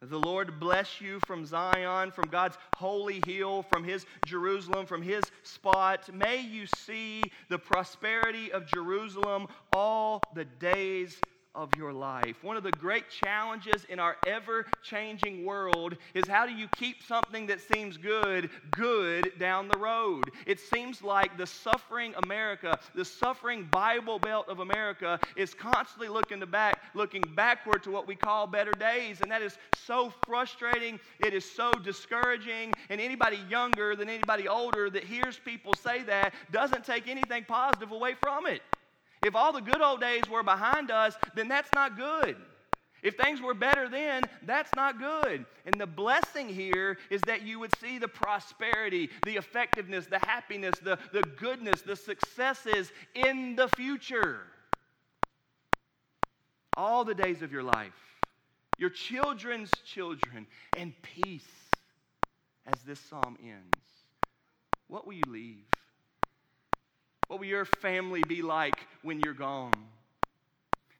The 0.00 0.18
Lord 0.20 0.60
bless 0.60 1.00
you 1.00 1.18
from 1.26 1.44
Zion, 1.44 2.12
from 2.12 2.28
God's 2.28 2.56
holy 2.76 3.20
hill, 3.26 3.64
from 3.64 3.82
his 3.82 4.06
Jerusalem, 4.24 4.86
from 4.86 5.02
his 5.02 5.24
spot. 5.42 6.14
May 6.14 6.42
you 6.42 6.66
see 6.66 7.22
the 7.48 7.58
prosperity 7.58 8.52
of 8.52 8.66
Jerusalem 8.66 9.48
all 9.72 10.22
the 10.32 10.44
days 10.44 11.18
of 11.54 11.74
your 11.74 11.92
life. 11.92 12.42
One 12.42 12.56
of 12.56 12.62
the 12.62 12.72
great 12.72 13.10
challenges 13.10 13.84
in 13.84 13.98
our 13.98 14.16
ever 14.24 14.66
changing 14.82 15.44
world 15.44 15.96
is 16.14 16.26
how 16.26 16.46
do 16.46 16.52
you 16.52 16.68
keep 16.68 17.02
something 17.02 17.46
that 17.46 17.60
seems 17.60 17.96
good, 17.96 18.50
good 18.70 19.38
down 19.38 19.68
the 19.68 19.76
road? 19.76 20.30
It 20.46 20.60
seems 20.60 21.02
like 21.02 21.36
the 21.36 21.46
suffering 21.46 22.14
America, 22.16 22.80
the 22.94 23.04
suffering 23.04 23.68
Bible 23.70 24.18
Belt 24.18 24.48
of 24.48 24.60
America, 24.60 25.20
is 25.36 25.52
constantly 25.52 26.08
looking 26.08 26.40
to 26.40 26.46
back, 26.46 26.82
looking 26.94 27.22
backward 27.34 27.82
to 27.82 27.90
what 27.90 28.06
we 28.06 28.16
call 28.16 28.46
better 28.46 28.74
days. 28.74 29.20
And 29.20 29.30
that 29.30 29.42
is 29.42 29.58
so 29.74 30.12
frustrating. 30.26 30.98
It 31.18 31.34
is 31.34 31.50
so 31.50 31.78
discouraging. 31.78 32.74
And 32.88 33.00
anybody 33.00 33.38
younger 33.50 33.94
than 33.94 34.08
anybody 34.08 34.48
older 34.48 34.88
that 34.90 35.04
hears 35.04 35.38
people 35.38 35.74
say 35.74 36.02
that 36.04 36.32
doesn't 36.50 36.84
take 36.84 37.08
anything 37.08 37.44
positive 37.44 37.92
away 37.92 38.14
from 38.14 38.46
it. 38.46 38.62
If 39.24 39.34
all 39.34 39.52
the 39.52 39.60
good 39.60 39.80
old 39.80 40.00
days 40.00 40.22
were 40.30 40.42
behind 40.42 40.90
us, 40.90 41.16
then 41.34 41.48
that's 41.48 41.70
not 41.74 41.96
good. 41.96 42.36
If 43.02 43.16
things 43.16 43.40
were 43.40 43.54
better 43.54 43.88
then, 43.88 44.22
that's 44.46 44.70
not 44.76 44.98
good. 44.98 45.44
And 45.66 45.74
the 45.80 45.86
blessing 45.86 46.48
here 46.48 46.98
is 47.10 47.20
that 47.22 47.42
you 47.42 47.58
would 47.58 47.76
see 47.78 47.98
the 47.98 48.08
prosperity, 48.08 49.10
the 49.24 49.36
effectiveness, 49.36 50.06
the 50.06 50.20
happiness, 50.20 50.74
the, 50.82 50.98
the 51.12 51.22
goodness, 51.22 51.82
the 51.82 51.96
successes 51.96 52.92
in 53.14 53.56
the 53.56 53.68
future. 53.68 54.42
All 56.76 57.04
the 57.04 57.14
days 57.14 57.42
of 57.42 57.52
your 57.52 57.64
life, 57.64 57.92
your 58.78 58.90
children's 58.90 59.70
children, 59.84 60.46
and 60.76 60.92
peace 61.02 61.42
as 62.72 62.80
this 62.82 63.00
psalm 63.00 63.36
ends. 63.42 63.78
what 64.86 65.06
will 65.06 65.14
you 65.14 65.22
leave? 65.26 65.64
What 67.32 67.40
will 67.40 67.46
your 67.46 67.64
family 67.64 68.22
be 68.22 68.42
like 68.42 68.74
when 69.00 69.18
you're 69.22 69.32
gone? 69.32 69.72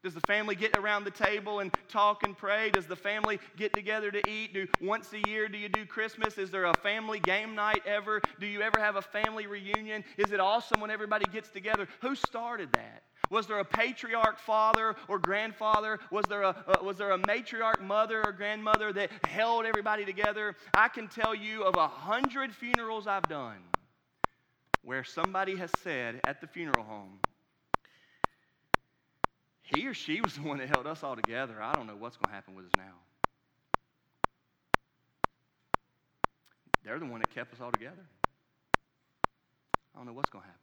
Does 0.01 0.15
the 0.15 0.21
family 0.21 0.55
get 0.55 0.73
around 0.73 1.03
the 1.03 1.11
table 1.11 1.59
and 1.59 1.71
talk 1.87 2.23
and 2.23 2.35
pray? 2.35 2.71
Does 2.71 2.87
the 2.87 2.95
family 2.95 3.39
get 3.55 3.75
together 3.75 4.09
to 4.09 4.27
eat? 4.27 4.51
Do 4.51 4.67
once 4.81 5.13
a 5.13 5.29
year 5.29 5.47
do 5.47 5.59
you 5.59 5.69
do 5.69 5.85
Christmas? 5.85 6.39
Is 6.39 6.49
there 6.49 6.65
a 6.65 6.73
family 6.73 7.19
game 7.19 7.53
night 7.53 7.83
ever? 7.85 8.19
Do 8.39 8.47
you 8.47 8.63
ever 8.63 8.79
have 8.79 8.95
a 8.95 9.01
family 9.03 9.45
reunion? 9.45 10.03
Is 10.17 10.31
it 10.31 10.39
awesome 10.39 10.81
when 10.81 10.89
everybody 10.89 11.25
gets 11.31 11.49
together? 11.49 11.87
Who 12.01 12.15
started 12.15 12.71
that? 12.71 13.03
Was 13.29 13.45
there 13.45 13.59
a 13.59 13.65
patriarch 13.65 14.39
father 14.39 14.95
or 15.07 15.19
grandfather? 15.19 15.99
Was 16.09 16.25
there 16.29 16.41
a, 16.41 16.55
uh, 16.67 16.79
was 16.81 16.97
there 16.97 17.11
a 17.11 17.17
matriarch 17.19 17.79
mother 17.79 18.23
or 18.23 18.31
grandmother 18.31 18.91
that 18.91 19.11
held 19.23 19.65
everybody 19.65 20.03
together? 20.03 20.55
I 20.73 20.87
can 20.87 21.07
tell 21.09 21.35
you 21.35 21.63
of 21.63 21.75
a 21.75 21.87
hundred 21.87 22.55
funerals 22.55 23.05
I've 23.05 23.29
done 23.29 23.59
where 24.83 25.03
somebody 25.03 25.55
has 25.55 25.71
said 25.81 26.19
at 26.25 26.41
the 26.41 26.47
funeral 26.47 26.83
home, 26.83 27.19
he 29.63 29.87
or 29.87 29.93
she 29.93 30.21
was 30.21 30.35
the 30.35 30.41
one 30.41 30.57
that 30.59 30.69
held 30.69 30.85
us 30.85 31.03
all 31.03 31.15
together. 31.15 31.61
I 31.61 31.73
don't 31.73 31.87
know 31.87 31.95
what's 31.95 32.17
going 32.17 32.29
to 32.29 32.35
happen 32.35 32.53
with 32.55 32.65
us 32.65 32.71
now. 32.77 32.93
They're 36.83 36.99
the 36.99 37.05
one 37.05 37.21
that 37.21 37.29
kept 37.33 37.53
us 37.53 37.61
all 37.61 37.71
together. 37.71 38.05
I 39.95 39.99
don't 39.99 40.05
know 40.05 40.13
what's 40.13 40.29
going 40.29 40.43
to 40.43 40.47
happen. 40.47 40.59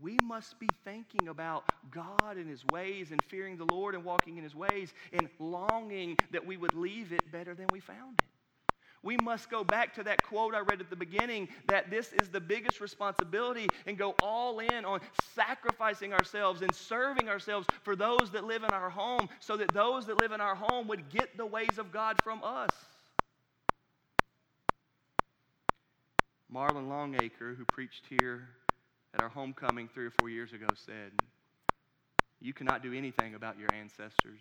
We 0.00 0.16
must 0.22 0.60
be 0.60 0.68
thinking 0.84 1.28
about 1.28 1.64
God 1.90 2.36
and 2.36 2.48
His 2.48 2.62
ways 2.70 3.10
and 3.10 3.20
fearing 3.24 3.56
the 3.56 3.66
Lord 3.72 3.94
and 3.94 4.04
walking 4.04 4.36
in 4.36 4.44
His 4.44 4.54
ways 4.54 4.92
and 5.12 5.28
longing 5.40 6.16
that 6.30 6.46
we 6.46 6.56
would 6.56 6.74
leave 6.74 7.12
it 7.12 7.32
better 7.32 7.54
than 7.54 7.66
we 7.72 7.80
found 7.80 8.18
it. 8.18 8.37
We 9.02 9.16
must 9.16 9.48
go 9.48 9.62
back 9.62 9.94
to 9.94 10.02
that 10.04 10.22
quote 10.22 10.54
I 10.54 10.60
read 10.60 10.80
at 10.80 10.90
the 10.90 10.96
beginning 10.96 11.48
that 11.66 11.90
this 11.90 12.12
is 12.12 12.28
the 12.28 12.40
biggest 12.40 12.80
responsibility 12.80 13.70
and 13.86 13.96
go 13.96 14.16
all 14.20 14.58
in 14.58 14.84
on 14.84 15.00
sacrificing 15.34 16.12
ourselves 16.12 16.62
and 16.62 16.74
serving 16.74 17.28
ourselves 17.28 17.68
for 17.82 17.94
those 17.94 18.32
that 18.32 18.44
live 18.44 18.64
in 18.64 18.72
our 18.72 18.90
home 18.90 19.28
so 19.40 19.56
that 19.56 19.72
those 19.72 20.06
that 20.06 20.16
live 20.16 20.32
in 20.32 20.40
our 20.40 20.56
home 20.56 20.88
would 20.88 21.08
get 21.10 21.36
the 21.36 21.46
ways 21.46 21.78
of 21.78 21.92
God 21.92 22.20
from 22.22 22.42
us. 22.42 22.70
Marlon 26.52 26.88
Longacre, 26.88 27.54
who 27.54 27.64
preached 27.66 28.04
here 28.08 28.48
at 29.14 29.20
our 29.20 29.28
homecoming 29.28 29.88
three 29.88 30.06
or 30.06 30.12
four 30.18 30.30
years 30.30 30.52
ago, 30.52 30.66
said, 30.74 31.12
You 32.40 32.54
cannot 32.54 32.82
do 32.82 32.92
anything 32.94 33.34
about 33.34 33.58
your 33.58 33.68
ancestors, 33.72 34.40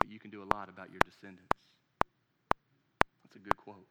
but 0.00 0.10
you 0.10 0.18
can 0.18 0.30
do 0.30 0.42
a 0.42 0.48
lot 0.54 0.68
about 0.68 0.90
your 0.90 1.00
descendants. 1.04 1.69
That's 3.30 3.44
a 3.44 3.48
good 3.48 3.56
quote. 3.56 3.86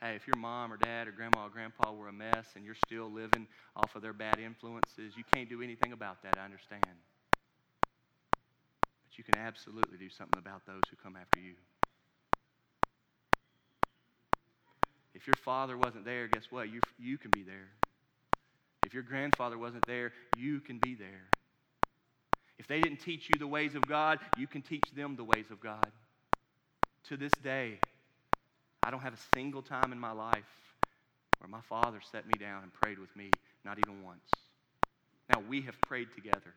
Hey, 0.00 0.16
if 0.16 0.26
your 0.26 0.36
mom 0.36 0.72
or 0.72 0.76
dad 0.76 1.06
or 1.06 1.12
grandma 1.12 1.46
or 1.46 1.48
grandpa 1.48 1.92
were 1.92 2.08
a 2.08 2.12
mess 2.12 2.46
and 2.56 2.64
you're 2.64 2.74
still 2.86 3.08
living 3.08 3.46
off 3.76 3.94
of 3.94 4.02
their 4.02 4.12
bad 4.12 4.40
influences, 4.40 5.14
you 5.16 5.22
can't 5.32 5.48
do 5.48 5.62
anything 5.62 5.92
about 5.92 6.24
that, 6.24 6.36
I 6.40 6.44
understand. 6.44 6.82
But 8.42 9.16
you 9.16 9.22
can 9.22 9.36
absolutely 9.36 9.96
do 9.98 10.10
something 10.10 10.40
about 10.40 10.66
those 10.66 10.80
who 10.90 10.96
come 10.96 11.14
after 11.14 11.38
you. 11.38 11.54
If 15.14 15.28
your 15.28 15.36
father 15.44 15.78
wasn't 15.78 16.04
there, 16.04 16.26
guess 16.26 16.46
what? 16.50 16.68
You, 16.68 16.80
you 16.98 17.16
can 17.16 17.30
be 17.30 17.44
there. 17.44 17.68
If 18.84 18.94
your 18.94 19.04
grandfather 19.04 19.56
wasn't 19.56 19.86
there, 19.86 20.12
you 20.36 20.58
can 20.58 20.78
be 20.78 20.96
there. 20.96 21.28
If 22.58 22.66
they 22.66 22.80
didn't 22.80 22.98
teach 22.98 23.28
you 23.32 23.38
the 23.38 23.46
ways 23.46 23.76
of 23.76 23.86
God, 23.86 24.18
you 24.36 24.48
can 24.48 24.62
teach 24.62 24.90
them 24.96 25.14
the 25.14 25.22
ways 25.22 25.46
of 25.52 25.60
God 25.60 25.92
to 27.08 27.16
this 27.16 27.32
day, 27.42 27.78
I 28.82 28.90
don't 28.90 29.00
have 29.00 29.14
a 29.14 29.36
single 29.36 29.62
time 29.62 29.92
in 29.92 29.98
my 29.98 30.12
life 30.12 30.44
where 31.38 31.48
my 31.48 31.60
father 31.68 32.00
set 32.12 32.26
me 32.26 32.34
down 32.38 32.62
and 32.62 32.72
prayed 32.72 32.98
with 32.98 33.14
me, 33.16 33.30
not 33.64 33.78
even 33.78 34.02
once. 34.02 34.28
Now, 35.32 35.42
we 35.48 35.62
have 35.62 35.80
prayed 35.80 36.08
together. 36.14 36.54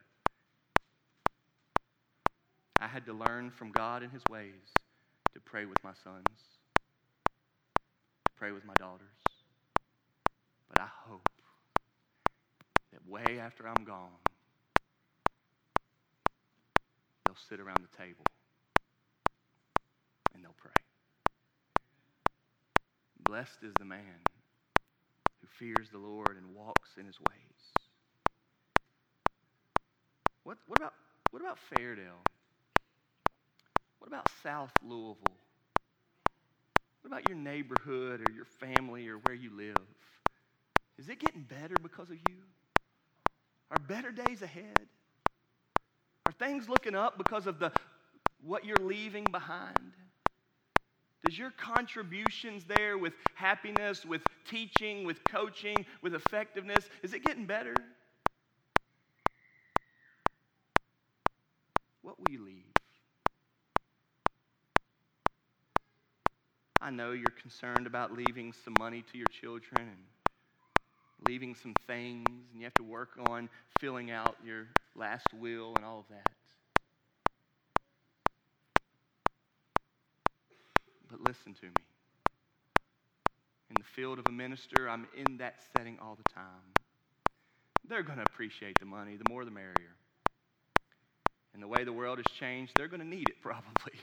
I 2.79 2.87
had 2.87 3.05
to 3.05 3.13
learn 3.13 3.51
from 3.51 3.71
God 3.71 4.03
and 4.03 4.11
His 4.11 4.21
ways 4.29 4.53
to 5.33 5.39
pray 5.39 5.65
with 5.65 5.83
my 5.83 5.93
sons, 6.03 6.25
pray 8.35 8.51
with 8.51 8.65
my 8.65 8.73
daughters. 8.77 9.07
But 10.69 10.81
I 10.81 10.87
hope 11.07 11.29
that 12.91 13.07
way 13.07 13.39
after 13.39 13.67
I'm 13.67 13.83
gone, 13.85 14.09
they'll 17.25 17.35
sit 17.49 17.59
around 17.59 17.79
the 17.81 17.97
table 17.97 18.25
they'll 20.45 20.55
pray. 20.59 20.71
Blessed 23.23 23.63
is 23.63 23.73
the 23.79 23.85
man 23.85 24.21
who 25.41 25.47
fears 25.47 25.89
the 25.91 25.97
Lord 25.97 26.37
and 26.37 26.55
walks 26.55 26.91
in 26.99 27.05
his 27.05 27.17
ways. 27.27 27.89
What, 30.43 30.57
what, 30.67 30.77
about, 30.77 30.93
what 31.31 31.41
about 31.41 31.57
Fairdale? 31.73 32.21
What 33.97 34.07
about 34.07 34.27
South 34.43 34.71
Louisville? 34.83 35.15
What 37.01 37.07
about 37.07 37.27
your 37.27 37.37
neighborhood 37.37 38.21
or 38.21 38.31
your 38.33 38.45
family 38.45 39.07
or 39.07 39.17
where 39.17 39.35
you 39.35 39.49
live? 39.55 39.75
Is 40.99 41.09
it 41.09 41.19
getting 41.19 41.41
better 41.41 41.75
because 41.81 42.11
of 42.11 42.17
you? 42.29 42.37
Are 43.71 43.77
better 43.87 44.11
days 44.11 44.43
ahead? 44.43 44.87
Are 46.27 46.31
things 46.33 46.69
looking 46.69 46.93
up 46.93 47.17
because 47.17 47.47
of 47.47 47.57
the 47.57 47.71
what 48.43 48.63
you're 48.65 48.77
leaving 48.77 49.23
behind? 49.31 49.93
Does 51.23 51.37
your 51.37 51.51
contributions 51.51 52.65
there 52.65 52.97
with 52.97 53.13
happiness, 53.33 54.05
with 54.05 54.21
teaching, 54.47 55.05
with 55.05 55.23
coaching, 55.25 55.85
with 56.01 56.13
effectiveness, 56.13 56.87
is 57.01 57.13
it 57.13 57.23
getting 57.23 57.45
better? 57.45 57.73
What 62.01 62.19
will 62.19 62.31
you 62.31 62.45
leave? 62.45 62.63
I 66.79 66.91
know 66.91 67.13
you're 67.13 67.31
concerned 67.41 67.87
about 67.87 68.15
leaving 68.15 68.53
some 68.53 68.75
money 68.77 69.03
to 69.11 69.17
your 69.17 69.25
children 69.41 69.81
and 69.81 69.97
leaving 71.27 71.55
some 71.55 71.73
things, 71.87 72.25
and 72.27 72.59
you 72.59 72.63
have 72.65 72.75
to 72.75 72.83
work 72.83 73.17
on 73.27 73.49
filling 73.79 74.11
out 74.11 74.35
your 74.45 74.67
last 74.95 75.25
will 75.33 75.73
and 75.75 75.83
all 75.83 75.99
of 75.99 76.05
that. 76.09 76.29
But 81.09 81.21
listen 81.21 81.53
to 81.53 81.65
me. 81.65 81.85
In 83.69 83.75
the 83.77 83.83
field 83.95 84.19
of 84.19 84.25
a 84.27 84.31
minister, 84.31 84.89
I'm 84.89 85.07
in 85.15 85.37
that 85.37 85.55
setting 85.75 85.97
all 86.01 86.15
the 86.15 86.33
time. 86.33 86.73
They're 87.87 88.03
going 88.03 88.17
to 88.17 88.25
appreciate 88.27 88.77
the 88.79 88.85
money. 88.85 89.17
The 89.17 89.29
more, 89.29 89.45
the 89.45 89.51
merrier. 89.51 89.95
And 91.53 91.63
the 91.63 91.67
way 91.67 91.83
the 91.83 91.93
world 91.93 92.17
has 92.17 92.25
changed, 92.39 92.73
they're 92.75 92.87
going 92.87 93.01
to 93.01 93.07
need 93.07 93.29
it 93.29 93.35
probably. 93.41 93.93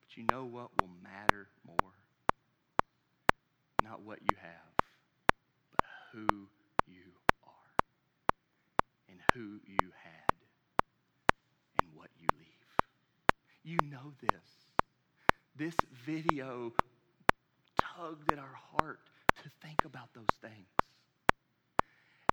but 0.00 0.16
you 0.16 0.24
know 0.30 0.44
what 0.44 0.70
will 0.80 0.90
matter 1.02 1.48
more? 1.66 1.92
Not 3.84 4.02
what 4.02 4.18
you 4.22 4.36
have, 4.40 4.74
but 5.70 5.86
who 6.12 6.48
you 6.86 7.12
are 7.44 7.84
and 9.08 9.18
who 9.34 9.60
you 9.64 9.92
had 10.02 10.34
and 11.82 11.90
what 11.94 12.08
you 12.18 12.26
leave. 12.38 12.46
You 13.68 13.76
know 13.90 14.14
this. 14.22 14.40
This 15.54 15.74
video 16.06 16.72
tugged 17.78 18.32
at 18.32 18.38
our 18.38 18.58
heart 18.72 19.00
to 19.42 19.50
think 19.62 19.84
about 19.84 20.08
those 20.14 20.24
things. 20.40 20.70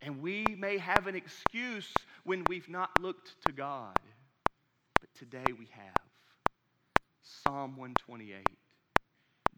And 0.02 0.22
we 0.22 0.46
may 0.58 0.78
have 0.78 1.08
an 1.08 1.16
excuse 1.16 1.92
when 2.24 2.46
we've 2.48 2.70
not 2.70 3.02
looked 3.02 3.34
to 3.48 3.52
God, 3.52 4.00
but 5.02 5.10
today 5.20 5.52
we 5.60 5.68
have. 5.72 6.08
Psalm 7.22 7.76
128, 7.76 8.48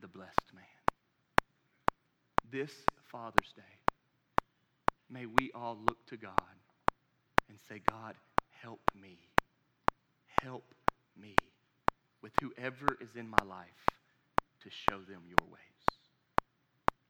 the 0.01 0.07
blessed 0.07 0.53
man. 0.55 0.63
This 2.51 2.71
Father's 3.11 3.53
Day, 3.55 3.61
may 5.11 5.27
we 5.27 5.51
all 5.53 5.77
look 5.87 6.03
to 6.07 6.17
God 6.17 6.33
and 7.49 7.59
say, 7.69 7.83
God, 7.87 8.15
help 8.63 8.81
me. 8.99 9.19
Help 10.41 10.63
me 11.21 11.35
with 12.21 12.31
whoever 12.41 12.97
is 12.99 13.15
in 13.15 13.29
my 13.29 13.43
life 13.47 13.67
to 14.61 14.69
show 14.69 14.99
them 14.99 15.21
your 15.27 15.47
ways. 15.51 15.61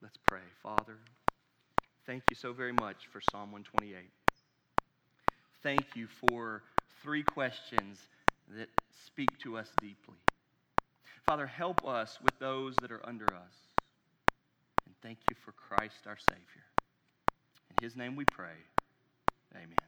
Let's 0.01 0.17
pray. 0.27 0.41
Father, 0.61 0.97
thank 2.05 2.23
you 2.29 2.35
so 2.35 2.53
very 2.53 2.73
much 2.73 3.07
for 3.11 3.21
Psalm 3.31 3.51
128. 3.51 4.09
Thank 5.63 5.95
you 5.95 6.07
for 6.07 6.63
three 7.01 7.23
questions 7.23 7.99
that 8.55 8.69
speak 9.05 9.37
to 9.39 9.57
us 9.57 9.69
deeply. 9.81 10.17
Father, 11.25 11.47
help 11.47 11.85
us 11.85 12.19
with 12.23 12.37
those 12.39 12.75
that 12.81 12.91
are 12.91 13.05
under 13.05 13.25
us. 13.25 13.53
And 14.85 14.95
thank 15.01 15.17
you 15.29 15.35
for 15.43 15.51
Christ 15.51 16.07
our 16.07 16.17
Savior. 16.29 16.63
In 17.71 17.83
his 17.83 17.95
name 17.95 18.15
we 18.15 18.25
pray. 18.25 18.55
Amen. 19.55 19.86